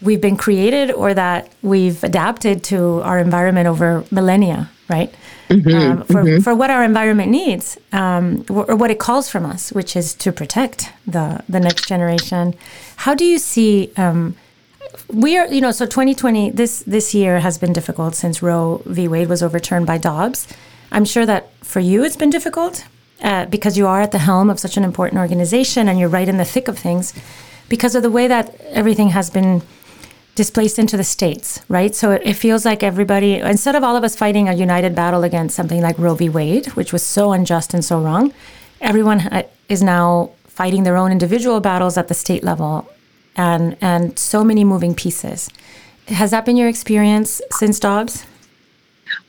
we've 0.03 0.21
been 0.21 0.37
created 0.37 0.91
or 0.91 1.15
that 1.15 1.53
we've 1.63 2.03
adapted 2.03 2.65
to 2.65 3.01
our 3.03 3.21
environment 3.21 3.69
over 3.69 4.05
millennia, 4.11 4.69
right? 4.89 5.15
Mm-hmm, 5.49 5.69
um, 5.71 6.03
for, 6.07 6.25
mm-hmm. 6.25 6.41
for 6.41 6.57
what 6.57 6.71
our 6.71 6.83
environment 6.83 7.31
needs 7.31 7.79
um, 7.93 8.45
or 8.49 8.75
what 8.75 8.91
it 8.91 8.99
calls 8.99 9.29
from 9.31 9.47
us, 9.47 9.71
which 9.71 9.95
is 9.95 10.13
to 10.15 10.33
protect 10.33 10.93
the, 11.07 11.45
the 11.49 11.61
next 11.61 11.87
generation. 11.87 12.53
How 12.97 13.15
do 13.15 13.25
you 13.25 13.39
see? 13.39 13.93
Um, 13.97 14.35
we 15.07 15.39
are, 15.39 15.47
you 15.47 15.61
know, 15.61 15.71
so 15.71 15.87
2020, 15.87 16.51
this, 16.51 16.81
this 16.81 17.15
year 17.15 17.39
has 17.39 17.59
been 17.59 17.73
difficult 17.73 18.17
since 18.17 18.43
Roe 18.43 18.83
v. 18.87 19.07
Wade 19.07 19.29
was 19.29 19.41
overturned 19.41 19.87
by 19.87 19.99
Dobbs. 19.99 20.49
I'm 20.91 21.05
sure 21.05 21.27
that 21.27 21.53
for 21.65 21.81
you 21.81 22.05
it's 22.05 22.17
been 22.17 22.31
difficult 22.31 22.85
uh, 23.23 23.47
because 23.47 23.77
you 23.77 23.87
are 23.87 24.01
at 24.01 24.13
the 24.13 24.19
helm 24.19 24.51
of 24.51 24.61
such 24.61 24.77
an 24.77 24.85
important 24.85 25.21
organization 25.21 25.89
and 25.89 25.99
you're 25.99 26.09
right 26.09 26.29
in 26.29 26.37
the 26.37 26.45
thick 26.45 26.69
of 26.69 26.79
things 26.79 27.13
because 27.69 27.95
of 27.95 28.03
the 28.03 28.11
way 28.11 28.29
that 28.29 28.55
everything 28.71 29.11
has 29.11 29.31
been 29.31 29.63
displaced 30.35 30.79
into 30.79 30.97
the 30.97 31.05
states, 31.05 31.61
right? 31.69 31.95
So 31.95 32.13
it, 32.13 32.23
it, 32.25 32.35
feels 32.35 32.65
like 32.65 32.85
everybody, 32.85 33.35
instead 33.35 33.75
of 33.75 33.83
all 33.83 33.97
of 33.97 34.05
us 34.05 34.15
fighting 34.15 34.49
a 34.49 34.55
united 34.55 34.95
battle 34.95 35.25
against 35.25 35.57
something 35.57 35.83
like 35.83 35.99
Roe 35.99 36.15
v. 36.15 36.29
Wade, 36.29 36.67
which 36.69 36.93
was 36.93 37.03
so 37.03 37.33
unjust 37.33 37.75
and 37.75 37.85
so 37.85 38.01
wrong, 38.01 38.33
everyone 38.81 39.45
is 39.69 39.83
now 39.83 40.31
fighting 40.47 40.85
their 40.85 40.97
own 40.97 41.11
individual 41.11 41.61
battles 41.61 41.99
at 41.99 42.07
the 42.09 42.15
state 42.15 42.45
level 42.45 42.89
and 43.37 43.77
and 43.81 44.19
so 44.19 44.45
many 44.45 44.65
moving 44.65 44.95
pieces. 44.95 45.49
Has 46.07 46.31
that 46.31 46.45
been 46.45 46.57
your 46.57 46.69
experience 46.69 47.41
since 47.51 47.79
Dobbs? 47.79 48.25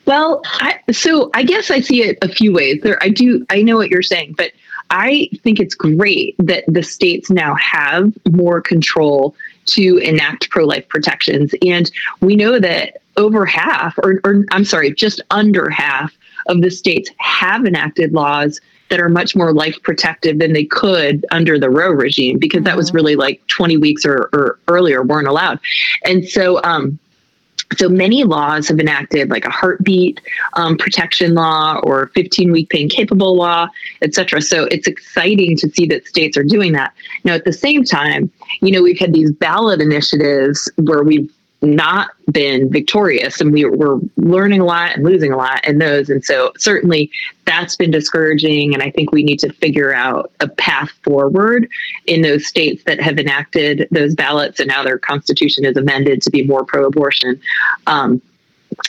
Well, 0.06 0.42
I, 0.46 0.80
so 0.92 1.30
I 1.34 1.44
guess 1.44 1.70
I 1.70 1.82
see 1.82 2.04
it 2.04 2.18
a 2.22 2.30
few 2.30 2.52
ways. 2.54 2.82
There, 2.82 3.02
I 3.02 3.10
do. 3.10 3.46
I 3.50 3.62
know 3.62 3.78
what 3.78 3.90
you're 3.90 4.02
saying, 4.02 4.36
but 4.38 4.52
I 4.90 5.30
think 5.44 5.60
it's 5.60 5.76
great 5.76 6.36
that 6.40 6.64
the 6.68 6.82
states 6.82 7.30
now 7.30 7.56
have 7.56 8.12
more 8.32 8.60
control 8.60 9.36
to 9.68 9.98
enact 9.98 10.50
pro-life 10.50 10.88
protections, 10.90 11.54
and 11.62 11.92
we 12.22 12.36
know 12.36 12.60
that 12.60 13.02
over 13.18 13.46
half, 13.46 13.98
or, 14.00 14.20
or 14.24 14.46
I'm 14.52 14.66
sorry, 14.66 14.92
just 14.94 15.22
under 15.30 15.70
half 15.70 16.18
of 16.48 16.62
the 16.62 16.72
states 16.72 17.12
have 17.18 17.66
enacted 17.66 18.14
laws 18.14 18.60
that 18.90 19.00
are 19.00 19.10
much 19.10 19.36
more 19.36 19.54
life 19.54 19.78
protective 19.84 20.40
than 20.40 20.54
they 20.54 20.66
could 20.66 21.26
under 21.32 21.60
the 21.60 21.70
Roe 21.70 21.92
regime 21.92 22.40
because 22.40 22.64
that 22.64 22.76
was 22.76 22.88
mm-hmm. 22.88 22.96
really 22.96 23.16
like 23.16 23.46
20 23.48 23.78
weeks 23.78 24.06
or, 24.06 24.30
or 24.34 24.60
earlier 24.68 25.04
weren't 25.04 25.28
allowed. 25.28 25.60
And 26.06 26.28
so, 26.28 26.62
um, 26.64 26.98
so 27.78 27.88
many 27.88 28.24
laws 28.24 28.68
have 28.68 28.80
enacted 28.80 29.30
like 29.30 29.46
a 29.46 29.50
heartbeat 29.50 30.22
um, 30.54 30.78
protection 30.78 31.36
law 31.36 31.80
or 31.84 32.08
15 32.16 32.52
week 32.52 32.70
pain 32.70 32.90
capable 32.90 33.36
law 33.36 33.68
et 34.02 34.14
cetera. 34.14 34.42
So 34.42 34.66
it's 34.66 34.88
exciting 34.88 35.56
to 35.58 35.70
see 35.70 35.86
that 35.88 36.08
states 36.08 36.38
are 36.38 36.44
doing 36.44 36.74
that. 36.74 36.94
Now 37.24 37.34
at 37.34 37.46
the 37.46 37.54
same 37.54 37.84
time 37.84 38.32
you 38.62 38.72
know 38.72 38.82
we've 38.82 39.00
had 39.00 39.14
these 39.14 39.32
ballot 39.32 39.82
initiatives 39.82 40.72
where 40.78 41.04
we've 41.04 41.32
not 41.62 42.12
been 42.32 42.72
victorious 42.72 43.42
and 43.42 43.52
we 43.52 43.66
were 43.66 44.00
learning 44.16 44.62
a 44.62 44.66
lot 44.66 44.96
and 44.96 45.04
losing 45.04 45.34
a 45.34 45.38
lot 45.38 45.66
in 45.66 45.78
those. 45.78 46.10
And 46.10 46.24
so 46.24 46.54
certainly 46.58 47.12
that's 47.50 47.76
been 47.76 47.90
discouraging 47.90 48.76
and 48.76 48.84
i 48.84 48.92
think 48.92 49.12
we 49.12 49.24
need 49.24 49.40
to 49.40 49.52
figure 49.54 49.92
out 49.92 50.32
a 50.40 50.48
path 50.48 50.92
forward 51.04 51.68
in 52.06 52.22
those 52.22 52.46
states 52.46 52.84
that 52.84 53.02
have 53.02 53.18
enacted 53.18 53.88
those 53.90 54.14
ballots 54.14 54.60
and 54.60 54.68
now 54.68 54.84
their 54.84 55.00
constitution 55.00 55.66
is 55.66 55.76
amended 55.76 56.22
to 56.22 56.30
be 56.30 56.44
more 56.44 56.64
pro-abortion. 56.64 57.42
Um, 57.88 58.22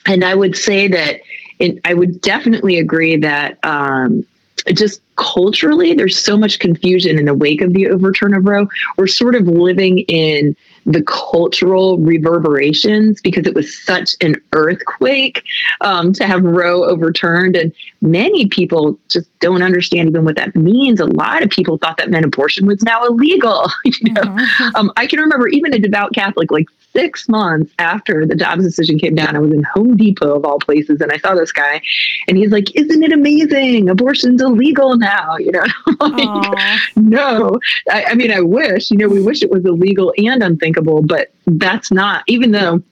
and 0.06 0.24
i 0.24 0.34
would 0.34 0.54
say 0.54 0.88
that 0.88 1.20
it, 1.58 1.80
i 1.84 1.94
would 1.94 2.20
definitely 2.20 2.78
agree 2.78 3.16
that 3.16 3.58
um, 3.64 4.26
just 4.68 5.00
culturally, 5.16 5.94
there's 5.94 6.18
so 6.18 6.36
much 6.36 6.58
confusion 6.58 7.18
in 7.18 7.26
the 7.26 7.34
wake 7.34 7.60
of 7.60 7.72
the 7.72 7.88
overturn 7.88 8.34
of 8.34 8.44
Roe. 8.44 8.68
We're 8.96 9.06
sort 9.06 9.34
of 9.34 9.46
living 9.46 10.00
in 10.00 10.56
the 10.86 11.02
cultural 11.02 11.98
reverberations 11.98 13.20
because 13.20 13.46
it 13.46 13.54
was 13.54 13.76
such 13.84 14.14
an 14.22 14.36
earthquake 14.52 15.44
um, 15.82 16.12
to 16.14 16.26
have 16.26 16.42
Roe 16.42 16.84
overturned. 16.84 17.56
And 17.56 17.72
many 18.00 18.46
people 18.46 18.98
just 19.08 19.28
don't 19.40 19.62
understand 19.62 20.08
even 20.08 20.24
what 20.24 20.36
that 20.36 20.56
means. 20.56 21.00
A 21.00 21.06
lot 21.06 21.42
of 21.42 21.50
people 21.50 21.76
thought 21.78 21.98
that 21.98 22.10
meant 22.10 22.24
abortion 22.24 22.66
was 22.66 22.82
now 22.82 23.04
illegal. 23.04 23.70
you 23.84 24.12
know? 24.12 24.22
Mm-hmm. 24.22 24.76
Um, 24.76 24.92
I 24.96 25.06
can 25.06 25.20
remember 25.20 25.48
even 25.48 25.74
a 25.74 25.78
devout 25.78 26.14
Catholic 26.14 26.50
like 26.50 26.66
six 26.92 27.28
months 27.28 27.72
after 27.78 28.26
the 28.26 28.34
Dobbs 28.34 28.64
decision 28.64 28.98
came 28.98 29.14
down, 29.14 29.36
I 29.36 29.38
was 29.38 29.52
in 29.52 29.62
Home 29.74 29.96
Depot 29.96 30.36
of 30.36 30.44
all 30.44 30.58
places, 30.58 31.00
and 31.00 31.12
I 31.12 31.18
saw 31.18 31.34
this 31.34 31.52
guy, 31.52 31.80
and 32.28 32.36
he's 32.36 32.50
like, 32.50 32.74
"Isn't 32.74 33.02
it 33.02 33.12
amazing? 33.12 33.88
Abortion's 33.88 34.42
illegal 34.42 34.96
now." 34.96 35.36
You 35.50 35.52
know, 35.52 35.64
like, 36.00 36.80
no. 36.96 37.58
I, 37.90 38.04
I 38.04 38.14
mean, 38.14 38.30
I 38.30 38.40
wish. 38.40 38.90
You 38.90 38.98
know, 38.98 39.08
we 39.08 39.22
wish 39.22 39.42
it 39.42 39.50
was 39.50 39.64
illegal 39.64 40.12
and 40.18 40.42
unthinkable, 40.42 41.02
but 41.02 41.32
that's 41.46 41.90
not. 41.90 42.22
Even 42.26 42.52
though 42.52 42.82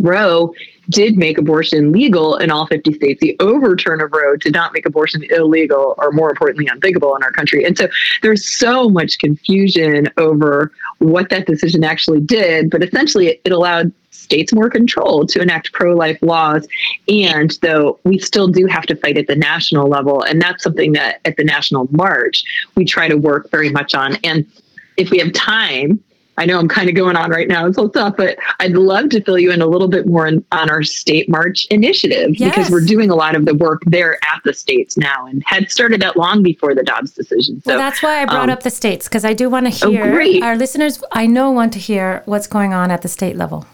Roe 0.00 0.54
did 0.88 1.16
make 1.16 1.38
abortion 1.38 1.92
legal 1.92 2.36
in 2.36 2.50
all 2.50 2.66
50 2.66 2.92
states. 2.94 3.20
The 3.20 3.36
overturn 3.40 4.00
of 4.00 4.12
Roe 4.12 4.36
did 4.36 4.52
not 4.52 4.72
make 4.72 4.86
abortion 4.86 5.24
illegal 5.30 5.94
or 5.98 6.12
more 6.12 6.30
importantly 6.30 6.68
unthinkable 6.70 7.14
in 7.16 7.22
our 7.22 7.32
country. 7.32 7.64
And 7.64 7.76
so 7.76 7.88
there's 8.22 8.46
so 8.46 8.88
much 8.88 9.18
confusion 9.18 10.08
over 10.16 10.72
what 10.98 11.30
that 11.30 11.46
decision 11.46 11.84
actually 11.84 12.20
did, 12.20 12.70
but 12.70 12.82
essentially 12.82 13.40
it, 13.44 13.52
allowed 13.52 13.92
states 14.10 14.52
more 14.52 14.70
control 14.70 15.26
to 15.26 15.40
enact 15.40 15.72
pro-life 15.72 16.18
laws 16.22 16.66
and 17.08 17.58
though 17.62 17.98
we 18.04 18.18
still 18.18 18.48
do 18.48 18.66
have 18.66 18.86
to 18.86 18.96
fight 18.96 19.18
at 19.18 19.26
the 19.26 19.36
national 19.36 19.88
level 19.88 20.22
and 20.22 20.40
that's 20.40 20.62
something 20.62 20.92
that 20.92 21.20
at 21.24 21.36
the 21.36 21.44
national 21.44 21.88
march 21.90 22.42
we 22.74 22.84
try 22.84 23.06
to 23.06 23.16
work 23.16 23.50
very 23.50 23.70
much 23.70 23.94
on 23.94 24.16
and 24.24 24.46
if 24.96 25.10
we 25.10 25.18
have 25.18 25.32
time 25.32 26.02
I 26.36 26.46
know 26.46 26.58
I'm 26.58 26.68
kind 26.68 26.88
of 26.88 26.94
going 26.94 27.16
on 27.16 27.30
right 27.30 27.46
now. 27.46 27.66
It's 27.66 27.78
all 27.78 27.88
tough, 27.88 28.16
but 28.16 28.38
I'd 28.60 28.72
love 28.72 29.10
to 29.10 29.22
fill 29.22 29.38
you 29.38 29.52
in 29.52 29.62
a 29.62 29.66
little 29.66 29.88
bit 29.88 30.06
more 30.06 30.26
in, 30.26 30.44
on 30.52 30.70
our 30.70 30.82
state 30.82 31.28
march 31.28 31.66
initiative 31.66 32.38
yes. 32.38 32.54
because 32.54 32.70
we're 32.70 32.84
doing 32.84 33.10
a 33.10 33.14
lot 33.14 33.36
of 33.36 33.44
the 33.44 33.54
work 33.54 33.82
there 33.86 34.14
at 34.24 34.42
the 34.44 34.52
states 34.52 34.96
now 34.96 35.26
and 35.26 35.42
had 35.46 35.70
started 35.70 36.02
that 36.02 36.16
long 36.16 36.42
before 36.42 36.74
the 36.74 36.82
Dobbs 36.82 37.12
decision. 37.12 37.62
So 37.62 37.72
well, 37.72 37.78
that's 37.78 38.02
why 38.02 38.22
I 38.22 38.24
brought 38.24 38.44
um, 38.44 38.50
up 38.50 38.62
the 38.62 38.70
states 38.70 39.08
because 39.08 39.24
I 39.24 39.32
do 39.32 39.48
want 39.48 39.72
to 39.72 39.86
oh, 39.86 39.90
hear 39.90 40.22
oh, 40.22 40.46
our 40.46 40.56
listeners. 40.56 41.02
I 41.12 41.26
know 41.26 41.50
want 41.50 41.72
to 41.74 41.78
hear 41.78 42.22
what's 42.26 42.46
going 42.46 42.72
on 42.72 42.90
at 42.90 43.02
the 43.02 43.08
state 43.08 43.36
level. 43.36 43.66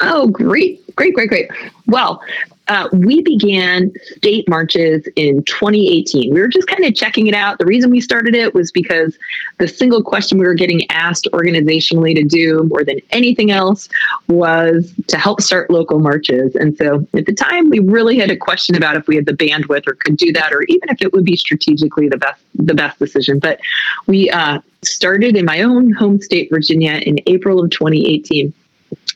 Oh, 0.00 0.28
great. 0.28 0.80
Great, 0.96 1.14
great, 1.14 1.28
great. 1.28 1.50
Well, 1.86 2.22
uh, 2.68 2.88
we 2.92 3.22
began 3.22 3.92
state 4.16 4.48
marches 4.48 5.06
in 5.16 5.42
2018. 5.44 6.32
We 6.32 6.40
were 6.40 6.48
just 6.48 6.68
kind 6.68 6.84
of 6.84 6.94
checking 6.94 7.26
it 7.26 7.34
out. 7.34 7.58
The 7.58 7.66
reason 7.66 7.90
we 7.90 8.00
started 8.00 8.34
it 8.34 8.54
was 8.54 8.70
because 8.70 9.18
the 9.58 9.66
single 9.66 10.02
question 10.02 10.38
we 10.38 10.46
were 10.46 10.54
getting 10.54 10.88
asked 10.90 11.28
organizationally 11.32 12.14
to 12.14 12.22
do 12.22 12.62
more 12.64 12.84
than 12.84 13.00
anything 13.10 13.50
else 13.50 13.88
was 14.28 14.94
to 15.08 15.18
help 15.18 15.40
start 15.40 15.70
local 15.70 15.98
marches. 15.98 16.54
And 16.54 16.76
so 16.76 17.06
at 17.14 17.26
the 17.26 17.34
time, 17.34 17.68
we 17.68 17.80
really 17.80 18.18
had 18.18 18.30
a 18.30 18.36
question 18.36 18.76
about 18.76 18.96
if 18.96 19.08
we 19.08 19.16
had 19.16 19.26
the 19.26 19.32
bandwidth 19.32 19.88
or 19.88 19.94
could 19.94 20.16
do 20.16 20.32
that, 20.32 20.52
or 20.52 20.62
even 20.62 20.88
if 20.88 21.02
it 21.02 21.12
would 21.12 21.24
be 21.24 21.36
strategically 21.36 22.08
the 22.08 22.18
best 22.18 22.40
the 22.54 22.74
best 22.74 22.98
decision. 22.98 23.38
But 23.38 23.60
we 24.06 24.30
uh, 24.30 24.60
started 24.82 25.36
in 25.36 25.44
my 25.44 25.62
own 25.62 25.90
home 25.92 26.20
state, 26.20 26.48
Virginia, 26.50 26.92
in 26.92 27.18
April 27.26 27.64
of 27.64 27.70
2018 27.70 28.52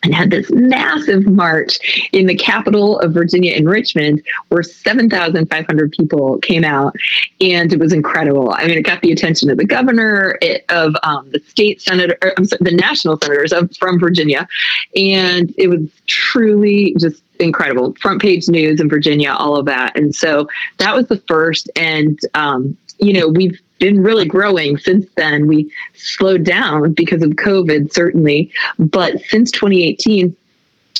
and 0.06 0.14
had 0.14 0.30
this 0.30 0.50
massive 0.50 1.26
march 1.26 2.08
in 2.12 2.26
the 2.26 2.34
capital 2.34 2.98
of 3.00 3.12
Virginia 3.12 3.52
in 3.54 3.68
Richmond 3.68 4.22
where 4.48 4.62
7,500 4.62 5.92
people 5.92 6.38
came 6.38 6.64
out 6.64 6.94
and 7.40 7.72
it 7.72 7.80
was 7.80 7.92
incredible. 7.92 8.52
I 8.52 8.68
mean, 8.68 8.78
it 8.78 8.82
got 8.82 9.02
the 9.02 9.10
attention 9.10 9.50
of 9.50 9.58
the 9.58 9.66
governor 9.66 10.38
it, 10.40 10.64
of 10.68 10.94
um, 11.02 11.28
the 11.32 11.40
state 11.40 11.82
senator, 11.82 12.16
or, 12.22 12.32
sorry, 12.44 12.58
the 12.60 12.76
national 12.76 13.18
senators 13.20 13.52
of, 13.52 13.76
from 13.76 13.98
Virginia. 13.98 14.46
And 14.94 15.52
it 15.58 15.68
was 15.68 15.80
truly 16.06 16.94
just 17.00 17.22
incredible. 17.40 17.94
Front 18.00 18.22
page 18.22 18.48
news 18.48 18.80
in 18.80 18.88
Virginia, 18.88 19.32
all 19.32 19.56
of 19.56 19.66
that. 19.66 19.98
And 19.98 20.14
so 20.14 20.48
that 20.78 20.94
was 20.94 21.08
the 21.08 21.18
first. 21.26 21.68
And, 21.74 22.18
um, 22.34 22.76
you 22.98 23.12
know, 23.12 23.28
we've 23.28 23.60
been 23.78 24.02
really 24.02 24.26
growing 24.26 24.78
since 24.78 25.06
then. 25.16 25.46
We 25.46 25.70
slowed 25.94 26.44
down 26.44 26.92
because 26.92 27.22
of 27.22 27.30
COVID, 27.30 27.92
certainly, 27.92 28.50
but 28.78 29.20
since 29.28 29.50
2018, 29.50 30.34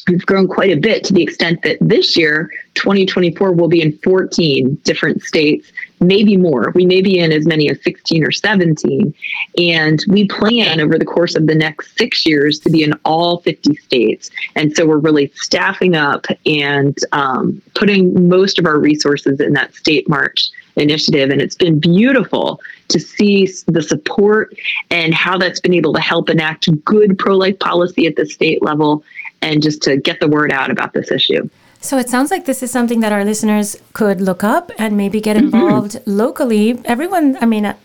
we've 0.09 0.27
grown 0.27 0.47
quite 0.47 0.70
a 0.70 0.81
bit 0.81 1.05
to 1.05 1.12
the 1.12 1.22
extent 1.22 1.62
that 1.62 1.79
this 1.81 2.16
year, 2.16 2.51
2024, 2.74 3.53
will 3.53 3.68
be 3.68 3.83
in 3.83 3.97
14 3.99 4.77
different 4.85 5.22
states, 5.22 5.72
maybe 6.01 6.37
more. 6.37 6.70
We 6.74 6.87
may 6.87 7.01
be 7.01 7.18
in 7.18 7.33
as 7.33 7.47
many 7.47 7.68
as 7.70 7.83
16 7.83 8.24
or 8.24 8.31
17. 8.31 9.14
And 9.59 10.05
we 10.09 10.29
plan 10.29 10.81
over 10.81 10.99
the 10.99 11.05
course 11.05 11.35
of 11.35 11.47
the 11.47 11.55
next 11.55 11.97
six 11.99 12.24
years 12.24 12.61
to 12.61 12.70
be 12.70 12.83
in 12.83 12.93
all 13.05 13.41
50 13.41 13.74
states. 13.77 14.31
And 14.55 14.77
so 14.77 14.87
we're 14.87 14.99
really 14.99 15.33
staffing 15.35 15.97
up 15.97 16.27
and 16.45 16.97
um, 17.12 17.61
putting 17.74 18.29
most 18.29 18.59
of 18.59 18.66
our 18.66 18.79
resources 18.79 19.41
in 19.41 19.55
that 19.55 19.74
state 19.74 20.09
march 20.09 20.51
initiative. 20.77 21.31
And 21.31 21.41
it's 21.41 21.55
been 21.55 21.79
beautiful 21.81 22.61
to 22.89 23.01
see 23.01 23.47
the 23.66 23.83
support 23.83 24.55
and 24.91 25.14
how 25.14 25.39
that's 25.39 25.61
been 25.61 25.74
able 25.74 25.93
to 25.95 26.01
help 26.01 26.31
enact 26.31 26.68
good 26.85 27.18
pro 27.18 27.37
life 27.37 27.59
policy 27.59 28.07
at 28.07 28.16
the 28.16 28.27
state 28.27 28.62
level 28.62 29.03
and 29.43 29.62
just 29.62 29.83
to 29.83 29.97
get 29.97 30.20
the 30.20 30.29
word 30.29 30.53
out 30.53 30.70
about 30.70 30.93
this 30.93 31.11
issue. 31.11 31.49
So 31.81 31.99
it 31.99 32.09
sounds 32.09 32.31
like 32.31 32.47
this 32.47 32.62
is 32.62 32.70
something 32.70 33.01
that 33.01 33.12
our 33.12 33.24
listeners 33.24 33.77
could 33.93 34.20
look 34.20 34.43
up 34.43 34.72
and 34.79 34.97
maybe 34.97 35.20
get 35.20 35.37
mm-hmm. 35.37 35.55
involved 35.55 35.93
mm-hmm. 35.93 36.11
locally. 36.11 36.81
Everyone, 36.85 37.37
I 37.41 37.47
mean, 37.47 37.66
uh, 37.66 37.77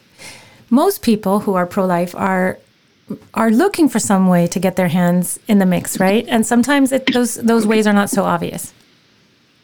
most 0.70 1.02
people 1.02 1.42
who 1.42 1.54
are 1.54 1.66
pro 1.66 1.86
life 1.86 2.16
are 2.16 2.58
are 3.34 3.52
looking 3.52 3.90
for 3.90 4.00
some 4.00 4.28
way 4.28 4.48
to 4.48 4.58
get 4.58 4.78
their 4.78 4.88
hands 4.88 5.38
in 5.46 5.60
the 5.60 5.66
mix, 5.66 6.00
right? 6.00 6.26
And 6.30 6.46
sometimes 6.46 6.94
it, 6.94 7.12
those 7.12 7.36
those 7.36 7.68
ways 7.68 7.86
are 7.86 7.94
not 7.94 8.10
so 8.10 8.24
obvious. 8.24 8.74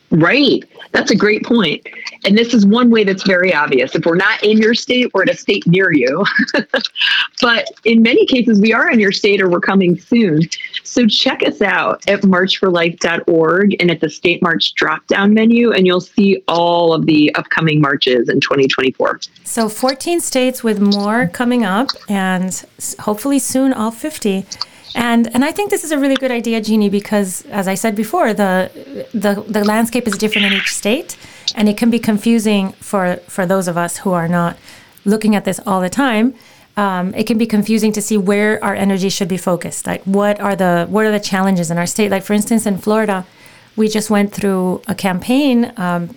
Right. 0.09 0.63
That's 0.93 1.11
a 1.11 1.15
great 1.15 1.43
point. 1.43 1.85
And 2.23 2.37
this 2.37 2.53
is 2.53 2.65
one 2.65 2.89
way 2.89 3.03
that's 3.03 3.23
very 3.23 3.53
obvious. 3.53 3.93
If 3.93 4.05
we're 4.05 4.15
not 4.15 4.41
in 4.41 4.57
your 4.57 4.73
state, 4.73 5.11
we're 5.13 5.23
at 5.23 5.29
a 5.29 5.37
state 5.37 5.67
near 5.67 5.91
you. 5.93 6.23
but 7.41 7.69
in 7.83 8.01
many 8.01 8.25
cases, 8.25 8.61
we 8.61 8.73
are 8.73 8.89
in 8.89 8.99
your 8.99 9.11
state 9.11 9.41
or 9.41 9.49
we're 9.49 9.59
coming 9.59 9.99
soon. 9.99 10.41
So 10.83 11.05
check 11.07 11.43
us 11.43 11.61
out 11.61 12.07
at 12.07 12.21
marchforlife.org 12.21 13.75
and 13.79 13.91
at 13.91 13.99
the 13.99 14.09
State 14.09 14.41
March 14.41 14.73
drop 14.73 15.05
down 15.07 15.33
menu, 15.33 15.71
and 15.71 15.85
you'll 15.85 16.01
see 16.01 16.41
all 16.47 16.93
of 16.93 17.05
the 17.05 17.33
upcoming 17.35 17.81
marches 17.81 18.29
in 18.29 18.39
2024. 18.39 19.19
So 19.43 19.67
14 19.69 20.21
states 20.21 20.63
with 20.63 20.79
more 20.79 21.27
coming 21.27 21.65
up, 21.65 21.89
and 22.07 22.65
hopefully 22.99 23.39
soon 23.39 23.73
all 23.73 23.91
50. 23.91 24.45
And 24.97 25.33
and 25.35 25.45
I 25.45 25.51
think 25.51 25.69
this 25.69 25.83
is 25.83 25.91
a 25.91 25.99
really 25.99 26.15
good 26.15 26.31
idea, 26.31 26.59
Jeanne, 26.59 26.89
because 26.89 27.45
as 27.45 27.67
I 27.67 27.75
said 27.75 27.95
before, 27.95 28.33
the 28.33 28.71
the 29.13 29.43
the 29.47 29.63
landscape 29.63 30.07
is 30.07 30.17
different 30.17 30.47
in 30.47 30.53
each 30.53 30.73
state, 30.73 31.15
and 31.53 31.69
it 31.69 31.77
can 31.77 31.91
be 31.91 31.99
confusing 31.99 32.71
for 32.89 33.17
for 33.27 33.45
those 33.45 33.67
of 33.67 33.77
us 33.77 33.97
who 33.99 34.11
are 34.11 34.27
not 34.27 34.57
looking 35.05 35.35
at 35.35 35.45
this 35.45 35.59
all 35.67 35.81
the 35.81 35.89
time. 35.89 36.33
Um, 36.77 37.13
it 37.13 37.27
can 37.27 37.37
be 37.37 37.45
confusing 37.45 37.91
to 37.93 38.01
see 38.01 38.17
where 38.17 38.63
our 38.63 38.73
energy 38.73 39.09
should 39.09 39.27
be 39.27 39.37
focused. 39.37 39.85
Like, 39.85 40.01
what 40.03 40.39
are 40.39 40.55
the 40.55 40.87
what 40.89 41.05
are 41.05 41.11
the 41.11 41.19
challenges 41.19 41.69
in 41.69 41.77
our 41.77 41.87
state? 41.87 42.09
Like, 42.09 42.23
for 42.23 42.33
instance, 42.33 42.65
in 42.65 42.79
Florida, 42.79 43.23
we 43.75 43.87
just 43.87 44.09
went 44.09 44.33
through 44.33 44.81
a 44.87 44.95
campaign. 44.95 45.73
Um, 45.77 46.15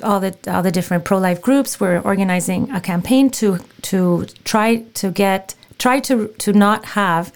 all 0.00 0.20
the 0.20 0.32
all 0.46 0.62
the 0.62 0.70
different 0.70 1.04
pro 1.04 1.18
life 1.18 1.42
groups 1.42 1.80
were 1.80 2.00
organizing 2.04 2.70
a 2.70 2.80
campaign 2.80 3.30
to 3.30 3.58
to 3.90 4.26
try 4.44 4.76
to 5.00 5.10
get 5.10 5.56
try 5.78 5.98
to 5.98 6.28
to 6.38 6.52
not 6.52 6.84
have 7.00 7.32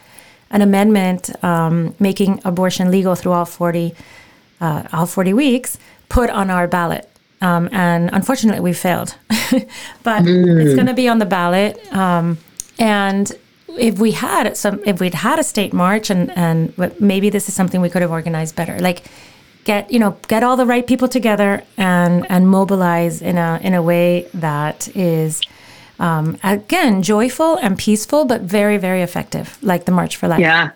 an 0.51 0.63
amendment 0.63 1.31
um, 1.45 1.95
making 1.99 2.41
abortion 2.45 2.91
legal 2.91 3.15
through 3.15 3.33
all 3.33 3.45
40, 3.45 3.95
uh, 4.61 4.85
all 4.93 5.07
40 5.07 5.33
weeks 5.33 5.79
put 6.09 6.31
on 6.31 6.51
our 6.51 6.69
ballot. 6.69 7.09
Um, 7.41 7.69
and 7.73 8.11
unfortunately, 8.13 8.61
we 8.61 8.73
failed. 8.73 9.17
but 10.03 10.23
mm. 10.23 10.65
it's 10.65 10.75
going 10.75 10.87
to 10.87 10.95
be 10.95 11.09
on 11.09 11.19
the 11.19 11.27
ballot. 11.27 11.93
Um, 11.93 12.39
and 12.79 13.31
if 13.79 13.99
we 13.99 14.13
had 14.13 14.57
some, 14.57 14.81
if 14.87 15.01
we'd 15.01 15.15
had 15.15 15.39
a 15.39 15.45
state 15.45 15.73
march, 15.73 16.11
and 16.11 16.31
and 16.37 16.73
maybe 17.01 17.31
this 17.31 17.49
is 17.49 17.55
something 17.55 17.81
we 17.81 17.91
could 17.91 18.03
have 18.03 18.11
organized 18.11 18.57
better, 18.57 18.79
like 18.79 19.05
get 19.65 19.91
you 19.91 19.99
know 19.99 20.17
get 20.29 20.43
all 20.43 20.57
the 20.57 20.65
right 20.65 20.87
people 20.87 21.09
together 21.09 21.63
and 21.77 22.27
and 22.31 22.49
mobilize 22.49 23.21
in 23.21 23.37
a 23.37 23.61
in 23.63 23.75
a 23.75 23.83
way 23.83 24.29
that 24.33 24.89
is 24.97 25.43
um, 25.99 26.39
again 26.43 27.03
joyful 27.03 27.57
and 27.57 27.79
peaceful, 27.79 28.25
but 28.25 28.43
very 28.43 28.77
very 28.77 29.03
effective, 29.03 29.59
like 29.63 29.85
the 29.85 29.93
March 29.93 30.17
for 30.17 30.29
Life. 30.29 30.41
Yeah, 30.41 30.71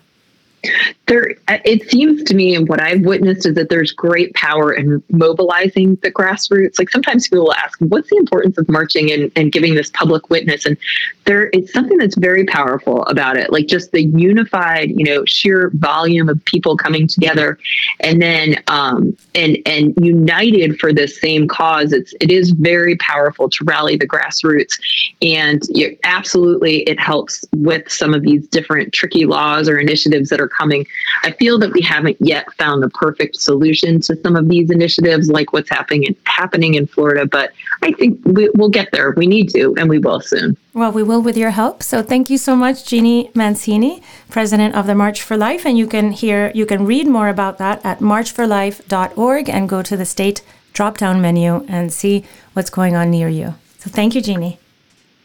there 1.07 1.35
it 1.49 1.89
seems 1.89 2.23
to 2.23 2.35
me 2.35 2.55
and 2.55 2.69
what 2.69 2.79
i've 2.81 3.01
witnessed 3.01 3.45
is 3.45 3.55
that 3.55 3.69
there's 3.69 3.91
great 3.91 4.33
power 4.35 4.73
in 4.73 5.01
mobilizing 5.09 5.95
the 6.01 6.11
grassroots. 6.11 6.79
Like 6.79 6.89
sometimes 6.89 7.27
people 7.27 7.53
ask 7.53 7.77
what's 7.79 8.09
the 8.09 8.17
importance 8.17 8.57
of 8.57 8.67
marching 8.69 9.11
and, 9.11 9.31
and 9.35 9.51
giving 9.51 9.75
this 9.75 9.89
public 9.91 10.29
witness? 10.29 10.65
And 10.65 10.77
there 11.25 11.47
is 11.47 11.71
something 11.71 11.97
that's 11.97 12.17
very 12.17 12.45
powerful 12.45 13.03
about 13.03 13.37
it 13.37 13.51
like 13.51 13.67
just 13.67 13.91
the 13.91 14.03
unified 14.03 14.89
you 14.89 15.05
know 15.05 15.23
sheer 15.25 15.71
volume 15.75 16.27
of 16.27 16.43
people 16.45 16.75
coming 16.75 17.07
together 17.07 17.57
and 17.99 18.21
then 18.21 18.61
um 18.67 19.15
and 19.35 19.57
and 19.65 19.93
united 20.01 20.79
for 20.79 20.91
this 20.91 21.19
same 21.19 21.47
cause. 21.47 21.93
It's 21.93 22.13
it 22.19 22.31
is 22.31 22.51
very 22.51 22.95
powerful 22.97 23.49
to 23.49 23.63
rally 23.63 23.95
the 23.95 24.07
grassroots. 24.07 24.79
And 25.21 25.61
you, 25.69 25.97
absolutely 26.03 26.81
it 26.81 26.99
helps 26.99 27.45
with 27.53 27.89
some 27.91 28.13
of 28.13 28.23
these 28.23 28.47
different 28.47 28.93
tricky 28.93 29.25
laws 29.25 29.69
or 29.69 29.77
initiatives 29.77 30.29
that 30.29 30.41
are 30.41 30.49
coming. 30.57 30.85
I 31.23 31.31
feel 31.31 31.57
that 31.59 31.71
we 31.73 31.81
haven't 31.81 32.17
yet 32.19 32.51
found 32.53 32.83
the 32.83 32.89
perfect 32.89 33.37
solution 33.37 34.01
to 34.01 34.15
some 34.21 34.35
of 34.35 34.49
these 34.49 34.69
initiatives, 34.69 35.29
like 35.29 35.53
what's 35.53 35.69
happening 35.69 36.03
in, 36.03 36.15
happening 36.25 36.75
in 36.75 36.87
Florida. 36.87 37.25
But 37.25 37.51
I 37.81 37.91
think 37.93 38.19
we, 38.25 38.49
will 38.55 38.69
get 38.69 38.91
there. 38.91 39.11
We 39.11 39.27
need 39.27 39.49
to, 39.49 39.75
and 39.77 39.89
we 39.89 39.99
will 39.99 40.19
soon. 40.21 40.57
Well, 40.73 40.91
we 40.91 41.03
will 41.03 41.21
with 41.21 41.37
your 41.37 41.51
help. 41.51 41.83
So 41.83 42.01
thank 42.01 42.29
you 42.29 42.37
so 42.37 42.55
much, 42.55 42.85
Jeanne 42.85 43.29
Mancini, 43.35 44.01
president 44.29 44.75
of 44.75 44.87
the 44.87 44.95
March 44.95 45.21
for 45.21 45.37
Life, 45.37 45.65
and 45.65 45.77
you 45.77 45.87
can 45.87 46.11
hear 46.11 46.51
you 46.55 46.65
can 46.65 46.85
read 46.85 47.07
more 47.07 47.29
about 47.29 47.57
that 47.57 47.83
at 47.85 47.99
marchforlife.org 47.99 49.49
and 49.49 49.69
go 49.69 49.81
to 49.81 49.97
the 49.97 50.05
state 50.05 50.41
drop 50.73 50.97
down 50.97 51.21
menu 51.21 51.65
and 51.67 51.91
see 51.91 52.23
what's 52.53 52.69
going 52.69 52.95
on 52.95 53.11
near 53.11 53.27
you. 53.27 53.55
So 53.79 53.89
thank 53.89 54.15
you, 54.15 54.21
Jeanne. 54.21 54.57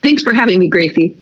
Thanks 0.02 0.22
for 0.22 0.32
having 0.32 0.58
me, 0.58 0.68
Grazie. 0.68 1.16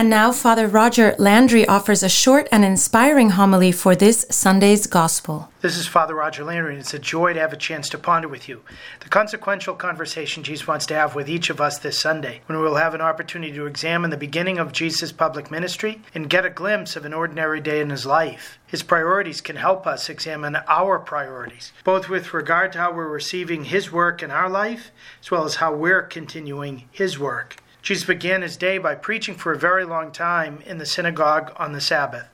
And 0.00 0.08
now 0.08 0.32
Father 0.32 0.66
Roger 0.66 1.14
Landry 1.18 1.66
offers 1.66 2.02
a 2.02 2.08
short 2.08 2.48
and 2.50 2.64
inspiring 2.64 3.30
homily 3.30 3.70
for 3.70 3.94
this 3.94 4.24
Sunday's 4.30 4.86
Gospel. 4.86 5.50
This 5.60 5.76
is 5.76 5.86
Father 5.86 6.14
Roger 6.14 6.42
Landry, 6.42 6.72
and 6.72 6.80
it's 6.80 6.94
a 6.94 6.98
joy 6.98 7.34
to 7.34 7.40
have 7.40 7.52
a 7.52 7.56
chance 7.58 7.90
to 7.90 7.98
ponder 7.98 8.26
with 8.26 8.48
you 8.48 8.62
the 9.00 9.10
consequential 9.10 9.74
conversation 9.74 10.42
Jesus 10.42 10.66
wants 10.66 10.86
to 10.86 10.94
have 10.94 11.14
with 11.14 11.28
each 11.28 11.50
of 11.50 11.60
us 11.60 11.76
this 11.76 11.98
Sunday, 11.98 12.40
when 12.46 12.56
we 12.56 12.64
will 12.64 12.76
have 12.76 12.94
an 12.94 13.02
opportunity 13.02 13.52
to 13.52 13.66
examine 13.66 14.08
the 14.08 14.16
beginning 14.16 14.58
of 14.58 14.72
Jesus' 14.72 15.12
public 15.12 15.50
ministry 15.50 16.00
and 16.14 16.30
get 16.30 16.46
a 16.46 16.50
glimpse 16.50 16.96
of 16.96 17.04
an 17.04 17.12
ordinary 17.12 17.60
day 17.60 17.82
in 17.82 17.90
his 17.90 18.06
life. 18.06 18.58
His 18.68 18.82
priorities 18.82 19.42
can 19.42 19.56
help 19.56 19.86
us 19.86 20.08
examine 20.08 20.56
our 20.66 20.98
priorities, 20.98 21.72
both 21.84 22.08
with 22.08 22.32
regard 22.32 22.72
to 22.72 22.78
how 22.78 22.92
we're 22.92 23.06
receiving 23.06 23.64
his 23.64 23.92
work 23.92 24.22
in 24.22 24.30
our 24.30 24.48
life, 24.48 24.92
as 25.20 25.30
well 25.30 25.44
as 25.44 25.56
how 25.56 25.74
we're 25.74 26.00
continuing 26.00 26.84
his 26.90 27.18
work. 27.18 27.56
Jesus 27.82 28.06
began 28.06 28.42
his 28.42 28.56
day 28.56 28.78
by 28.78 28.94
preaching 28.94 29.34
for 29.34 29.52
a 29.52 29.58
very 29.58 29.84
long 29.84 30.12
time 30.12 30.62
in 30.66 30.78
the 30.78 30.86
synagogue 30.86 31.52
on 31.56 31.72
the 31.72 31.80
Sabbath, 31.80 32.28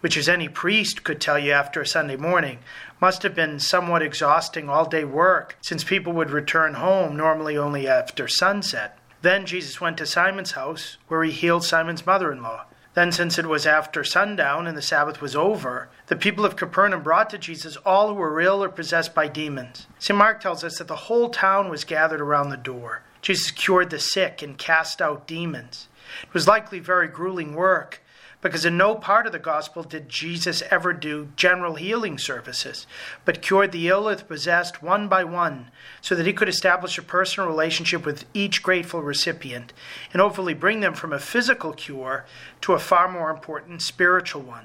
which, 0.00 0.16
as 0.16 0.28
any 0.28 0.48
priest 0.48 1.04
could 1.04 1.20
tell 1.20 1.38
you 1.38 1.52
after 1.52 1.80
a 1.80 1.86
Sunday 1.86 2.16
morning, 2.16 2.58
must 3.00 3.22
have 3.22 3.34
been 3.34 3.60
somewhat 3.60 4.02
exhausting 4.02 4.68
all 4.68 4.88
day 4.88 5.04
work, 5.04 5.56
since 5.60 5.84
people 5.84 6.12
would 6.12 6.30
return 6.30 6.74
home 6.74 7.16
normally 7.16 7.56
only 7.56 7.86
after 7.86 8.26
sunset. 8.26 8.98
Then 9.22 9.46
Jesus 9.46 9.80
went 9.80 9.98
to 9.98 10.06
Simon's 10.06 10.52
house, 10.52 10.96
where 11.08 11.22
he 11.24 11.30
healed 11.30 11.64
Simon's 11.64 12.06
mother 12.06 12.32
in 12.32 12.42
law. 12.42 12.64
Then, 12.94 13.12
since 13.12 13.38
it 13.38 13.46
was 13.46 13.66
after 13.66 14.02
sundown 14.02 14.66
and 14.66 14.76
the 14.76 14.82
Sabbath 14.82 15.20
was 15.20 15.36
over, 15.36 15.88
the 16.06 16.16
people 16.16 16.44
of 16.44 16.56
Capernaum 16.56 17.02
brought 17.02 17.30
to 17.30 17.38
Jesus 17.38 17.76
all 17.86 18.08
who 18.08 18.14
were 18.14 18.40
ill 18.40 18.62
or 18.62 18.68
possessed 18.68 19.14
by 19.14 19.28
demons. 19.28 19.86
St. 20.00 20.18
Mark 20.18 20.40
tells 20.40 20.64
us 20.64 20.78
that 20.78 20.88
the 20.88 20.96
whole 20.96 21.28
town 21.28 21.68
was 21.68 21.84
gathered 21.84 22.20
around 22.20 22.50
the 22.50 22.56
door. 22.56 23.02
Jesus 23.28 23.50
cured 23.50 23.90
the 23.90 23.98
sick 23.98 24.40
and 24.40 24.56
cast 24.56 25.02
out 25.02 25.26
demons. 25.26 25.88
It 26.22 26.32
was 26.32 26.48
likely 26.48 26.78
very 26.78 27.08
grueling 27.08 27.54
work 27.54 28.00
because 28.40 28.64
in 28.64 28.78
no 28.78 28.94
part 28.94 29.26
of 29.26 29.32
the 29.32 29.38
gospel 29.38 29.82
did 29.82 30.08
Jesus 30.08 30.62
ever 30.70 30.94
do 30.94 31.28
general 31.36 31.74
healing 31.74 32.16
services, 32.16 32.86
but 33.26 33.42
cured 33.42 33.72
the 33.72 33.86
ill 33.86 34.08
or 34.08 34.14
the 34.14 34.24
possessed 34.24 34.82
one 34.82 35.08
by 35.08 35.24
one 35.24 35.70
so 36.00 36.14
that 36.14 36.24
he 36.24 36.32
could 36.32 36.48
establish 36.48 36.96
a 36.96 37.02
personal 37.02 37.50
relationship 37.50 38.06
with 38.06 38.24
each 38.32 38.62
grateful 38.62 39.02
recipient 39.02 39.74
and 40.14 40.22
hopefully 40.22 40.54
bring 40.54 40.80
them 40.80 40.94
from 40.94 41.12
a 41.12 41.18
physical 41.18 41.74
cure 41.74 42.24
to 42.62 42.72
a 42.72 42.78
far 42.78 43.12
more 43.12 43.30
important 43.30 43.82
spiritual 43.82 44.40
one. 44.40 44.64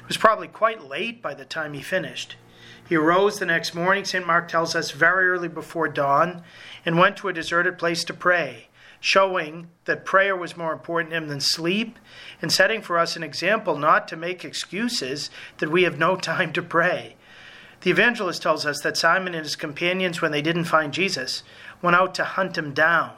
It 0.00 0.08
was 0.08 0.16
probably 0.16 0.48
quite 0.48 0.88
late 0.88 1.20
by 1.20 1.34
the 1.34 1.44
time 1.44 1.74
he 1.74 1.82
finished. 1.82 2.36
He 2.90 2.96
arose 2.96 3.38
the 3.38 3.46
next 3.46 3.72
morning, 3.72 4.04
St. 4.04 4.26
Mark 4.26 4.48
tells 4.48 4.74
us, 4.74 4.90
very 4.90 5.28
early 5.28 5.46
before 5.46 5.86
dawn, 5.86 6.42
and 6.84 6.98
went 6.98 7.16
to 7.18 7.28
a 7.28 7.32
deserted 7.32 7.78
place 7.78 8.02
to 8.02 8.12
pray, 8.12 8.66
showing 8.98 9.68
that 9.84 10.04
prayer 10.04 10.34
was 10.34 10.56
more 10.56 10.72
important 10.72 11.12
to 11.12 11.18
him 11.18 11.28
than 11.28 11.38
sleep, 11.38 12.00
and 12.42 12.50
setting 12.50 12.82
for 12.82 12.98
us 12.98 13.14
an 13.14 13.22
example 13.22 13.78
not 13.78 14.08
to 14.08 14.16
make 14.16 14.44
excuses 14.44 15.30
that 15.58 15.70
we 15.70 15.84
have 15.84 16.00
no 16.00 16.16
time 16.30 16.52
to 16.52 16.62
pray. 16.62 17.14
The 17.82 17.92
evangelist 17.92 18.42
tells 18.42 18.66
us 18.66 18.80
that 18.80 18.96
Simon 18.96 19.36
and 19.36 19.44
his 19.44 19.54
companions, 19.54 20.20
when 20.20 20.32
they 20.32 20.42
didn't 20.42 20.64
find 20.64 20.92
Jesus, 20.92 21.44
went 21.80 21.94
out 21.94 22.12
to 22.16 22.24
hunt 22.24 22.58
him 22.58 22.74
down. 22.74 23.12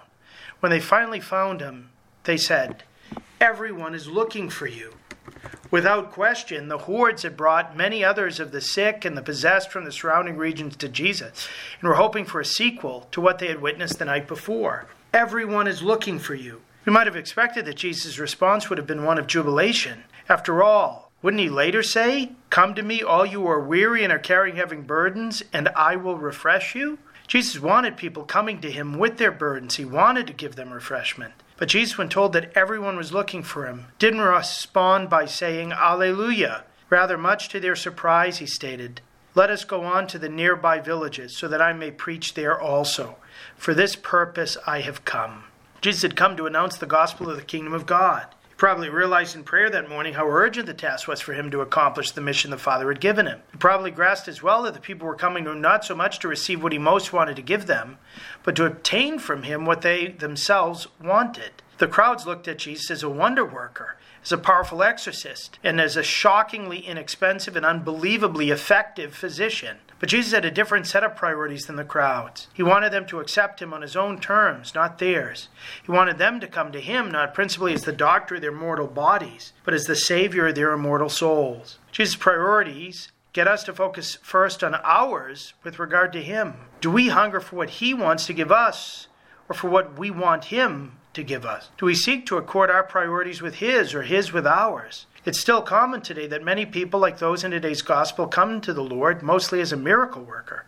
When 0.60 0.68
they 0.68 0.80
finally 0.80 1.20
found 1.20 1.62
him, 1.62 1.88
they 2.24 2.36
said, 2.36 2.82
Everyone 3.40 3.94
is 3.94 4.06
looking 4.06 4.50
for 4.50 4.66
you. 4.66 4.92
Without 5.72 6.12
question, 6.12 6.68
the 6.68 6.76
hordes 6.76 7.22
had 7.22 7.34
brought 7.34 7.74
many 7.74 8.04
others 8.04 8.38
of 8.38 8.52
the 8.52 8.60
sick 8.60 9.06
and 9.06 9.16
the 9.16 9.22
possessed 9.22 9.70
from 9.72 9.86
the 9.86 9.90
surrounding 9.90 10.36
regions 10.36 10.76
to 10.76 10.86
Jesus 10.86 11.48
and 11.80 11.88
were 11.88 11.94
hoping 11.94 12.26
for 12.26 12.40
a 12.40 12.44
sequel 12.44 13.08
to 13.10 13.22
what 13.22 13.38
they 13.38 13.46
had 13.46 13.62
witnessed 13.62 13.98
the 13.98 14.04
night 14.04 14.28
before. 14.28 14.84
Everyone 15.14 15.66
is 15.66 15.82
looking 15.82 16.18
for 16.18 16.34
you. 16.34 16.60
We 16.84 16.92
might 16.92 17.06
have 17.06 17.16
expected 17.16 17.64
that 17.64 17.76
Jesus' 17.76 18.18
response 18.18 18.68
would 18.68 18.76
have 18.76 18.86
been 18.86 19.06
one 19.06 19.16
of 19.16 19.26
jubilation. 19.26 20.04
After 20.28 20.62
all, 20.62 21.10
wouldn't 21.22 21.42
he 21.42 21.48
later 21.48 21.82
say, 21.82 22.32
Come 22.50 22.74
to 22.74 22.82
me, 22.82 23.02
all 23.02 23.24
you 23.24 23.40
who 23.40 23.48
are 23.48 23.58
weary 23.58 24.04
and 24.04 24.12
are 24.12 24.18
carrying 24.18 24.56
heavy 24.56 24.76
burdens, 24.76 25.42
and 25.54 25.70
I 25.70 25.96
will 25.96 26.18
refresh 26.18 26.74
you? 26.74 26.98
Jesus 27.26 27.58
wanted 27.58 27.96
people 27.96 28.24
coming 28.24 28.60
to 28.60 28.70
him 28.70 28.98
with 28.98 29.16
their 29.16 29.32
burdens. 29.32 29.76
He 29.76 29.86
wanted 29.86 30.26
to 30.26 30.34
give 30.34 30.54
them 30.54 30.70
refreshment. 30.70 31.32
But 31.62 31.68
Jesus, 31.68 31.96
when 31.96 32.08
told 32.08 32.32
that 32.32 32.50
everyone 32.56 32.96
was 32.96 33.12
looking 33.12 33.44
for 33.44 33.66
him, 33.66 33.86
didn't 34.00 34.18
respond 34.18 35.08
by 35.08 35.26
saying, 35.26 35.70
Alleluia. 35.70 36.64
Rather, 36.90 37.16
much 37.16 37.48
to 37.50 37.60
their 37.60 37.76
surprise, 37.76 38.38
he 38.38 38.46
stated, 38.46 39.00
Let 39.36 39.48
us 39.48 39.62
go 39.64 39.84
on 39.84 40.08
to 40.08 40.18
the 40.18 40.28
nearby 40.28 40.80
villages, 40.80 41.36
so 41.36 41.46
that 41.46 41.62
I 41.62 41.72
may 41.72 41.92
preach 41.92 42.34
there 42.34 42.60
also. 42.60 43.14
For 43.56 43.74
this 43.74 43.94
purpose 43.94 44.56
I 44.66 44.80
have 44.80 45.04
come. 45.04 45.44
Jesus 45.80 46.02
had 46.02 46.16
come 46.16 46.36
to 46.36 46.46
announce 46.46 46.78
the 46.78 46.84
gospel 46.84 47.30
of 47.30 47.36
the 47.36 47.42
kingdom 47.42 47.74
of 47.74 47.86
God 47.86 48.26
probably 48.62 48.88
realized 48.88 49.34
in 49.34 49.42
prayer 49.42 49.68
that 49.68 49.88
morning 49.88 50.14
how 50.14 50.24
urgent 50.24 50.66
the 50.66 50.72
task 50.72 51.08
was 51.08 51.20
for 51.20 51.32
him 51.32 51.50
to 51.50 51.62
accomplish 51.62 52.12
the 52.12 52.20
mission 52.20 52.48
the 52.52 52.56
Father 52.56 52.86
had 52.86 53.00
given 53.00 53.26
him. 53.26 53.40
He 53.50 53.58
probably 53.58 53.90
grasped 53.90 54.28
as 54.28 54.40
well 54.40 54.62
that 54.62 54.72
the 54.72 54.78
people 54.78 55.08
were 55.08 55.16
coming 55.16 55.42
to 55.42 55.50
him 55.50 55.60
not 55.60 55.84
so 55.84 55.96
much 55.96 56.20
to 56.20 56.28
receive 56.28 56.62
what 56.62 56.70
he 56.70 56.78
most 56.78 57.12
wanted 57.12 57.34
to 57.34 57.42
give 57.42 57.66
them, 57.66 57.98
but 58.44 58.54
to 58.54 58.64
obtain 58.64 59.18
from 59.18 59.42
him 59.42 59.66
what 59.66 59.82
they 59.82 60.06
themselves 60.06 60.86
wanted. 61.02 61.50
The 61.78 61.88
crowds 61.88 62.24
looked 62.24 62.46
at 62.46 62.58
Jesus 62.58 62.88
as 62.92 63.02
a 63.02 63.10
wonder 63.10 63.44
worker, 63.44 63.96
as 64.22 64.30
a 64.30 64.38
powerful 64.38 64.84
exorcist, 64.84 65.58
and 65.64 65.80
as 65.80 65.96
a 65.96 66.04
shockingly 66.04 66.78
inexpensive 66.78 67.56
and 67.56 67.66
unbelievably 67.66 68.50
effective 68.50 69.12
physician. 69.12 69.78
But 70.02 70.08
Jesus 70.08 70.32
had 70.32 70.44
a 70.44 70.50
different 70.50 70.88
set 70.88 71.04
of 71.04 71.14
priorities 71.14 71.66
than 71.66 71.76
the 71.76 71.84
crowds. 71.84 72.48
He 72.52 72.62
wanted 72.64 72.90
them 72.92 73.06
to 73.06 73.20
accept 73.20 73.62
him 73.62 73.72
on 73.72 73.82
his 73.82 73.94
own 73.94 74.18
terms, 74.18 74.74
not 74.74 74.98
theirs. 74.98 75.48
He 75.80 75.92
wanted 75.92 76.18
them 76.18 76.40
to 76.40 76.48
come 76.48 76.72
to 76.72 76.80
him 76.80 77.08
not 77.08 77.34
principally 77.34 77.72
as 77.72 77.82
the 77.82 77.92
doctor 77.92 78.34
of 78.34 78.40
their 78.40 78.50
mortal 78.50 78.88
bodies, 78.88 79.52
but 79.62 79.74
as 79.74 79.84
the 79.84 79.94
savior 79.94 80.48
of 80.48 80.56
their 80.56 80.72
immortal 80.72 81.08
souls. 81.08 81.78
Jesus' 81.92 82.16
priorities 82.16 83.12
get 83.32 83.46
us 83.46 83.62
to 83.62 83.72
focus 83.72 84.18
first 84.22 84.64
on 84.64 84.74
ours 84.82 85.54
with 85.62 85.78
regard 85.78 86.12
to 86.14 86.20
him. 86.20 86.54
Do 86.80 86.90
we 86.90 87.10
hunger 87.10 87.38
for 87.38 87.54
what 87.54 87.70
he 87.70 87.94
wants 87.94 88.26
to 88.26 88.32
give 88.32 88.50
us, 88.50 89.06
or 89.48 89.54
for 89.54 89.70
what 89.70 89.96
we 89.96 90.10
want 90.10 90.46
him 90.46 90.96
to 91.14 91.22
give 91.22 91.46
us? 91.46 91.70
Do 91.78 91.86
we 91.86 91.94
seek 91.94 92.26
to 92.26 92.38
accord 92.38 92.70
our 92.70 92.82
priorities 92.82 93.40
with 93.40 93.54
his 93.54 93.94
or 93.94 94.02
his 94.02 94.32
with 94.32 94.48
ours? 94.48 95.06
It's 95.24 95.38
still 95.38 95.62
common 95.62 96.00
today 96.00 96.26
that 96.26 96.42
many 96.42 96.66
people, 96.66 96.98
like 96.98 97.18
those 97.18 97.44
in 97.44 97.52
today's 97.52 97.80
gospel, 97.80 98.26
come 98.26 98.60
to 98.60 98.72
the 98.72 98.82
Lord 98.82 99.22
mostly 99.22 99.60
as 99.60 99.70
a 99.70 99.76
miracle 99.76 100.22
worker, 100.22 100.64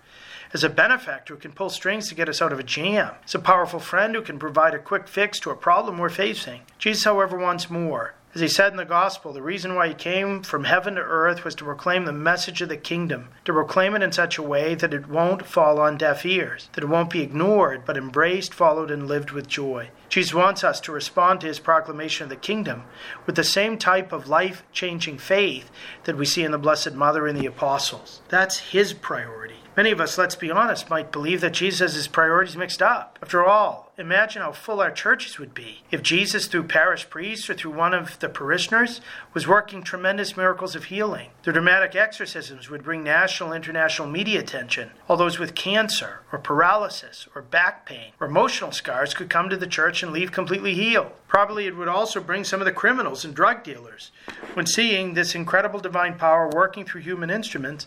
as 0.53 0.63
a 0.63 0.69
benefactor 0.69 1.35
who 1.35 1.41
can 1.41 1.51
pull 1.51 1.71
strings 1.71 2.09
to 2.09 2.15
get 2.15 2.29
us 2.29 2.41
out 2.41 2.53
of 2.53 2.61
a 2.61 2.63
jam, 2.63 3.15
as 3.25 3.35
a 3.35 3.41
powerful 3.41 3.81
friend 3.81 4.15
who 4.15 4.23
can 4.23 4.39
provide 4.39 4.73
a 4.73 4.79
quick 4.79 5.09
fix 5.09 5.41
to 5.41 5.51
a 5.51 5.57
problem 5.57 5.99
we're 5.99 6.09
facing. 6.09 6.61
Jesus, 6.79 7.03
however, 7.03 7.37
wants 7.37 7.69
more. 7.69 8.15
As 8.35 8.41
he 8.41 8.49
said 8.49 8.73
in 8.73 8.77
the 8.77 8.85
gospel, 8.85 9.33
the 9.33 9.43
reason 9.43 9.77
why 9.77 9.87
he 9.87 9.95
came 9.95 10.43
from 10.43 10.65
heaven 10.65 10.97
to 10.97 11.01
earth 11.01 11.45
was 11.45 11.55
to 11.55 11.65
proclaim 11.65 12.05
the 12.05 12.13
message 12.13 12.61
of 12.63 12.69
the 12.69 12.77
kingdom, 12.77 13.29
to 13.45 13.53
proclaim 13.53 13.95
it 13.95 14.03
in 14.03 14.11
such 14.11 14.39
a 14.39 14.43
way 14.43 14.75
that 14.75 14.93
it 14.93 15.09
won't 15.09 15.47
fall 15.47 15.79
on 15.79 15.97
deaf 15.97 16.27
ears, 16.27 16.69
that 16.73 16.83
it 16.83 16.89
won't 16.89 17.11
be 17.11 17.23
ignored, 17.23 17.85
but 17.87 17.97
embraced, 17.97 18.53
followed, 18.53 18.91
and 18.91 19.07
lived 19.07 19.31
with 19.31 19.47
joy. 19.47 19.91
Jesus 20.09 20.35
wants 20.35 20.65
us 20.65 20.81
to 20.81 20.91
respond 20.91 21.43
to 21.43 21.47
his 21.47 21.61
proclamation 21.61 22.25
of 22.25 22.31
the 22.31 22.35
kingdom 22.35 22.83
with 23.25 23.37
the 23.37 23.45
same 23.45 23.79
type 23.79 24.11
of 24.11 24.27
life 24.27 24.65
changing 24.73 25.19
faith 25.19 25.71
that 26.03 26.17
we 26.17 26.27
see 26.27 26.43
in 26.43 26.51
the 26.51 26.59
Blessed 26.59 26.95
Mother 26.95 27.29
and 27.29 27.39
the 27.39 27.47
apostles. 27.47 28.21
That's 28.31 28.59
his 28.59 28.95
priority. 28.95 29.59
Many 29.77 29.93
of 29.93 30.01
us, 30.01 30.19
let's 30.19 30.37
be 30.37 30.51
honest, 30.51 30.91
might 30.91 31.13
believe 31.13 31.41
that 31.41 31.53
Jesus 31.53 31.81
has 31.81 31.95
his 31.95 32.09
priorities 32.09 32.57
mixed 32.57 32.83
up. 32.83 33.17
After 33.23 33.45
all, 33.45 33.84
imagine 33.97 34.43
how 34.43 34.51
full 34.53 34.81
our 34.81 34.91
churches 34.91 35.39
would 35.39 35.55
be 35.55 35.83
if 35.91 36.03
Jesus, 36.03 36.47
through 36.47 36.65
parish 36.65 37.09
priests 37.09 37.49
or 37.49 37.55
through 37.55 37.73
one 37.73 37.95
of 37.95 38.19
the 38.19 38.29
parishioners, 38.29 39.01
was 39.33 39.47
working 39.47 39.83
tremendous 39.83 40.37
miracles 40.37 40.75
of 40.75 40.85
healing. 40.85 41.31
The 41.45 41.53
dramatic 41.53 41.95
exorcisms 41.95 42.69
would 42.69 42.83
bring 42.83 43.05
national 43.05 43.53
and 43.53 43.65
international 43.65 44.09
media 44.09 44.41
attention. 44.41 44.91
All 45.09 45.17
those 45.17 45.39
with 45.39 45.55
cancer 45.55 46.23
or 46.33 46.39
paralysis 46.39 47.29
or 47.35 47.43
back 47.43 47.87
pain 47.87 48.13
or 48.21 48.27
emotional 48.27 48.73
scars 48.73 49.15
could 49.15 49.31
come 49.31 49.49
to 49.49 49.57
the 49.57 49.67
church 49.67 50.03
and 50.03 50.13
leave 50.13 50.33
completely 50.33 50.75
healed. 50.75 51.13
Probably 51.29 51.67
it 51.67 51.77
would 51.77 51.89
also 51.89 52.21
bring 52.21 52.45
some 52.45 52.61
of 52.61 52.67
the 52.67 52.73
criminals 52.73 53.25
and 53.25 53.35
drug 53.35 53.63
dealers, 53.63 54.11
when 54.55 54.67
seeing 54.67 55.15
this 55.15 55.35
incredible 55.35 55.81
divine 55.81 56.19
power 56.19 56.49
working 56.49 56.85
through 56.85 57.03
human 57.03 57.31
instruments, 57.31 57.87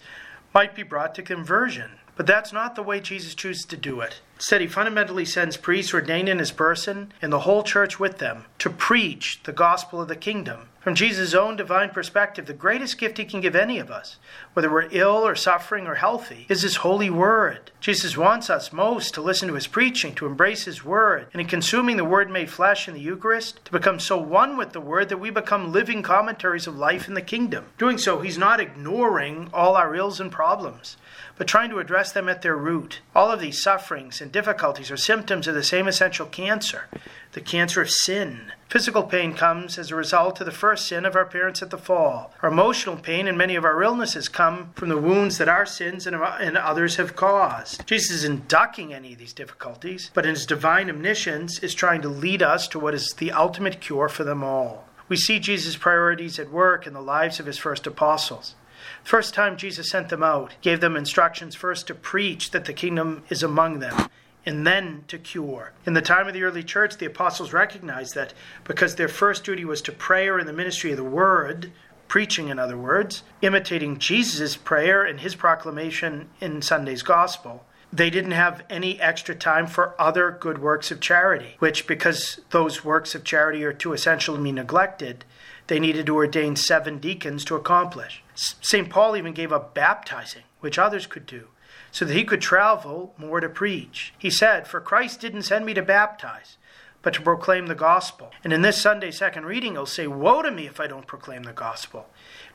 might 0.54 0.74
be 0.74 0.84
brought 0.84 1.14
to 1.16 1.22
conversion. 1.22 1.97
But 2.18 2.26
that's 2.26 2.52
not 2.52 2.74
the 2.74 2.82
way 2.82 3.00
Jesus 3.00 3.36
chooses 3.36 3.64
to 3.66 3.78
do 3.78 4.02
it. 4.02 4.22
Instead, 4.38 4.62
he 4.62 4.68
fundamentally 4.68 5.24
sends 5.24 5.56
priests 5.56 5.94
ordained 5.94 6.28
in 6.28 6.40
his 6.40 6.52
person 6.52 7.14
and 7.22 7.32
the 7.32 7.42
whole 7.42 7.62
church 7.62 8.00
with 8.00 8.18
them 8.18 8.46
to 8.58 8.72
preach 8.72 9.40
the 9.44 9.52
gospel 9.52 10.02
of 10.02 10.08
the 10.08 10.16
kingdom. 10.16 10.70
From 10.80 10.96
Jesus' 10.96 11.34
own 11.34 11.58
divine 11.58 11.90
perspective, 11.90 12.46
the 12.46 12.54
greatest 12.54 12.98
gift 12.98 13.18
he 13.18 13.26
can 13.26 13.42
give 13.42 13.56
any 13.56 13.78
of 13.78 13.92
us, 13.92 14.18
whether 14.54 14.72
we're 14.72 14.88
ill 14.92 15.28
or 15.28 15.36
suffering 15.36 15.86
or 15.86 15.96
healthy, 15.96 16.46
is 16.50 16.62
his 16.62 16.78
holy 16.78 17.10
word. 17.10 17.72
Jesus 17.82 18.16
wants 18.16 18.50
us 18.50 18.72
most 18.72 19.14
to 19.14 19.22
listen 19.22 19.48
to 19.50 19.56
his 19.56 19.68
preaching, 19.68 20.16
to 20.16 20.26
embrace 20.26 20.64
his 20.64 20.86
word, 20.86 21.28
and 21.34 21.42
in 21.42 21.48
consuming 21.48 21.98
the 21.98 22.06
word 22.06 22.32
made 22.32 22.50
flesh 22.50 22.88
in 22.88 22.94
the 22.94 23.02
Eucharist, 23.02 23.64
to 23.66 23.72
become 23.72 24.00
so 24.00 24.18
one 24.18 24.56
with 24.56 24.72
the 24.72 24.80
word 24.80 25.10
that 25.10 25.20
we 25.20 25.30
become 25.30 25.72
living 25.72 26.02
commentaries 26.02 26.68
of 26.68 26.78
life 26.78 27.08
in 27.08 27.16
the 27.16 27.22
kingdom. 27.22 27.66
Doing 27.78 27.98
so, 27.98 28.22
he's 28.22 28.38
not 28.38 28.62
ignoring 28.62 29.50
all 29.54 29.76
our 29.76 29.94
ills 29.94 30.20
and 30.20 30.32
problems 30.32 30.96
but 31.38 31.48
trying 31.48 31.70
to 31.70 31.80
address 31.80 32.12
them 32.12 32.28
at 32.28 32.42
their 32.42 32.58
root. 32.58 33.02
All 33.16 33.32
of 33.32 33.40
these 33.40 33.62
sufferings 33.62 34.22
and 34.22 34.32
difficulties 34.32 34.90
are 34.92 34.98
symptoms 34.98 35.48
of 35.48 35.56
the 35.56 35.64
same 35.64 35.88
essential 35.88 36.26
cancer, 36.26 36.88
the 37.34 37.42
cancer 37.42 37.82
of 37.82 37.90
sin. 37.90 38.52
Physical 38.70 39.04
pain 39.04 39.34
comes 39.34 39.78
as 39.78 39.92
a 39.92 39.96
result 39.96 40.40
of 40.40 40.46
the 40.46 40.52
first 40.52 40.88
sin 40.88 41.06
of 41.06 41.16
our 41.16 41.26
parents 41.26 41.62
at 41.62 41.70
the 41.70 41.78
fall. 41.78 42.34
Our 42.42 42.50
emotional 42.50 42.98
pain 42.98 43.28
and 43.28 43.38
many 43.38 43.56
of 43.56 43.64
our 43.64 43.82
illnesses 43.82 44.28
come 44.28 44.72
from 44.76 44.90
the 44.90 44.98
wounds 44.98 45.38
that 45.38 45.48
our 45.48 45.66
sins 45.66 46.06
and, 46.06 46.18
others 46.18 46.98
have 46.98 47.16
caused. 47.16 47.88
Jesus 47.88 48.18
isn't 48.18 48.48
ducking 48.48 48.94
any 48.94 49.14
of 49.14 49.20
these 49.20 49.34
difficulties, 49.34 50.12
but 50.14 50.26
in 50.26 50.34
his 50.34 50.46
divine 50.46 50.90
omniscience 50.90 51.60
is 51.60 51.74
trying 51.74 52.02
to 52.02 52.10
lead 52.10 52.42
us 52.42 52.68
to 52.70 52.80
what 52.80 52.94
is 52.94 53.14
the 53.14 53.32
ultimate 53.32 53.80
cure 53.80 54.10
for 54.10 54.24
them 54.24 54.44
all. 54.44 54.86
We 55.08 55.16
see 55.16 55.40
Jesus' 55.40 55.78
priorities 55.78 56.38
at 56.40 56.52
work 56.52 56.86
in 56.86 56.94
the 56.94 57.02
lives 57.02 57.40
of 57.40 57.46
his 57.46 57.58
first 57.58 57.88
apostles. 57.88 58.56
First 59.04 59.34
time 59.34 59.58
Jesus 59.58 59.90
sent 59.90 60.10
them 60.10 60.24
out, 60.24 60.56
gave 60.62 60.82
them 60.82 60.96
instructions 60.96 61.56
first 61.56 61.88
to 61.88 61.96
preach 61.96 62.52
that 62.52 62.66
the 62.66 62.74
kingdom 62.74 63.24
is 63.30 63.44
among 63.44 63.80
them, 63.80 64.10
and 64.46 64.66
then 64.66 65.04
to 65.08 65.18
cure. 65.18 65.74
In 65.86 65.94
the 65.94 66.02
time 66.02 66.28
of 66.28 66.34
the 66.34 66.44
early 66.44 66.64
church, 66.64 66.98
the 66.98 67.06
apostles 67.06 67.54
recognized 67.54 68.16
that 68.16 68.34
because 68.64 68.96
their 68.96 69.08
first 69.08 69.44
duty 69.44 69.66
was 69.66 69.82
to 69.84 69.92
prayer 69.92 70.38
and 70.38 70.48
the 70.48 70.54
ministry 70.54 70.92
of 70.92 70.98
the 70.98 71.04
word, 71.04 71.72
preaching 72.08 72.48
in 72.48 72.60
other 72.60 72.78
words, 72.78 73.24
imitating 73.42 74.00
Jesus' 74.00 74.56
prayer 74.56 75.04
and 75.04 75.20
his 75.20 75.36
proclamation 75.36 76.30
in 76.40 76.62
Sunday's 76.62 77.04
gospel, 77.04 77.66
they 77.92 78.10
didn't 78.10 78.32
have 78.32 78.64
any 78.70 79.00
extra 79.00 79.34
time 79.34 79.66
for 79.68 80.00
other 80.00 80.32
good 80.32 80.58
works 80.58 80.92
of 80.92 81.00
charity, 81.00 81.56
which, 81.60 81.88
because 81.88 82.40
those 82.50 82.84
works 82.84 83.16
of 83.16 83.24
charity 83.24 83.64
are 83.64 83.74
too 83.74 83.94
essential 83.94 84.36
to 84.36 84.42
be 84.42 84.52
neglected, 84.52 85.24
they 85.68 85.80
needed 85.80 86.06
to 86.06 86.16
ordain 86.16 86.56
seven 86.56 86.98
deacons 86.98 87.44
to 87.46 87.56
accomplish. 87.56 88.24
St. 88.36 88.90
Paul 88.90 89.16
even 89.16 89.34
gave 89.34 89.52
up 89.52 89.74
baptizing, 89.74 90.44
which 90.60 90.80
others 90.80 91.08
could 91.08 91.26
do, 91.26 91.50
so 91.92 92.06
that 92.06 92.14
he 92.14 92.24
could 92.24 92.42
travel 92.42 93.14
more 93.18 93.40
to 93.40 93.50
preach. 93.50 94.14
He 94.18 94.30
said, 94.30 94.68
For 94.68 94.80
Christ 94.80 95.20
didn't 95.20 95.44
send 95.44 95.66
me 95.66 95.74
to 95.74 95.82
baptize, 95.82 96.58
but 97.02 97.14
to 97.16 97.22
proclaim 97.22 97.68
the 97.68 97.76
gospel. 97.76 98.32
And 98.44 98.54
in 98.54 98.62
this 98.62 98.82
Sunday 98.82 99.12
second 99.12 99.46
reading, 99.46 99.74
he'll 99.74 99.86
say, 99.86 100.08
Woe 100.08 100.42
to 100.42 100.52
me 100.52 100.68
if 100.68 100.80
I 100.80 100.88
don't 100.88 101.08
proclaim 101.08 101.44
the 101.44 101.54
gospel 101.54 102.08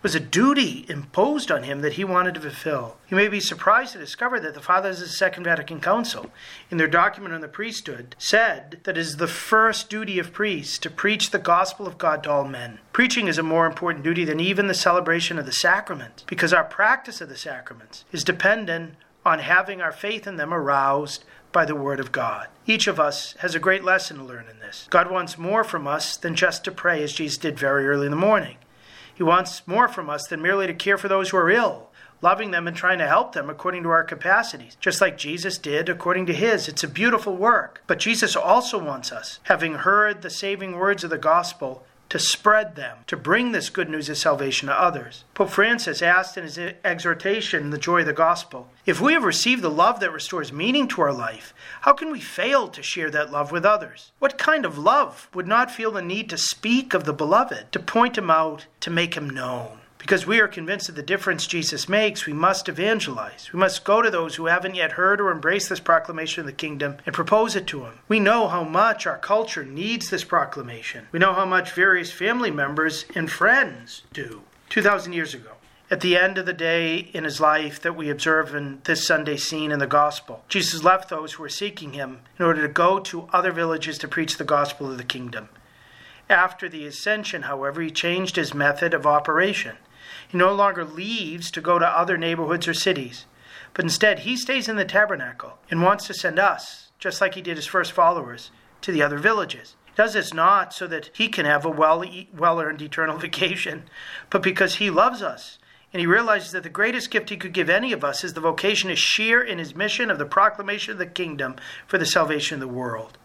was 0.02 0.14
a 0.14 0.20
duty 0.20 0.84
imposed 0.88 1.50
on 1.50 1.62
him 1.62 1.80
that 1.80 1.94
he 1.94 2.04
wanted 2.04 2.34
to 2.34 2.40
fulfill. 2.40 2.96
You 3.08 3.16
may 3.16 3.28
be 3.28 3.40
surprised 3.40 3.92
to 3.92 3.98
discover 3.98 4.40
that 4.40 4.54
the 4.54 4.60
Fathers 4.60 5.00
of 5.00 5.08
the 5.08 5.12
Second 5.12 5.44
Vatican 5.44 5.80
Council, 5.80 6.30
in 6.70 6.78
their 6.78 6.88
document 6.88 7.34
on 7.34 7.40
the 7.40 7.48
priesthood, 7.48 8.16
said 8.18 8.80
that 8.82 8.96
it 8.96 9.00
is 9.00 9.16
the 9.16 9.28
first 9.28 9.88
duty 9.88 10.18
of 10.18 10.32
priests 10.32 10.78
to 10.78 10.90
preach 10.90 11.30
the 11.30 11.38
gospel 11.38 11.86
of 11.86 11.98
God 11.98 12.24
to 12.24 12.30
all 12.30 12.44
men. 12.44 12.80
Preaching 12.92 13.28
is 13.28 13.38
a 13.38 13.42
more 13.42 13.66
important 13.66 14.04
duty 14.04 14.24
than 14.24 14.40
even 14.40 14.66
the 14.66 14.74
celebration 14.74 15.38
of 15.38 15.46
the 15.46 15.52
sacraments, 15.52 16.24
because 16.24 16.52
our 16.52 16.64
practice 16.64 17.20
of 17.20 17.28
the 17.28 17.36
sacraments 17.36 18.04
is 18.10 18.24
dependent 18.24 18.94
on 19.24 19.38
having 19.38 19.80
our 19.80 19.92
faith 19.92 20.26
in 20.26 20.36
them 20.36 20.52
aroused 20.52 21.24
by 21.52 21.64
the 21.64 21.76
Word 21.76 22.00
of 22.00 22.10
God. 22.10 22.48
Each 22.66 22.86
of 22.86 22.98
us 22.98 23.34
has 23.38 23.54
a 23.54 23.60
great 23.60 23.84
lesson 23.84 24.16
to 24.16 24.24
learn 24.24 24.46
in 24.50 24.58
this. 24.58 24.88
God 24.90 25.10
wants 25.10 25.38
more 25.38 25.62
from 25.62 25.86
us 25.86 26.16
than 26.16 26.34
just 26.34 26.64
to 26.64 26.72
pray 26.72 27.02
as 27.02 27.12
Jesus 27.12 27.38
did 27.38 27.58
very 27.58 27.86
early 27.86 28.06
in 28.06 28.10
the 28.10 28.16
morning. 28.16 28.56
He 29.14 29.22
wants 29.22 29.66
more 29.66 29.88
from 29.88 30.08
us 30.08 30.26
than 30.26 30.42
merely 30.42 30.66
to 30.66 30.74
care 30.74 30.98
for 30.98 31.08
those 31.08 31.30
who 31.30 31.36
are 31.36 31.50
ill, 31.50 31.90
loving 32.20 32.50
them 32.50 32.66
and 32.66 32.76
trying 32.76 32.98
to 32.98 33.06
help 33.06 33.32
them 33.32 33.50
according 33.50 33.82
to 33.82 33.90
our 33.90 34.04
capacities, 34.04 34.76
just 34.80 35.00
like 35.00 35.18
Jesus 35.18 35.58
did 35.58 35.88
according 35.88 36.26
to 36.26 36.32
his. 36.32 36.68
It's 36.68 36.84
a 36.84 36.88
beautiful 36.88 37.36
work. 37.36 37.82
But 37.86 37.98
Jesus 37.98 38.36
also 38.36 38.82
wants 38.82 39.12
us, 39.12 39.40
having 39.44 39.74
heard 39.74 40.22
the 40.22 40.30
saving 40.30 40.76
words 40.76 41.04
of 41.04 41.10
the 41.10 41.18
gospel, 41.18 41.84
to 42.12 42.18
spread 42.18 42.76
them, 42.76 42.98
to 43.06 43.16
bring 43.16 43.52
this 43.52 43.70
good 43.70 43.88
news 43.88 44.10
of 44.10 44.18
salvation 44.18 44.68
to 44.68 44.74
others. 44.74 45.24
Pope 45.32 45.48
Francis 45.48 46.02
asked 46.02 46.36
in 46.36 46.44
his 46.44 46.58
exhortation, 46.84 47.70
The 47.70 47.78
Joy 47.78 48.00
of 48.00 48.06
the 48.06 48.12
Gospel, 48.12 48.68
if 48.84 49.00
we 49.00 49.14
have 49.14 49.24
received 49.24 49.62
the 49.62 49.70
love 49.70 49.98
that 50.00 50.12
restores 50.12 50.52
meaning 50.52 50.88
to 50.88 51.00
our 51.00 51.12
life, 51.14 51.54
how 51.80 51.94
can 51.94 52.12
we 52.12 52.20
fail 52.20 52.68
to 52.68 52.82
share 52.82 53.10
that 53.10 53.32
love 53.32 53.50
with 53.50 53.64
others? 53.64 54.12
What 54.18 54.36
kind 54.36 54.66
of 54.66 54.76
love 54.76 55.30
would 55.32 55.46
not 55.46 55.70
feel 55.70 55.90
the 55.90 56.02
need 56.02 56.28
to 56.28 56.36
speak 56.36 56.92
of 56.92 57.04
the 57.04 57.14
beloved, 57.14 57.72
to 57.72 57.80
point 57.80 58.18
him 58.18 58.30
out, 58.30 58.66
to 58.80 58.90
make 58.90 59.14
him 59.14 59.30
known? 59.30 59.78
Because 60.02 60.26
we 60.26 60.40
are 60.40 60.48
convinced 60.48 60.88
of 60.88 60.96
the 60.96 61.02
difference 61.02 61.46
Jesus 61.46 61.88
makes, 61.88 62.26
we 62.26 62.32
must 62.32 62.68
evangelize. 62.68 63.50
We 63.52 63.60
must 63.60 63.84
go 63.84 64.02
to 64.02 64.10
those 64.10 64.34
who 64.34 64.46
haven't 64.46 64.74
yet 64.74 64.92
heard 64.92 65.20
or 65.20 65.30
embraced 65.30 65.68
this 65.68 65.78
proclamation 65.78 66.40
of 66.40 66.46
the 66.46 66.52
kingdom 66.52 66.96
and 67.06 67.14
propose 67.14 67.54
it 67.54 67.68
to 67.68 67.80
them. 67.80 68.00
We 68.08 68.18
know 68.18 68.48
how 68.48 68.64
much 68.64 69.06
our 69.06 69.16
culture 69.16 69.64
needs 69.64 70.10
this 70.10 70.24
proclamation. 70.24 71.06
We 71.12 71.20
know 71.20 71.32
how 71.32 71.46
much 71.46 71.70
various 71.70 72.10
family 72.10 72.50
members 72.50 73.04
and 73.14 73.30
friends 73.30 74.02
do. 74.12 74.42
2,000 74.70 75.12
years 75.12 75.34
ago, 75.34 75.52
at 75.88 76.00
the 76.00 76.16
end 76.16 76.36
of 76.36 76.46
the 76.46 76.52
day 76.52 76.96
in 76.96 77.22
his 77.22 77.40
life 77.40 77.80
that 77.82 77.94
we 77.94 78.10
observe 78.10 78.56
in 78.56 78.80
this 78.82 79.06
Sunday 79.06 79.36
scene 79.36 79.70
in 79.70 79.78
the 79.78 79.86
gospel. 79.86 80.42
Jesus 80.48 80.82
left 80.82 81.10
those 81.10 81.34
who 81.34 81.44
were 81.44 81.48
seeking 81.48 81.92
him 81.92 82.22
in 82.40 82.44
order 82.44 82.62
to 82.62 82.72
go 82.72 82.98
to 82.98 83.28
other 83.32 83.52
villages 83.52 83.98
to 83.98 84.08
preach 84.08 84.36
the 84.36 84.44
gospel 84.44 84.90
of 84.90 84.98
the 84.98 85.04
kingdom. 85.04 85.48
After 86.28 86.68
the 86.68 86.86
ascension, 86.86 87.42
however, 87.42 87.82
he 87.82 87.90
changed 87.90 88.34
his 88.34 88.52
method 88.52 88.94
of 88.94 89.06
operation. 89.06 89.76
He 90.32 90.38
no 90.38 90.54
longer 90.54 90.82
leaves 90.82 91.50
to 91.50 91.60
go 91.60 91.78
to 91.78 91.86
other 91.86 92.16
neighborhoods 92.16 92.66
or 92.66 92.72
cities, 92.72 93.26
but 93.74 93.84
instead 93.84 94.20
he 94.20 94.34
stays 94.34 94.66
in 94.66 94.76
the 94.76 94.84
tabernacle 94.86 95.58
and 95.70 95.82
wants 95.82 96.06
to 96.06 96.14
send 96.14 96.38
us, 96.38 96.90
just 96.98 97.20
like 97.20 97.34
he 97.34 97.42
did 97.42 97.58
his 97.58 97.66
first 97.66 97.92
followers, 97.92 98.50
to 98.80 98.90
the 98.90 99.02
other 99.02 99.18
villages. 99.18 99.76
He 99.84 99.92
does 99.94 100.14
this 100.14 100.32
not 100.32 100.72
so 100.72 100.86
that 100.86 101.10
he 101.12 101.28
can 101.28 101.44
have 101.44 101.66
a 101.66 101.70
well 101.70 102.02
well 102.34 102.62
earned 102.62 102.80
eternal 102.80 103.18
vacation, 103.18 103.82
but 104.30 104.42
because 104.42 104.76
he 104.76 104.88
loves 104.88 105.20
us 105.20 105.58
and 105.92 106.00
he 106.00 106.06
realizes 106.06 106.52
that 106.52 106.62
the 106.62 106.70
greatest 106.70 107.10
gift 107.10 107.28
he 107.28 107.36
could 107.36 107.52
give 107.52 107.68
any 107.68 107.92
of 107.92 108.02
us 108.02 108.24
is 108.24 108.32
the 108.32 108.40
vocation 108.40 108.88
to 108.88 108.96
share 108.96 109.42
in 109.42 109.58
his 109.58 109.76
mission 109.76 110.10
of 110.10 110.16
the 110.16 110.24
proclamation 110.24 110.92
of 110.92 110.98
the 110.98 111.04
kingdom 111.04 111.56
for 111.86 111.98
the 111.98 112.06
salvation 112.06 112.54
of 112.54 112.66
the 112.66 112.74
world. 112.74 113.18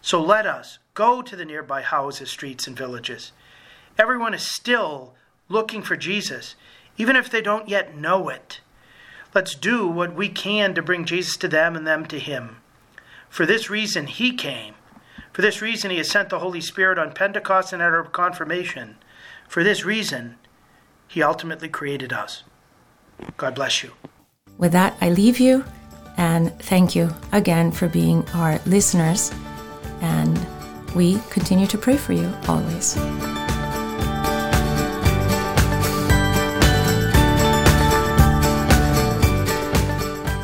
So 0.00 0.22
let 0.22 0.46
us 0.46 0.78
go 0.94 1.20
to 1.20 1.36
the 1.36 1.44
nearby 1.44 1.82
houses, 1.82 2.30
streets, 2.30 2.66
and 2.66 2.74
villages. 2.74 3.32
Everyone 3.98 4.32
is 4.32 4.50
still 4.50 5.16
looking 5.48 5.82
for 5.82 5.96
Jesus, 5.96 6.54
even 6.96 7.16
if 7.16 7.30
they 7.30 7.40
don't 7.40 7.68
yet 7.68 7.96
know 7.96 8.28
it. 8.28 8.60
Let's 9.34 9.54
do 9.54 9.86
what 9.86 10.14
we 10.14 10.28
can 10.28 10.74
to 10.74 10.82
bring 10.82 11.04
Jesus 11.04 11.36
to 11.38 11.48
them 11.48 11.76
and 11.76 11.86
them 11.86 12.06
to 12.06 12.18
him. 12.18 12.56
For 13.28 13.44
this 13.44 13.68
reason, 13.68 14.06
he 14.06 14.32
came. 14.32 14.74
For 15.32 15.42
this 15.42 15.60
reason, 15.60 15.90
he 15.90 15.98
has 15.98 16.08
sent 16.08 16.30
the 16.30 16.38
Holy 16.38 16.62
Spirit 16.62 16.98
on 16.98 17.12
Pentecost 17.12 17.72
and 17.72 17.82
at 17.82 17.92
our 17.92 18.04
confirmation. 18.04 18.96
For 19.46 19.62
this 19.62 19.84
reason, 19.84 20.36
he 21.06 21.22
ultimately 21.22 21.68
created 21.68 22.12
us. 22.12 22.44
God 23.36 23.54
bless 23.54 23.82
you. 23.82 23.92
With 24.56 24.72
that, 24.72 24.96
I 25.00 25.10
leave 25.10 25.38
you 25.38 25.64
and 26.16 26.58
thank 26.60 26.94
you 26.94 27.10
again 27.32 27.72
for 27.72 27.88
being 27.88 28.26
our 28.30 28.58
listeners. 28.64 29.32
And 30.00 30.38
we 30.94 31.18
continue 31.30 31.66
to 31.66 31.78
pray 31.78 31.96
for 31.98 32.14
you 32.14 32.32
always. 32.48 32.96